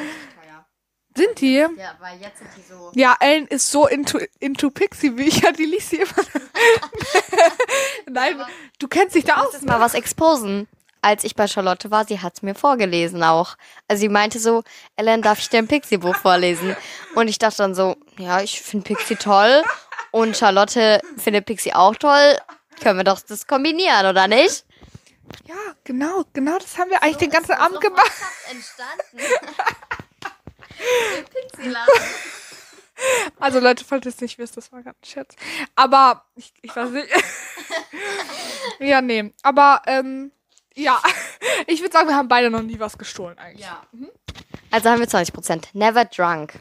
Sind 1.15 1.41
die? 1.41 1.55
Ja, 1.55 1.69
weil 1.99 2.19
jetzt 2.21 2.37
sind 2.37 2.49
die 2.55 2.61
so. 2.61 2.91
Ja, 2.93 3.17
Ellen 3.19 3.47
ist 3.47 3.71
so 3.71 3.87
into, 3.87 4.19
into 4.39 4.69
Pixie-Bücher, 4.69 5.53
die 5.53 5.65
liest 5.65 5.89
sie 5.89 5.97
immer. 5.97 6.13
Nein, 8.09 8.35
aber 8.35 8.47
du 8.77 8.87
kennst 8.87 9.15
dich 9.15 9.25
da 9.25 9.37
aus. 9.37 9.59
mal 9.63 9.79
was 9.79 9.95
exposen 9.95 10.67
als 11.01 11.23
ich 11.23 11.35
bei 11.35 11.47
Charlotte 11.47 11.91
war, 11.91 12.05
sie 12.05 12.19
hat 12.19 12.43
mir 12.43 12.55
vorgelesen 12.55 13.23
auch. 13.23 13.55
Also 13.87 14.01
sie 14.01 14.09
meinte 14.09 14.39
so, 14.39 14.63
Ellen, 14.95 15.21
darf 15.21 15.39
ich 15.39 15.49
dir 15.49 15.59
ein 15.59 15.67
Pixie-Buch 15.67 16.15
vorlesen? 16.15 16.75
Und 17.15 17.27
ich 17.27 17.39
dachte 17.39 17.57
dann 17.57 17.75
so, 17.75 17.95
ja, 18.17 18.41
ich 18.41 18.61
finde 18.61 18.85
Pixie 18.85 19.15
toll 19.15 19.63
und 20.11 20.35
Charlotte 20.35 21.01
findet 21.17 21.45
Pixie 21.45 21.73
auch 21.73 21.95
toll. 21.95 22.37
Können 22.81 22.97
wir 22.97 23.03
doch 23.03 23.19
das 23.21 23.47
kombinieren, 23.47 24.05
oder 24.05 24.27
nicht? 24.27 24.65
Ja, 25.45 25.55
genau, 25.83 26.23
genau 26.33 26.57
das 26.57 26.77
haben 26.77 26.89
wir 26.89 27.03
eigentlich 27.03 27.15
so 27.15 27.19
den 27.19 27.31
ganzen 27.31 27.51
Abend 27.53 27.75
so 27.75 27.89
gemacht. 27.89 28.11
entstanden. 28.49 29.19
Also 33.39 33.59
Leute, 33.59 33.85
falls 33.85 34.05
ihr 34.05 34.09
es 34.09 34.21
nicht 34.21 34.37
wisst, 34.37 34.57
das 34.57 34.71
war 34.71 34.83
gerade 34.83 34.97
ein 35.01 35.05
Scherz. 35.05 35.35
Aber 35.75 36.25
ich, 36.35 36.53
ich 36.61 36.75
weiß 36.75 36.89
nicht. 36.89 37.07
ja, 38.79 39.01
nee. 39.01 39.33
Aber 39.41 39.81
ähm, 39.85 40.31
ja, 40.79 40.99
ich 41.67 41.81
würde 41.81 41.93
sagen, 41.93 42.07
wir 42.07 42.15
haben 42.15 42.27
beide 42.27 42.49
noch 42.49 42.61
nie 42.61 42.79
was 42.79 42.97
gestohlen 42.97 43.37
eigentlich. 43.37 43.65
Ja. 43.65 43.81
Mhm. 43.91 44.09
Also 44.71 44.89
haben 44.89 44.99
wir 44.99 45.07
20%. 45.07 45.65
Never 45.73 46.05
drunk. 46.05 46.59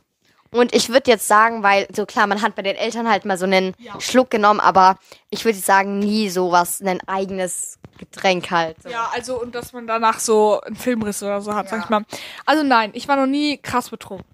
Und 0.50 0.74
ich 0.74 0.88
würde 0.88 1.10
jetzt 1.10 1.28
sagen, 1.28 1.62
weil, 1.62 1.86
so 1.94 2.06
klar, 2.06 2.26
man 2.26 2.40
hat 2.40 2.54
bei 2.54 2.62
den 2.62 2.76
Eltern 2.76 3.08
halt 3.08 3.26
mal 3.26 3.36
so 3.36 3.44
einen 3.44 3.74
ja. 3.78 4.00
Schluck 4.00 4.30
genommen, 4.30 4.60
aber 4.60 4.96
ich 5.28 5.44
würde 5.44 5.58
sagen, 5.58 5.98
nie 5.98 6.30
so 6.30 6.50
was, 6.50 6.80
ein 6.80 7.06
eigenes 7.06 7.78
Getränk 7.98 8.50
halt. 8.50 8.82
So. 8.82 8.88
Ja, 8.88 9.10
also, 9.12 9.40
und 9.40 9.54
dass 9.54 9.74
man 9.74 9.86
danach 9.86 10.18
so 10.18 10.60
einen 10.62 10.76
Filmriss 10.76 11.22
oder 11.22 11.42
so 11.42 11.54
hat, 11.54 11.66
ja. 11.66 11.70
sag 11.72 11.84
ich 11.84 11.90
mal. 11.90 12.02
Also 12.46 12.62
nein, 12.62 12.92
ich 12.94 13.06
war 13.08 13.16
noch 13.16 13.26
nie 13.26 13.58
krass 13.58 13.90
betrunken. 13.90 14.26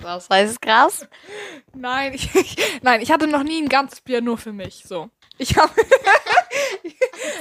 Was 0.00 0.28
heißt 0.28 0.60
krass? 0.60 1.06
Nein, 1.72 2.12
ich, 2.14 2.34
ich, 2.34 2.56
nein, 2.82 3.00
ich 3.00 3.12
hatte 3.12 3.28
noch 3.28 3.44
nie 3.44 3.62
ein 3.62 3.68
ganzes 3.68 4.00
Bier 4.00 4.20
nur 4.20 4.38
für 4.38 4.52
mich, 4.52 4.82
so. 4.86 5.08
Ich 5.38 5.56
habe 5.56 5.72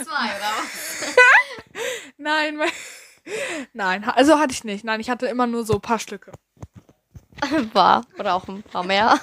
Zwei, 0.04 0.26
oder? 0.36 0.54
Nein, 2.18 2.60
nein, 3.74 4.04
also 4.04 4.40
hatte 4.40 4.54
ich 4.54 4.64
nicht. 4.64 4.84
Nein, 4.84 5.00
ich 5.00 5.10
hatte 5.10 5.28
immer 5.28 5.48
nur 5.48 5.66
so 5.66 5.76
ein 5.76 5.82
paar 5.82 6.00
Stücke. 6.00 6.32
War. 7.74 8.06
Oder 8.20 8.36
auch 8.36 8.48
ein 8.48 8.64
paar 8.64 8.84
mehr. 8.84 9.20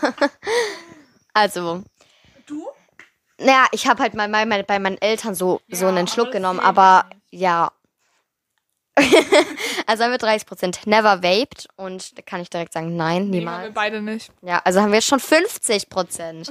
also. 1.32 1.82
Du? 2.46 2.66
Naja, 3.38 3.66
ich 3.72 3.86
habe 3.86 4.02
halt 4.02 4.14
mal, 4.14 4.28
mal, 4.28 4.64
bei 4.64 4.78
meinen 4.78 5.00
Eltern 5.00 5.34
so, 5.34 5.60
ja, 5.68 5.76
so 5.76 5.86
einen 5.86 6.08
Schluck 6.08 6.32
genommen, 6.32 6.58
aber 6.58 7.08
ja. 7.30 7.70
also 9.86 10.04
haben 10.04 10.10
wir 10.10 10.18
30%. 10.18 10.88
Never 10.88 11.22
vaped 11.22 11.68
und 11.76 12.18
da 12.18 12.22
kann 12.22 12.40
ich 12.40 12.50
direkt 12.50 12.72
sagen, 12.72 12.96
nein, 12.96 13.30
niemals. 13.30 13.32
Nee, 13.32 13.46
haben 13.46 13.62
wir 13.62 13.74
beide 13.74 14.02
nicht. 14.02 14.32
Ja, 14.42 14.60
also 14.64 14.80
haben 14.80 14.92
wir 14.92 15.02
schon 15.02 15.20
50%. 15.20 16.50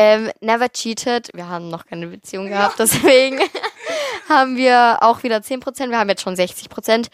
Ähm, 0.00 0.30
never 0.40 0.68
cheated. 0.68 1.28
Wir 1.34 1.48
haben 1.48 1.70
noch 1.70 1.84
keine 1.84 2.06
Beziehung 2.06 2.46
gehabt, 2.46 2.78
deswegen 2.78 3.40
haben 4.28 4.56
wir 4.56 4.98
auch 5.00 5.24
wieder 5.24 5.38
10%. 5.38 5.90
Wir 5.90 5.98
haben 5.98 6.08
jetzt 6.08 6.22
schon 6.22 6.36
60%. 6.36 7.08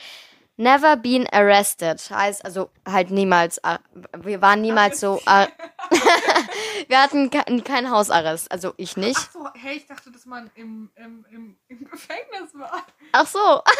Never 0.58 0.94
been 0.96 1.26
arrested. 1.32 1.98
Heißt 2.10 2.44
also 2.44 2.68
halt 2.86 3.10
niemals, 3.10 3.56
äh, 3.64 3.78
wir 4.18 4.42
waren 4.42 4.60
niemals 4.60 5.00
so, 5.00 5.18
äh, 5.24 5.46
wir 6.88 7.02
hatten 7.02 7.30
keinen 7.30 7.90
Hausarrest, 7.90 8.52
also 8.52 8.74
ich 8.76 8.98
nicht. 8.98 9.16
Ach 9.16 9.32
so, 9.32 9.48
hey, 9.54 9.78
ich 9.78 9.86
dachte, 9.86 10.12
dass 10.12 10.26
man 10.26 10.50
im, 10.54 10.90
im, 10.96 11.24
im, 11.30 11.56
im 11.68 11.88
Gefängnis 11.88 12.52
war. 12.52 12.84
Ach 13.12 13.26
so. 13.26 13.38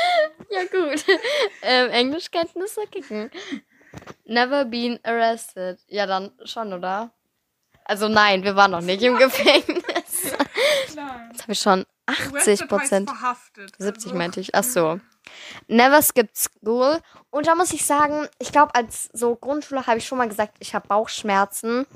ja, 0.50 0.62
gut. 0.64 1.04
Ähm, 1.62 1.90
Englischkenntnisse 1.90 2.82
kicken. 2.90 3.30
Never 4.24 4.64
been 4.64 4.98
arrested. 5.04 5.78
Ja, 5.88 6.06
dann 6.06 6.32
schon, 6.44 6.72
oder? 6.72 7.12
Also 7.84 8.08
nein, 8.08 8.42
wir 8.44 8.56
waren 8.56 8.70
noch 8.70 8.80
nicht 8.80 9.02
im 9.02 9.16
Gefängnis. 9.18 9.82
Nein. 10.94 11.28
Jetzt 11.32 11.42
habe 11.42 11.52
ich 11.52 11.58
schon 11.58 11.84
80 12.06 12.68
Prozent. 12.68 13.10
70 13.78 14.06
also. 14.06 14.16
meinte 14.16 14.40
ich. 14.40 14.54
Ach 14.54 14.64
so. 14.64 15.00
Never 15.68 16.00
skipped 16.02 16.36
school. 16.36 17.00
Und 17.30 17.46
da 17.46 17.54
muss 17.54 17.72
ich 17.72 17.84
sagen, 17.84 18.28
ich 18.38 18.52
glaube, 18.52 18.74
als 18.74 19.10
so 19.12 19.34
Grundschule 19.34 19.86
habe 19.86 19.98
ich 19.98 20.06
schon 20.06 20.18
mal 20.18 20.28
gesagt, 20.28 20.56
ich 20.60 20.74
habe 20.74 20.86
Bauchschmerzen 20.88 21.86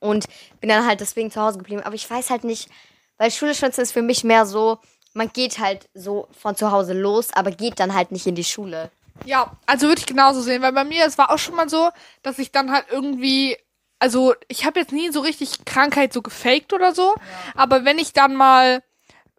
und 0.00 0.26
bin 0.60 0.68
dann 0.68 0.86
halt 0.86 1.00
deswegen 1.00 1.30
zu 1.30 1.40
Hause 1.40 1.58
geblieben. 1.58 1.82
Aber 1.82 1.94
ich 1.94 2.08
weiß 2.08 2.30
halt 2.30 2.44
nicht, 2.44 2.70
weil 3.18 3.30
Schule 3.30 3.52
ist 3.52 3.92
für 3.92 4.02
mich 4.02 4.24
mehr 4.24 4.46
so, 4.46 4.78
man 5.14 5.32
geht 5.32 5.58
halt 5.58 5.88
so 5.94 6.28
von 6.38 6.56
zu 6.56 6.70
Hause 6.70 6.94
los, 6.94 7.32
aber 7.32 7.50
geht 7.50 7.80
dann 7.80 7.94
halt 7.94 8.12
nicht 8.12 8.26
in 8.26 8.34
die 8.34 8.44
Schule. 8.44 8.90
Ja, 9.24 9.52
also 9.66 9.88
würde 9.88 10.00
ich 10.00 10.06
genauso 10.06 10.40
sehen, 10.40 10.62
weil 10.62 10.72
bei 10.72 10.84
mir, 10.84 11.04
es 11.04 11.18
war 11.18 11.30
auch 11.30 11.38
schon 11.38 11.54
mal 11.54 11.68
so, 11.68 11.90
dass 12.22 12.38
ich 12.38 12.50
dann 12.50 12.72
halt 12.72 12.86
irgendwie, 12.90 13.56
also 13.98 14.34
ich 14.48 14.64
habe 14.64 14.80
jetzt 14.80 14.92
nie 14.92 15.10
so 15.10 15.20
richtig 15.20 15.64
Krankheit 15.64 16.12
so 16.12 16.22
gefaked 16.22 16.72
oder 16.72 16.94
so, 16.94 17.14
ja. 17.14 17.22
aber 17.54 17.84
wenn 17.84 17.98
ich 17.98 18.12
dann 18.12 18.34
mal, 18.34 18.82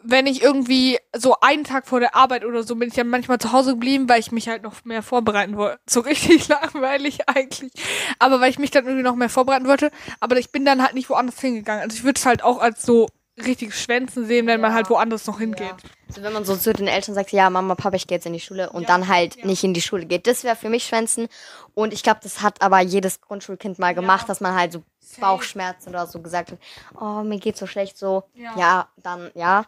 wenn 0.06 0.28
ich 0.28 0.44
irgendwie 0.44 1.00
so 1.16 1.38
einen 1.42 1.64
Tag 1.64 1.88
vor 1.88 2.00
der 2.00 2.16
Arbeit 2.16 2.44
oder 2.46 2.64
so, 2.64 2.76
bin 2.76 2.90
ich 2.90 2.96
dann 2.96 3.08
manchmal 3.08 3.40
zu 3.40 3.52
Hause 3.52 3.72
geblieben, 3.72 4.10
weil 4.10 4.20
ich 4.20 4.32
mich 4.32 4.50
halt 4.50 4.62
noch 4.62 4.84
mehr 4.84 5.02
vorbereiten 5.02 5.56
wollte. 5.56 5.80
So 5.90 6.00
richtig 6.02 6.48
langweilig 6.50 7.30
eigentlich. 7.30 7.72
Aber 8.20 8.42
weil 8.42 8.50
ich 8.50 8.60
mich 8.60 8.72
dann 8.72 8.86
irgendwie 8.86 9.04
noch 9.04 9.16
mehr 9.16 9.30
vorbereiten 9.30 9.66
wollte. 9.66 9.92
Aber 10.20 10.38
ich 10.38 10.52
bin 10.52 10.66
dann 10.66 10.84
halt 10.84 10.94
nicht 10.94 11.10
woanders 11.10 11.40
hingegangen. 11.40 11.84
Also 11.84 11.96
ich 11.96 12.04
würde 12.04 12.20
es 12.20 12.26
halt 12.26 12.44
auch 12.44 12.60
als 12.60 12.82
so 12.84 13.08
richtig 13.38 13.76
Schwänzen 13.76 14.26
sehen, 14.26 14.46
wenn 14.46 14.60
ja. 14.60 14.68
man 14.68 14.74
halt 14.74 14.90
woanders 14.90 15.26
noch 15.26 15.40
hingeht. 15.40 15.68
Ja. 15.68 15.78
Also 16.08 16.22
wenn 16.22 16.34
man 16.34 16.46
so 16.46 16.56
zu 16.56 16.74
den 16.74 16.88
Eltern 16.88 17.16
sagt, 17.16 17.32
ja, 17.32 17.50
Mama, 17.50 17.76
Papa, 17.76 17.96
ich 17.96 18.08
gehe 18.08 18.18
jetzt 18.18 18.26
in 18.26 18.34
die 18.34 18.40
Schule 18.40 18.70
und 18.70 18.84
ja. 18.84 18.88
dann 18.88 19.08
halt 19.08 19.44
nicht 19.44 19.64
in 19.64 19.74
die 19.74 19.82
Schule 19.82 20.06
geht. 20.06 20.28
Das 20.28 20.44
wäre 20.44 20.56
für 20.56 20.70
mich 20.70 20.86
Schwänzen. 20.86 21.28
Und 21.74 21.94
ich 21.94 22.04
glaube, 22.04 22.20
das 22.22 22.42
hat 22.42 22.62
aber 22.62 22.80
jedes 22.80 23.22
Grundschulkind 23.22 23.80
mal 23.80 23.96
gemacht, 23.96 24.30
dass 24.30 24.42
man 24.42 24.56
halt 24.56 24.74
so 24.74 24.84
Safe. 25.00 25.22
Bauchschmerzen 25.22 25.90
oder 25.90 26.06
so 26.06 26.22
gesagt 26.22 26.52
hat, 26.52 26.60
oh, 27.00 27.24
mir 27.24 27.40
geht 27.40 27.58
so 27.58 27.66
schlecht 27.66 27.98
so. 27.98 28.24
Ja, 28.36 28.90
dann, 28.98 29.32
ja. 29.34 29.66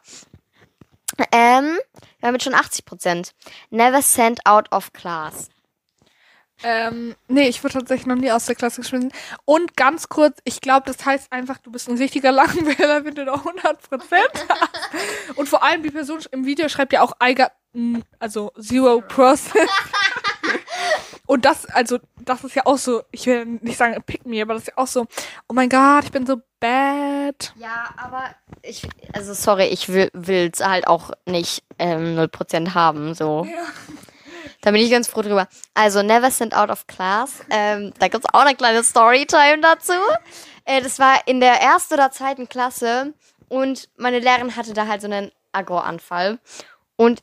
Ähm, 1.32 1.78
wir 2.20 2.28
haben 2.28 2.36
jetzt 2.36 2.44
schon 2.44 2.54
80%. 2.54 3.32
Never 3.70 4.02
sent 4.02 4.46
out 4.46 4.72
of 4.72 4.94
class. 4.94 5.50
Ähm, 6.64 7.16
nee, 7.28 7.48
ich 7.48 7.64
wurde 7.64 7.74
tatsächlich 7.74 8.08
noch 8.08 8.16
nie 8.16 8.32
aus 8.32 8.46
der 8.46 8.56
Klasse 8.56 8.82
geschmissen. 8.82 9.12
Und 9.44 9.76
ganz 9.76 10.10
kurz, 10.10 10.38
ich 10.46 10.62
glaube, 10.62 10.84
das 10.86 11.06
heißt 11.06 11.32
einfach, 11.32 11.58
du 11.58 11.72
bist 11.72 11.90
ein 11.90 11.98
richtiger 11.98 12.32
Langweiler, 12.34 13.04
wenn 13.06 13.16
du 13.16 13.26
da 13.26 13.34
100 13.34 13.82
Prozent 13.90 14.32
hast. 14.50 15.38
Und 15.38 15.50
vor 15.50 15.64
allem 15.64 15.84
die 15.84 15.92
Person 15.92 16.20
im 16.32 16.46
Video 16.46 16.70
schreibt 16.70 16.94
ja 16.94 17.02
auch 17.02 17.14
I 17.22 17.36
got, 17.36 17.52
mm, 17.74 18.00
also 18.20 18.52
zero 18.60 19.02
percent. 19.02 19.70
Und 21.28 21.46
das, 21.46 21.66
also, 21.66 21.98
das 22.24 22.44
ist 22.44 22.56
ja 22.56 22.66
auch 22.66 22.78
so, 22.78 23.02
ich 23.12 23.26
will 23.26 23.46
nicht 23.46 23.78
sagen 23.78 24.02
pick 24.04 24.26
me, 24.26 24.42
aber 24.42 24.54
das 24.54 24.64
ist 24.64 24.68
ja 24.70 24.78
auch 24.78 24.88
so, 24.88 25.08
oh 25.48 25.54
mein 25.54 25.70
Gott, 25.70 26.04
ich 26.04 26.12
bin 26.12 26.26
so 26.26 26.38
bad. 26.60 27.54
Ja, 27.58 27.90
aber 27.98 28.30
ich, 28.62 28.88
also 29.14 29.34
sorry, 29.34 29.66
ich 29.66 29.90
will 29.90 30.10
will's 30.14 30.60
halt 30.60 30.88
auch 30.88 31.12
nicht 31.26 31.64
ähm, 31.80 32.18
0% 32.18 32.74
haben, 32.76 33.16
so. 33.16 33.46
Ja. 33.46 33.66
Da 34.66 34.72
bin 34.72 34.82
ich 34.82 34.90
ganz 34.90 35.08
froh 35.08 35.22
drüber. 35.22 35.48
Also, 35.76 36.02
Never 36.02 36.32
Sent 36.32 36.56
Out 36.56 36.72
of 36.72 36.88
Class. 36.88 37.34
Ähm, 37.52 37.94
da 38.00 38.08
gibt's 38.08 38.26
auch 38.34 38.40
eine 38.40 38.56
kleine 38.56 38.84
Storytime 38.84 39.60
dazu. 39.62 39.94
Äh, 40.66 40.82
das 40.82 40.98
war 40.98 41.28
in 41.28 41.40
der 41.40 41.62
ersten 41.62 41.94
oder 41.94 42.10
zweiten 42.10 42.50
Klasse 42.50 43.14
und 43.48 43.90
meine 43.96 44.18
Lehrerin 44.18 44.56
hatte 44.56 44.74
da 44.74 44.88
halt 44.88 45.02
so 45.02 45.08
einen 45.08 45.32
Agro-Anfall. 45.52 46.40
Und 46.96 47.22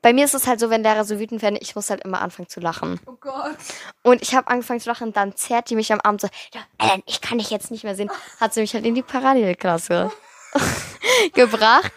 bei 0.00 0.12
mir 0.12 0.26
ist 0.26 0.34
es 0.34 0.46
halt 0.46 0.60
so, 0.60 0.70
wenn 0.70 0.84
Lehrer 0.84 1.04
so 1.04 1.18
wütend 1.18 1.42
werden, 1.42 1.58
ich 1.60 1.74
muss 1.74 1.90
halt 1.90 2.04
immer 2.04 2.20
anfangen 2.20 2.48
zu 2.48 2.60
lachen. 2.60 3.00
Oh 3.06 3.16
Gott. 3.20 3.56
Und 4.04 4.22
ich 4.22 4.36
habe 4.36 4.46
angefangen 4.46 4.78
zu 4.78 4.88
lachen, 4.88 5.12
dann 5.12 5.34
zerrt 5.34 5.68
die 5.70 5.74
mich 5.74 5.92
am 5.92 6.00
Arm 6.04 6.20
so, 6.20 6.28
ja, 6.54 6.60
Ellen, 6.78 7.02
ich 7.06 7.20
kann 7.20 7.38
dich 7.38 7.50
jetzt 7.50 7.72
nicht 7.72 7.82
mehr 7.82 7.96
sehen. 7.96 8.12
Hat 8.38 8.54
sie 8.54 8.60
mich 8.60 8.74
halt 8.74 8.86
in 8.86 8.94
die 8.94 9.02
Parallelklasse 9.02 10.12
gebracht. 11.34 11.92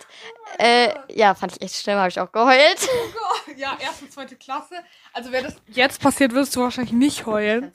Äh, 0.58 0.94
ja, 1.10 1.36
fand 1.36 1.54
ich 1.54 1.62
echt 1.62 1.76
schlimm, 1.76 1.98
habe 1.98 2.10
ich 2.10 2.20
auch 2.20 2.32
geheult. 2.32 2.88
Oh 2.88 3.12
Gott. 3.14 3.58
Ja, 3.58 3.78
erste, 3.80 4.10
zweite 4.10 4.36
Klasse. 4.36 4.76
Also, 5.14 5.32
wenn 5.32 5.44
das 5.44 5.56
jetzt 5.68 6.02
passiert, 6.02 6.34
würdest 6.34 6.56
du 6.56 6.62
wahrscheinlich 6.62 6.94
nicht 6.94 7.26
heulen. 7.26 7.72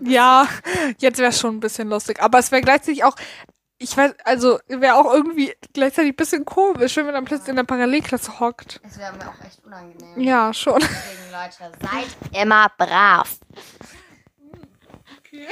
Ja, 0.00 0.48
jetzt 0.98 1.18
wäre 1.18 1.32
schon 1.32 1.56
ein 1.56 1.60
bisschen 1.60 1.88
lustig. 1.88 2.22
Aber 2.22 2.38
es 2.38 2.50
wäre 2.50 2.62
gleichzeitig 2.62 3.04
auch, 3.04 3.14
ich 3.78 3.96
weiß, 3.96 4.14
also 4.24 4.58
wäre 4.68 4.94
auch 4.96 5.12
irgendwie 5.12 5.54
gleichzeitig 5.72 6.12
ein 6.12 6.16
bisschen 6.16 6.44
komisch, 6.44 6.96
wenn 6.96 7.06
man 7.06 7.14
dann 7.14 7.24
plötzlich 7.24 7.48
in 7.48 7.56
der 7.56 7.64
Parallelklasse 7.64 8.40
hockt. 8.40 8.80
Es 8.82 8.98
wäre 8.98 9.12
mir 9.14 9.28
auch 9.28 9.44
echt 9.44 9.64
unangenehm. 9.64 10.20
Ja, 10.20 10.52
schon. 10.52 10.80
Deswegen, 10.80 11.32
Leute, 11.32 11.78
seid 11.80 12.40
immer 12.42 12.70
brav. 12.76 13.38
Okay. 15.18 15.46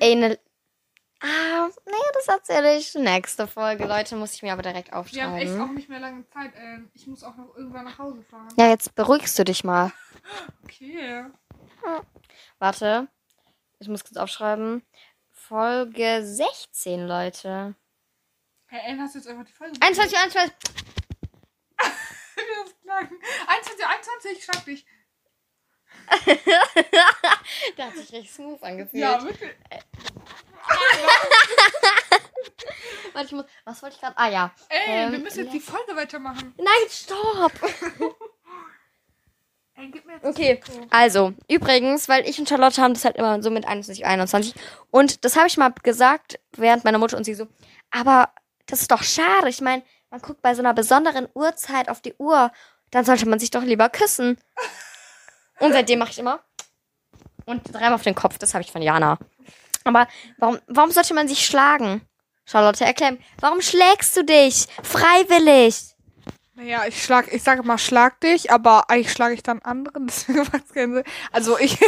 Ey, 0.00 0.14
ne, 0.16 0.38
ah, 1.24 1.68
nee, 1.86 1.92
das 2.14 2.28
erzähle 2.28 2.76
ich 2.76 2.94
nächste 2.94 3.46
Folge. 3.46 3.86
Leute, 3.86 4.16
muss 4.16 4.34
ich 4.34 4.42
mir 4.42 4.52
aber 4.52 4.62
direkt 4.62 4.88
Wir 4.90 5.24
haben 5.24 5.36
echt 5.36 5.50
auch 5.52 5.54
aufschreiben. 5.54 5.74
nicht 5.74 5.88
mehr 5.88 6.00
lange 6.00 6.26
Zeit. 6.28 6.54
Äh, 6.54 6.80
ich 6.94 7.06
muss 7.06 7.22
auch 7.24 7.36
noch 7.36 7.56
irgendwann 7.56 7.84
nach 7.84 7.98
Hause 7.98 8.22
fahren. 8.22 8.48
Ja, 8.56 8.68
jetzt 8.68 8.94
beruhigst 8.94 9.38
du 9.38 9.44
dich 9.44 9.64
mal. 9.64 9.92
Okay. 10.64 11.24
Warte, 12.58 13.08
ich 13.78 13.88
muss 13.88 14.04
kurz 14.04 14.16
aufschreiben. 14.16 14.82
Folge 15.30 16.20
16, 16.24 17.06
Leute. 17.06 17.74
Herr 18.66 18.84
Ellen, 18.86 19.00
hast 19.00 19.14
du 19.14 19.18
jetzt 19.18 19.28
einfach 19.28 19.44
die 19.44 19.52
Folge 19.52 19.74
21, 19.80 20.18
21. 20.18 20.52
Das 22.36 22.74
klang. 22.82 23.08
21, 23.46 23.86
21, 23.86 24.44
schlag 24.44 24.64
dich. 24.64 24.86
Der 27.78 27.86
hat 27.86 27.94
sich 27.94 28.12
richtig 28.12 28.32
smooth 28.32 28.62
angefühlt. 28.62 29.02
Ja, 29.02 29.22
wirklich. 29.22 29.50
Warte, 33.12 33.26
ich 33.26 33.32
muss, 33.32 33.44
was 33.64 33.82
wollte 33.82 33.94
ich 33.96 34.00
gerade? 34.00 34.16
Ah 34.18 34.28
ja. 34.28 34.50
Ey, 34.68 34.78
Ähm, 35.06 35.12
wir 35.12 35.18
müssen 35.20 35.44
jetzt 35.44 35.52
die 35.54 35.60
Folge 35.60 35.94
weitermachen. 35.94 36.54
Nein, 36.56 36.88
stopp. 36.90 37.52
Ey, 39.76 39.88
gib 39.90 40.04
mir 40.06 40.14
jetzt 40.14 40.24
Okay, 40.24 40.60
das 40.64 40.74
Mikro. 40.76 40.86
also, 40.90 41.32
übrigens, 41.48 42.08
weil 42.08 42.28
ich 42.28 42.38
und 42.38 42.48
Charlotte 42.48 42.80
haben 42.80 42.94
das 42.94 43.04
halt 43.04 43.16
immer 43.16 43.42
so 43.42 43.50
mit 43.50 43.66
21, 43.66 44.06
21. 44.06 44.54
Und 44.90 45.24
das 45.24 45.36
habe 45.36 45.48
ich 45.48 45.56
mal 45.56 45.72
gesagt, 45.82 46.38
während 46.52 46.84
meiner 46.84 46.98
Mutter 46.98 47.16
und 47.16 47.24
sie 47.24 47.34
so, 47.34 47.48
aber 47.90 48.30
das 48.66 48.82
ist 48.82 48.90
doch 48.92 49.02
schade. 49.02 49.48
Ich 49.48 49.60
meine, 49.60 49.82
man 50.10 50.20
guckt 50.20 50.42
bei 50.42 50.54
so 50.54 50.62
einer 50.62 50.74
besonderen 50.74 51.28
Uhrzeit 51.34 51.88
auf 51.88 52.00
die 52.00 52.14
Uhr, 52.18 52.52
dann 52.92 53.04
sollte 53.04 53.28
man 53.28 53.40
sich 53.40 53.50
doch 53.50 53.62
lieber 53.64 53.88
küssen. 53.88 54.38
Und 55.58 55.72
seitdem 55.72 55.98
mache 55.98 56.10
ich 56.10 56.18
immer. 56.20 56.40
Und 57.46 57.62
dreimal 57.72 57.94
auf 57.94 58.02
den 58.02 58.14
Kopf, 58.14 58.38
das 58.38 58.54
habe 58.54 58.62
ich 58.62 58.70
von 58.72 58.80
Jana. 58.82 59.18
Aber 59.84 60.08
warum, 60.38 60.58
warum 60.66 60.90
sollte 60.90 61.14
man 61.14 61.28
sich 61.28 61.44
schlagen? 61.44 62.00
Charlotte, 62.46 62.84
erklär 62.84 63.12
mir, 63.12 63.18
warum 63.40 63.60
schlägst 63.60 64.16
du 64.16 64.24
dich? 64.24 64.66
Freiwillig. 64.82 65.94
Naja, 66.56 66.84
ich 66.86 67.02
schlag, 67.02 67.32
ich 67.32 67.42
sage 67.42 67.62
mal, 67.64 67.78
schlag 67.78 68.20
dich, 68.20 68.50
aber 68.50 68.88
eigentlich 68.88 69.12
schlage 69.12 69.34
ich 69.34 69.42
dann 69.42 69.60
anderen, 69.62 70.06
deswegen 70.08 70.40
macht's 70.40 70.72
keinen 70.72 70.94
Sinn. 70.94 71.04
Also 71.32 71.58
ich. 71.58 71.78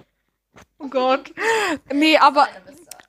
oh 0.78 0.88
Gott. 0.88 1.32
Nee, 1.92 2.18
aber 2.18 2.46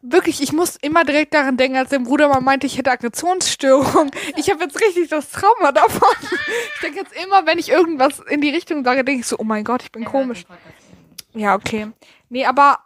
wirklich, 0.02 0.42
ich 0.42 0.54
muss 0.54 0.78
immer 0.78 1.04
direkt 1.04 1.34
daran 1.34 1.58
denken, 1.58 1.78
als 1.78 1.90
der 1.90 2.00
Bruder 2.00 2.30
mal 2.30 2.40
meinte, 2.40 2.68
ich 2.68 2.78
hätte 2.78 2.92
Aggressionsstörung. 2.92 4.12
Ich 4.38 4.50
habe 4.50 4.64
jetzt 4.64 4.80
richtig 4.80 5.10
das 5.10 5.30
Trauma 5.32 5.72
davon. 5.72 6.16
Ich 6.76 6.82
denke 6.82 7.00
jetzt 7.00 7.14
immer, 7.22 7.46
wenn 7.46 7.60
ich 7.60 7.70
irgendwas 7.70 8.20
in 8.30 8.40
die 8.40 8.50
Richtung 8.50 8.84
sage, 8.84 9.04
denke 9.04 9.22
ich 9.22 9.28
so, 9.28 9.38
oh 9.40 9.44
mein 9.44 9.64
Gott, 9.66 9.84
ich 9.84 9.92
bin 9.92 10.06
komisch. 10.06 10.46
Ja, 11.34 11.56
okay. 11.56 11.88
Nee, 12.30 12.46
aber 12.46 12.80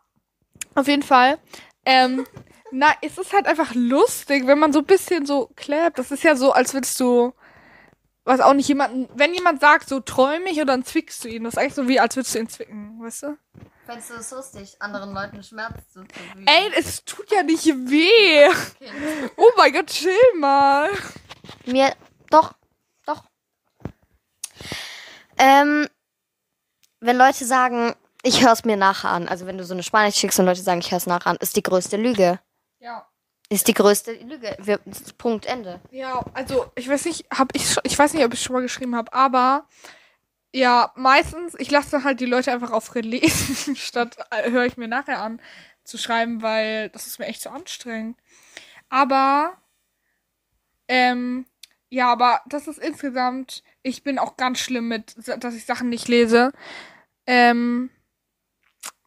auf 0.75 0.87
jeden 0.87 1.03
Fall. 1.03 1.37
Ähm, 1.85 2.25
na, 2.71 2.93
es 3.01 3.17
ist 3.17 3.33
halt 3.33 3.47
einfach 3.47 3.73
lustig, 3.75 4.47
wenn 4.47 4.59
man 4.59 4.71
so 4.71 4.79
ein 4.79 4.85
bisschen 4.85 5.25
so 5.25 5.51
klärt. 5.55 5.99
Das 5.99 6.11
ist 6.11 6.23
ja 6.23 6.35
so, 6.35 6.53
als 6.53 6.73
würdest 6.73 6.99
du, 6.99 7.33
was 8.23 8.39
auch 8.39 8.53
nicht 8.53 8.67
jemanden, 8.67 9.09
wenn 9.13 9.33
jemand 9.33 9.59
sagt, 9.59 9.89
so 9.89 9.99
träumig 9.99 10.55
oder 10.57 10.65
dann 10.67 10.85
zwickst 10.85 11.23
du 11.23 11.27
ihn. 11.27 11.43
Das 11.43 11.53
ist 11.53 11.57
eigentlich 11.57 11.73
so 11.73 11.87
wie, 11.87 11.99
als 11.99 12.15
würdest 12.15 12.33
du 12.35 12.39
ihn 12.39 12.49
zwicken, 12.49 13.01
weißt 13.01 13.23
du? 13.23 13.37
Findest 13.85 14.09
du 14.09 14.13
es 14.13 14.31
lustig, 14.31 14.77
anderen 14.79 15.13
Leuten 15.13 15.43
Schmerz 15.43 15.75
zuzufügen? 15.91 16.45
Ey, 16.47 16.71
es 16.77 17.03
tut 17.03 17.29
ja 17.31 17.43
nicht 17.43 17.65
weh. 17.65 18.47
Oh 19.35 19.51
mein 19.57 19.73
Gott, 19.73 19.87
chill 19.87 20.13
mal. 20.39 20.89
Mir, 21.65 21.93
doch, 22.29 22.53
doch. 23.05 23.25
Ähm, 25.37 25.87
wenn 27.01 27.17
Leute 27.17 27.43
sagen, 27.43 27.95
ich 28.23 28.43
höre 28.43 28.51
es 28.51 28.65
mir 28.65 28.77
nachher 28.77 29.09
an, 29.09 29.27
also 29.27 29.45
wenn 29.45 29.57
du 29.57 29.63
so 29.63 29.73
eine 29.73 29.83
Spanisch 29.83 30.15
schickst 30.15 30.39
und 30.39 30.45
Leute 30.45 30.61
sagen, 30.61 30.79
ich 30.79 30.91
höre 30.91 30.97
es 30.97 31.07
nachher 31.07 31.27
an, 31.27 31.37
ist 31.37 31.55
die 31.55 31.63
größte 31.63 31.97
Lüge. 31.97 32.39
Ja. 32.79 33.07
Ist 33.49 33.67
die 33.67 33.73
größte 33.73 34.13
Lüge. 34.13 34.55
Wir, 34.59 34.79
Punkt, 35.17 35.45
Ende. 35.45 35.81
Ja, 35.91 36.23
also 36.33 36.71
ich 36.75 36.87
weiß 36.87 37.05
nicht, 37.05 37.25
hab 37.31 37.53
ich 37.53 37.75
ich 37.83 37.99
weiß 37.99 38.13
nicht, 38.13 38.23
ob 38.23 38.33
ich 38.33 38.41
schon 38.41 38.53
mal 38.53 38.61
geschrieben 38.61 38.95
habe, 38.95 39.11
aber 39.13 39.67
ja, 40.53 40.91
meistens 40.95 41.55
ich 41.57 41.69
lasse 41.71 42.03
halt 42.03 42.19
die 42.19 42.25
Leute 42.25 42.51
einfach 42.51 42.71
auf 42.71 42.93
lesen, 42.95 43.75
statt 43.75 44.17
äh, 44.29 44.51
höre 44.51 44.65
ich 44.65 44.77
mir 44.77 44.87
nachher 44.87 45.21
an 45.21 45.41
zu 45.83 45.97
schreiben, 45.97 46.41
weil 46.41 46.89
das 46.89 47.07
ist 47.07 47.19
mir 47.19 47.25
echt 47.25 47.41
so 47.41 47.49
anstrengend. 47.49 48.17
Aber 48.89 49.57
ähm 50.87 51.45
ja, 51.89 52.09
aber 52.09 52.39
das 52.45 52.69
ist 52.69 52.79
insgesamt, 52.79 53.63
ich 53.83 54.01
bin 54.01 54.17
auch 54.17 54.37
ganz 54.37 54.59
schlimm 54.59 54.87
mit, 54.87 55.13
dass 55.43 55.55
ich 55.55 55.65
Sachen 55.65 55.89
nicht 55.89 56.07
lese. 56.07 56.53
Ähm 57.27 57.89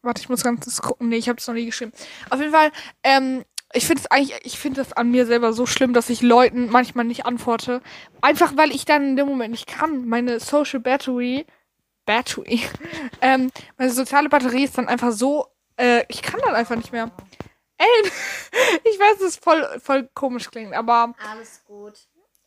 Warte, 0.05 0.21
ich 0.21 0.29
muss 0.29 0.43
ganz 0.43 0.63
kurz 0.63 0.81
gucken. 0.81 1.09
Nee, 1.09 1.17
ich 1.17 1.27
habe 1.27 1.39
es 1.39 1.47
noch 1.47 1.55
nie 1.55 1.65
geschrieben. 1.65 1.91
Auf 2.29 2.39
jeden 2.39 2.51
Fall, 2.51 2.71
ähm, 3.03 3.43
ich 3.73 3.87
finde 3.87 4.01
es 4.03 4.11
eigentlich, 4.11 4.39
ich 4.43 4.59
finde 4.59 4.81
das 4.81 4.93
an 4.93 5.11
mir 5.11 5.25
selber 5.25 5.51
so 5.51 5.65
schlimm, 5.65 5.93
dass 5.93 6.09
ich 6.09 6.21
Leuten 6.21 6.69
manchmal 6.69 7.05
nicht 7.05 7.25
antworte. 7.25 7.81
Einfach 8.21 8.55
weil 8.55 8.71
ich 8.71 8.85
dann 8.85 9.03
in 9.03 9.15
dem 9.15 9.27
Moment 9.27 9.51
nicht 9.51 9.67
kann. 9.67 10.07
Meine 10.07 10.39
Social 10.39 10.79
Battery, 10.79 11.45
Battery, 12.05 12.61
ähm, 13.21 13.51
meine 13.77 13.91
soziale 13.91 14.29
Batterie 14.29 14.63
ist 14.63 14.77
dann 14.77 14.87
einfach 14.87 15.11
so, 15.11 15.47
äh, 15.77 16.03
ich 16.07 16.21
kann 16.21 16.39
dann 16.41 16.55
einfach 16.55 16.75
nicht 16.75 16.91
mehr. 16.91 17.11
Ellen, 17.77 18.11
ich 18.83 18.99
weiß, 18.99 19.17
dass 19.19 19.27
es 19.29 19.35
voll, 19.37 19.67
voll 19.83 20.09
komisch 20.13 20.49
klingt, 20.49 20.73
aber 20.73 21.13
Alles 21.29 21.63
gut. 21.65 21.93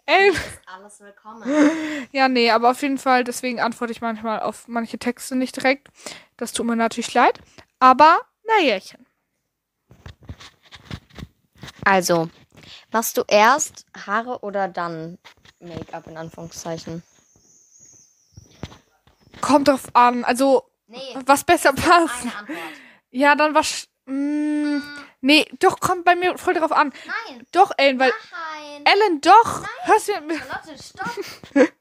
Ellen, 0.06 0.32
Ist 0.32 0.60
alles 0.64 1.00
willkommen. 1.00 1.42
ja, 2.12 2.28
nee, 2.28 2.50
aber 2.50 2.70
auf 2.70 2.80
jeden 2.80 2.96
Fall, 2.96 3.24
deswegen 3.24 3.60
antworte 3.60 3.92
ich 3.92 4.00
manchmal 4.00 4.40
auf 4.40 4.66
manche 4.66 4.98
Texte 4.98 5.36
nicht 5.36 5.56
direkt. 5.56 5.88
Das 6.38 6.52
tut 6.52 6.64
mir 6.64 6.76
natürlich 6.76 7.12
leid. 7.12 7.38
Aber, 7.78 8.18
na 8.44 8.64
Jährchen. 8.64 9.06
Also, 11.84 12.30
machst 12.90 13.18
du 13.18 13.24
erst 13.28 13.84
Haare 14.06 14.40
oder 14.40 14.68
dann 14.68 15.18
Make-up 15.60 16.06
in 16.06 16.16
Anführungszeichen? 16.16 17.02
Kommt 19.40 19.68
drauf 19.68 19.88
an. 19.94 20.24
Also, 20.24 20.64
Nee, 20.88 21.16
was 21.26 21.44
besser 21.44 21.74
passt. 21.74 22.26
Ja, 23.10 23.34
dann 23.34 23.54
was. 23.54 23.88
Mm, 24.06 24.78
nee, 25.20 25.46
doch, 25.58 25.80
kommt 25.80 26.04
bei 26.04 26.14
mir 26.16 26.36
voll 26.38 26.54
drauf 26.54 26.72
an. 26.72 26.92
Nein, 27.06 27.46
Doch, 27.52 27.72
Ellen, 27.76 27.98
weil. 27.98 28.12
nein. 28.30 28.84
Ellen, 28.84 29.20
doch! 29.20 29.62
Hörst 29.82 30.08
du 30.08 30.20
mir. 30.22 30.38
Charlotte, 30.38 30.82
stopp. 30.82 31.24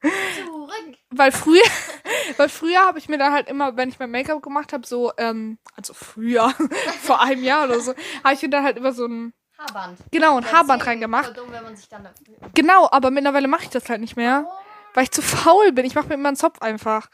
Zurück. 0.46 0.98
Weil 1.10 1.32
früher, 1.32 1.64
weil 2.38 2.50
früher 2.50 2.82
habe 2.82 3.00
ich 3.00 3.08
mir 3.10 3.18
dann 3.18 3.34
halt 3.34 3.48
immer, 3.48 3.76
wenn 3.78 3.90
ich 3.90 4.00
mein 4.00 4.12
Make-up 4.12 4.42
gemacht 4.42 4.74
habe, 4.74 4.86
so, 4.86 5.12
ähm, 5.18 5.58
also 5.76 5.94
früher, 5.94 6.50
vor 7.02 7.22
einem 7.22 7.44
Jahr 7.44 7.66
oder 7.66 7.80
so, 7.80 7.94
habe 8.24 8.34
ich 8.34 8.42
mir 8.42 8.50
dann 8.50 8.64
halt 8.64 8.78
immer 8.78 8.92
so 8.92 9.06
ein 9.06 9.34
Haarband. 9.58 10.00
Genau, 10.12 10.38
ein 10.38 10.52
Haarband 10.52 10.86
reingemacht. 10.86 11.26
voll 11.26 11.34
dumm, 11.34 11.52
wenn 11.52 11.64
man 11.64 11.76
sich 11.76 11.90
dann 11.90 12.08
Genau, 12.54 12.88
aber 12.92 13.10
mittlerweile 13.12 13.48
mache 13.48 13.64
ich 13.64 13.70
das 13.70 13.90
halt 13.90 14.02
nicht 14.02 14.16
mehr, 14.16 14.48
weil 14.94 15.04
ich 15.04 15.12
zu 15.12 15.22
faul 15.22 15.72
bin. 15.72 15.86
Ich 15.86 15.96
mache 15.96 16.08
mir 16.08 16.14
immer 16.16 16.30
einen 16.30 16.38
Zopf 16.38 16.62
einfach. 16.62 17.10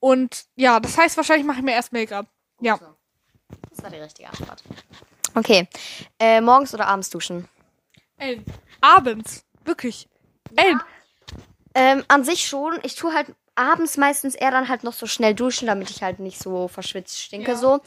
Und 0.00 0.44
ja, 0.54 0.78
das 0.78 0.96
heißt, 0.96 1.16
wahrscheinlich 1.16 1.46
mache 1.46 1.58
ich 1.58 1.64
mir 1.64 1.72
erst 1.72 1.92
Make-up. 1.92 2.26
Ja. 2.60 2.78
Das 3.70 3.82
war 3.82 3.90
die 3.90 3.96
richtige 3.98 4.28
Antwort. 4.28 4.62
Okay. 5.38 5.68
Äh, 6.18 6.40
morgens 6.40 6.74
oder 6.74 6.86
abends 6.88 7.10
duschen? 7.10 7.48
Ellen, 8.16 8.44
abends. 8.80 9.44
Wirklich. 9.64 10.08
Ellen, 10.56 10.80
Ähm, 11.74 12.04
an 12.08 12.24
sich 12.24 12.46
schon. 12.46 12.78
Ich 12.82 12.96
tue 12.96 13.12
halt 13.12 13.28
abends 13.54 13.96
meistens 13.96 14.34
eher 14.34 14.50
dann 14.50 14.68
halt 14.68 14.82
noch 14.84 14.92
so 14.94 15.06
schnell 15.06 15.34
duschen, 15.34 15.66
damit 15.66 15.90
ich 15.90 16.02
halt 16.02 16.18
nicht 16.18 16.38
so 16.40 16.68
verschwitzt 16.68 17.20
stinke 17.20 17.52
Ja. 17.52 17.56
so. 17.56 17.80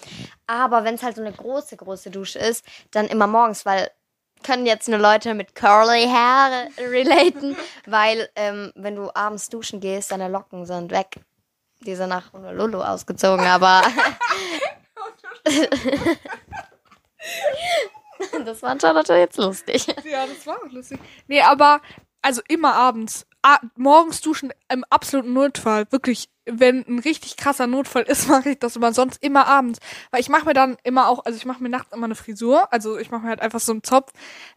Aber 0.47 0.83
wenn 0.83 0.95
es 0.95 1.03
halt 1.03 1.15
so 1.15 1.21
eine 1.21 1.31
große, 1.33 1.75
große 1.77 2.09
Dusche 2.11 2.39
ist, 2.39 2.63
dann 2.91 3.07
immer 3.07 3.27
morgens, 3.27 3.65
weil 3.65 3.89
können 4.43 4.65
jetzt 4.65 4.87
nur 4.89 4.97
Leute 4.99 5.33
mit 5.33 5.53
curly 5.55 6.07
Hair 6.07 6.67
relaten, 6.79 7.55
weil 7.85 8.29
ähm, 8.35 8.71
wenn 8.75 8.95
du 8.95 9.13
abends 9.15 9.49
duschen 9.49 9.79
gehst, 9.81 10.11
deine 10.11 10.29
Locken 10.29 10.65
sind 10.65 10.91
weg. 10.91 11.19
Die 11.81 11.95
sind 11.95 12.09
nach 12.09 12.31
Honolulu 12.33 12.81
ausgezogen, 12.81 13.45
aber 13.45 13.81
das 18.45 18.61
war 18.61 18.79
Charlotte 18.79 19.15
jetzt 19.15 19.37
lustig. 19.37 19.87
Ja, 20.03 20.25
das 20.25 20.45
war 20.45 20.57
auch 20.57 20.71
lustig. 20.71 20.99
Nee, 21.27 21.41
aber 21.41 21.81
also 22.21 22.41
immer 22.47 22.73
abends. 22.75 23.25
Morgens 23.75 24.21
duschen 24.21 24.53
im 24.71 24.83
absoluten 24.89 25.33
Notfall. 25.33 25.85
Wirklich, 25.91 26.29
wenn 26.45 26.85
ein 26.87 26.99
richtig 26.99 27.37
krasser 27.37 27.67
Notfall 27.67 28.03
ist, 28.03 28.27
mache 28.29 28.51
ich 28.51 28.59
das 28.59 28.75
immer 28.75 28.93
sonst 28.93 29.23
immer 29.23 29.47
abends. 29.47 29.79
Weil 30.11 30.21
ich 30.21 30.29
mache 30.29 30.45
mir 30.45 30.53
dann 30.53 30.77
immer 30.83 31.07
auch, 31.07 31.25
also 31.25 31.37
ich 31.37 31.45
mache 31.45 31.63
mir 31.63 31.69
nachts 31.69 31.93
immer 31.93 32.05
eine 32.05 32.15
Frisur. 32.15 32.71
Also 32.71 32.97
ich 32.97 33.09
mache 33.11 33.23
mir 33.23 33.29
halt 33.29 33.41
einfach 33.41 33.59
so 33.59 33.71
einen 33.71 33.83
Zopf, 33.83 34.11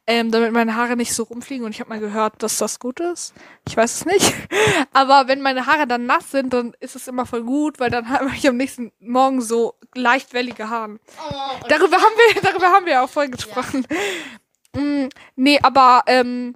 ähm, 0.07 0.31
damit 0.31 0.53
meine 0.53 0.77
Haare 0.77 0.97
nicht 0.97 1.15
so 1.15 1.23
rumfliegen. 1.23 1.65
Und 1.65 1.73
ich 1.73 1.81
habe 1.81 1.91
mal 1.91 2.01
gehört, 2.01 2.43
dass 2.43 2.59
das 2.59 2.79
gut 2.79 3.01
ist. 3.01 3.35
Ich 3.67 3.77
weiß 3.77 3.95
es 3.95 4.05
nicht. 4.05 4.35
Aber 4.93 5.29
wenn 5.29 5.41
meine 5.41 5.67
Haare 5.67 5.87
dann 5.87 6.07
nass 6.07 6.31
sind, 6.31 6.53
dann 6.53 6.75
ist 6.81 6.97
es 6.97 7.09
immer 7.09 7.27
voll 7.27 7.43
gut, 7.43 7.81
weil 7.81 7.91
dann 7.91 8.09
habe 8.11 8.31
ich 8.37 8.49
am 8.49 8.57
nächsten 8.57 8.93
Morgen 9.01 9.41
so 9.41 9.75
leicht 9.95 10.35
wellige 10.35 10.69
Haare. 10.69 10.99
Darüber 11.69 11.97
haben 11.97 12.15
wir, 12.35 12.43
darüber 12.43 12.67
haben 12.67 12.85
wir 12.87 12.93
ja 12.93 13.05
auch 13.05 13.11
vorhin 13.11 13.33
gesprochen. 13.33 13.87
Mm, 14.75 15.07
nee, 15.37 15.59
aber 15.63 16.03
ähm, 16.07 16.55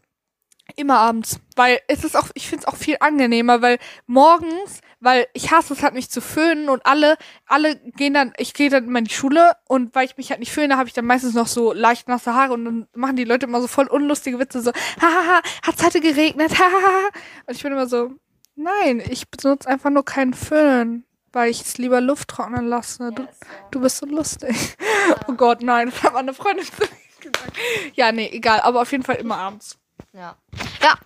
immer 0.79 0.99
abends, 0.99 1.41
weil 1.57 1.81
es 1.89 2.05
ist 2.05 2.17
auch, 2.17 2.29
ich 2.35 2.49
finde 2.49 2.65
es 2.65 2.69
auch 2.69 2.77
viel 2.77 2.97
angenehmer, 3.01 3.63
weil 3.63 3.79
morgens, 4.07 4.81
weil 5.01 5.27
ich 5.35 5.51
hasse 5.51 5.75
es 5.75 5.83
halt 5.83 5.95
mich 5.95 6.09
zu 6.09 6.21
föhnen 6.21 6.69
und 6.69 6.87
alle, 6.87 7.17
alle 7.47 7.77
gehen 7.77 8.15
dann, 8.15 8.33
ich 8.39 8.55
gehe 8.55 8.71
dann 8.71 8.85
immer 8.85 9.01
in 9.01 9.07
die 9.07 9.15
Schule 9.15 9.53
und 9.67 9.95
weil 9.95 10.07
ich 10.07 10.17
mich 10.17 10.31
halt 10.31 10.41
nicht 10.41 10.53
föhne, 10.53 10.77
habe 10.77 10.89
ich 10.89 10.95
dann 10.95 11.05
meistens 11.05 11.35
noch 11.35 11.49
so 11.49 11.73
leicht 11.73 12.09
nasse 12.09 12.33
Haare 12.33 12.55
und 12.55 12.65
dann 12.65 12.89
machen 12.95 13.17
die 13.17 13.25
Leute 13.25 13.47
immer 13.47 13.61
so 13.61 13.67
voll 13.67 13.89
unlustige 13.89 14.39
Witze, 14.39 14.61
so, 14.61 14.71
hahaha, 15.01 15.41
hat's 15.67 15.85
heute 15.85 16.01
geregnet, 16.01 16.53
hahaha. 16.59 17.09
Und 17.47 17.57
ich 17.57 17.63
bin 17.63 17.73
immer 17.73 17.89
so, 17.89 18.13
nein, 18.55 19.03
ich 19.09 19.29
benutze 19.29 19.69
einfach 19.69 19.91
nur 19.91 20.05
keinen 20.05 20.35
Föhn, 20.35 21.05
weil 21.33 21.51
ich 21.51 21.61
es 21.61 21.79
lieber 21.79 22.01
Luft 22.01 22.29
trocknen 22.29 22.69
lasse. 22.69 23.11
Du, 23.13 23.27
du 23.73 23.81
bist 23.81 23.99
so 23.99 24.07
lustig. 24.07 24.77
Oh 25.27 25.33
Gott, 25.33 25.63
nein, 25.63 25.89
das 25.89 26.03
hat 26.03 26.13
meine 26.13 26.35
Freundin 26.35 26.67
zu 26.67 26.73
mir 26.81 26.89
gesagt. 27.33 27.57
Ja, 27.95 28.13
nee, 28.13 28.29
egal, 28.31 28.61
aber 28.61 28.83
auf 28.83 28.93
jeden 28.93 29.05
Fall 29.05 29.17
immer 29.17 29.39
abends. 29.39 29.79
Ja. 30.13 30.37
Ja. 30.83 30.99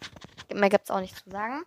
Mehr 0.54 0.68
gibt's 0.68 0.90
auch 0.90 1.00
nicht 1.00 1.16
zu 1.16 1.30
sagen. 1.30 1.64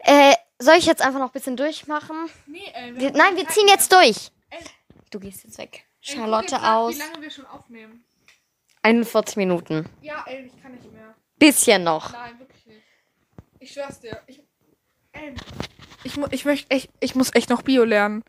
Äh, 0.00 0.34
soll 0.58 0.76
ich 0.76 0.86
jetzt 0.86 1.02
einfach 1.02 1.18
noch 1.18 1.28
ein 1.28 1.32
bisschen 1.32 1.56
durchmachen? 1.56 2.28
Nee, 2.46 2.70
ey, 2.74 2.96
Wir, 2.98 3.10
nein, 3.12 3.36
wir 3.36 3.48
ziehen 3.48 3.68
jetzt 3.68 3.92
durch. 3.92 4.30
Du 5.10 5.20
gehst 5.20 5.44
jetzt 5.44 5.58
weg. 5.58 5.86
Charlotte 6.00 6.62
aus. 6.62 6.94
Wie 6.94 6.98
lange 6.98 7.22
wir 7.22 7.30
schon 7.30 7.46
aufnehmen. 7.46 8.04
41 8.82 9.36
Minuten. 9.36 9.88
Ja, 10.00 10.24
ey, 10.26 10.44
ich 10.46 10.62
kann 10.62 10.72
nicht 10.72 10.92
mehr. 10.92 11.14
Bisschen 11.38 11.82
noch. 11.84 12.12
Nein, 12.12 12.38
wirklich 12.38 12.66
nicht. 12.66 12.82
Ich 13.58 13.72
schwör's 13.72 14.00
dir. 14.00 14.22
Ich, 14.26 14.40
ey, 15.12 15.34
ich, 16.04 16.16
mu 16.16 16.26
ich 16.30 16.44
möchte 16.44 16.70
echt, 16.70 16.90
ich 17.00 17.14
muss 17.14 17.34
echt 17.34 17.50
noch 17.50 17.62
Bio 17.62 17.84
lernen. 17.84 18.24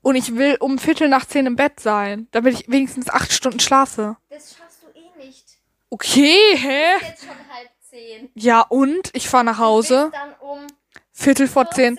Und 0.00 0.16
ich 0.16 0.34
will 0.36 0.56
um 0.60 0.78
Viertel 0.78 1.08
nach 1.08 1.26
zehn 1.26 1.46
im 1.46 1.56
Bett 1.56 1.80
sein, 1.80 2.28
damit 2.30 2.60
ich 2.60 2.68
wenigstens 2.68 3.08
acht 3.08 3.32
Stunden 3.32 3.60
schlafe. 3.60 4.16
Das 4.30 4.56
schaffst 4.56 4.82
du 4.82 4.88
eh 4.98 5.24
nicht. 5.24 5.58
Okay, 5.94 6.56
hä? 6.56 6.94
Jetzt 7.06 7.22
schon 7.22 7.36
halb 7.54 7.70
zehn. 7.88 8.28
Ja, 8.34 8.62
und? 8.62 9.10
Ich 9.14 9.28
fahre 9.28 9.44
nach 9.44 9.58
Hause. 9.58 10.10
dann 10.12 10.34
um 10.40 10.66
Viertel 11.12 11.46
vor 11.46 11.70
zehn. 11.70 11.96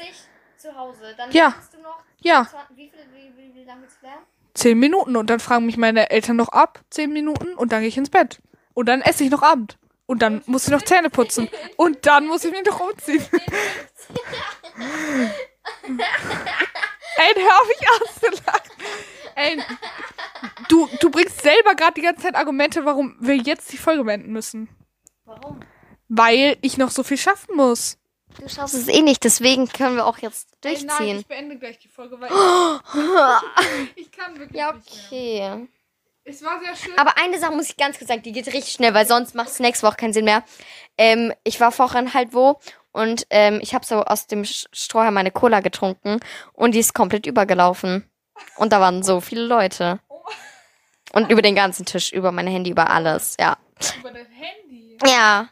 zu 0.58 0.76
Hause. 0.76 1.16
Dann 1.16 1.32
Ja. 1.32 1.56
du 1.72 1.82
noch. 1.82 2.00
Ja. 2.20 2.46
Wie 2.76 2.90
viel, 2.90 3.00
wie, 3.14 3.32
wie, 3.38 3.56
wie 3.56 3.64
lange 3.64 3.84
willst 3.84 4.00
du 4.02 4.08
lernen? 4.08 4.24
Zehn 4.54 4.78
Minuten. 4.80 5.16
Und 5.16 5.30
dann 5.30 5.40
fragen 5.40 5.66
mich 5.66 5.78
meine 5.78 6.10
Eltern 6.10 6.36
noch 6.36 6.50
ab. 6.50 6.82
Zehn 6.90 7.14
Minuten. 7.14 7.54
Und 7.54 7.72
dann 7.72 7.80
gehe 7.80 7.88
ich 7.88 7.96
ins 7.96 8.10
Bett. 8.10 8.42
Und 8.74 8.88
dann 8.88 9.02
esse 9.02 9.24
ich 9.24 9.30
noch 9.30 9.44
Abend. 9.44 9.78
Und 10.08 10.22
dann 10.22 10.44
muss 10.46 10.66
ich 10.66 10.72
noch 10.72 10.82
Zähne 10.82 11.10
putzen. 11.10 11.48
Und 11.78 12.06
dann 12.06 12.28
muss 12.28 12.44
ich 12.44 12.52
mich 12.52 12.66
noch 12.66 12.82
umziehen. 12.82 13.26
Ey, 17.18 17.34
hör 17.34 17.62
auf 17.62 17.68
mich 17.70 17.88
auszulachen. 18.02 18.72
Ey, 19.36 19.62
du, 20.70 20.88
du 21.02 21.10
bringst 21.10 21.42
selber 21.42 21.76
gerade 21.76 21.94
die 21.94 22.02
ganze 22.02 22.24
Zeit 22.24 22.36
Argumente, 22.36 22.86
warum 22.86 23.18
wir 23.20 23.36
jetzt 23.36 23.72
die 23.74 23.78
Folge 23.78 24.04
beenden 24.04 24.32
müssen. 24.32 24.70
Warum? 25.26 25.60
Weil 26.08 26.58
ich 26.62 26.78
noch 26.78 26.90
so 26.90 27.04
viel 27.04 27.18
schaffen 27.18 27.56
muss. 27.56 27.98
Du 28.40 28.48
schaffst 28.50 28.76
es 28.76 28.88
eh 28.88 29.02
nicht, 29.02 29.24
deswegen 29.24 29.68
können 29.68 29.96
wir 29.96 30.06
auch 30.06 30.18
jetzt 30.18 30.50
Ey, 30.64 30.74
nein, 30.74 30.88
durchziehen. 30.88 31.20
ich 31.20 31.28
beende 31.28 31.58
gleich 31.58 31.80
die 31.80 31.88
Folge, 31.88 32.20
weil 32.20 32.30
ich, 33.96 34.06
ich 34.06 34.12
kann 34.12 34.38
wirklich 34.38 34.60
ja, 34.60 34.74
nicht 34.74 35.12
mehr. 35.12 35.54
okay. 35.56 35.68
Es 36.28 36.44
war 36.44 36.60
sehr 36.60 36.76
schön. 36.76 36.98
Aber 36.98 37.18
eine 37.18 37.38
Sache 37.40 37.54
muss 37.54 37.70
ich 37.70 37.78
ganz 37.78 37.98
kurz 37.98 38.08
sagen, 38.08 38.24
die 38.24 38.32
geht 38.32 38.48
richtig 38.48 38.74
schnell, 38.74 38.94
weil 38.94 39.06
sonst 39.06 39.36
macht 39.36 39.50
es 39.50 39.60
nächste 39.60 39.86
Woche 39.86 39.98
keinen 39.98 40.14
Sinn 40.14 40.26
mehr. 40.26 40.44
Ähm, 40.98 41.34
ich 41.44 41.60
war 41.60 41.72
vorhin 41.72 42.14
halt 42.14 42.34
wo 42.34 42.60
und 42.92 43.28
ähm, 43.30 43.60
ich 43.62 43.76
habe 43.76 43.86
so 43.86 44.04
aus 44.04 44.26
dem 44.28 44.44
Strohhalm 44.44 45.14
meine 45.14 45.32
Cola 45.32 45.60
getrunken 45.60 46.20
und 46.54 46.72
die 46.74 46.80
ist 46.80 46.94
komplett 46.96 47.28
übergelaufen. 47.28 48.10
Und 48.58 48.74
da 48.74 48.80
waren 48.80 49.04
so 49.04 49.22
viele 49.22 49.46
Leute. 49.46 50.00
Und 51.14 51.32
über 51.32 51.42
den 51.42 51.56
ganzen 51.56 51.86
Tisch, 51.86 52.12
über 52.12 52.32
mein 52.32 52.48
Handy, 52.48 52.72
über 52.72 52.90
alles, 52.90 53.38
ja. 53.40 53.58
Über 54.00 54.12
dein 54.12 54.26
Handy. 54.28 54.98
Ja. 55.06 55.50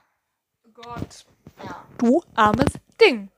Oh 0.66 0.70
Gott. 0.74 1.26
Ja. 1.64 1.86
Du 1.98 2.22
armes 2.36 2.74
Ding. 3.00 3.30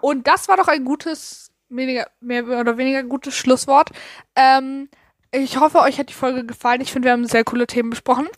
Und 0.00 0.26
das 0.26 0.48
war 0.48 0.56
doch 0.56 0.68
ein 0.68 0.84
gutes, 0.84 1.52
weniger, 1.68 2.08
mehr 2.20 2.44
oder 2.44 2.78
weniger 2.78 3.02
gutes 3.02 3.34
Schlusswort. 3.34 3.90
Ähm, 4.34 4.88
ich 5.32 5.58
hoffe, 5.58 5.80
euch 5.80 5.98
hat 5.98 6.08
die 6.08 6.14
Folge 6.14 6.46
gefallen. 6.46 6.80
Ich 6.80 6.92
finde, 6.92 7.06
wir 7.06 7.12
haben 7.12 7.26
sehr 7.26 7.44
coole 7.44 7.66
Themen 7.66 7.90
besprochen. 7.90 8.28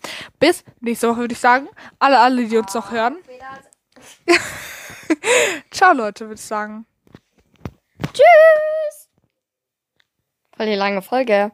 Bis 0.41 0.65
nächste 0.81 1.09
Woche, 1.09 1.19
würde 1.19 1.35
ich 1.35 1.41
sagen. 1.41 1.69
Alle, 1.99 2.19
alle, 2.19 2.47
die 2.47 2.57
uns 2.57 2.75
noch 2.75 2.91
hören. 2.91 3.19
Ciao, 5.71 5.93
Leute, 5.93 6.25
würde 6.27 6.41
ich 6.41 6.41
sagen. 6.41 6.87
Tschüss. 8.13 8.98
Voll 10.59 10.67
die 10.67 10.75
lange 10.75 11.03
Folge. 11.03 11.33
Ja. 11.33 11.53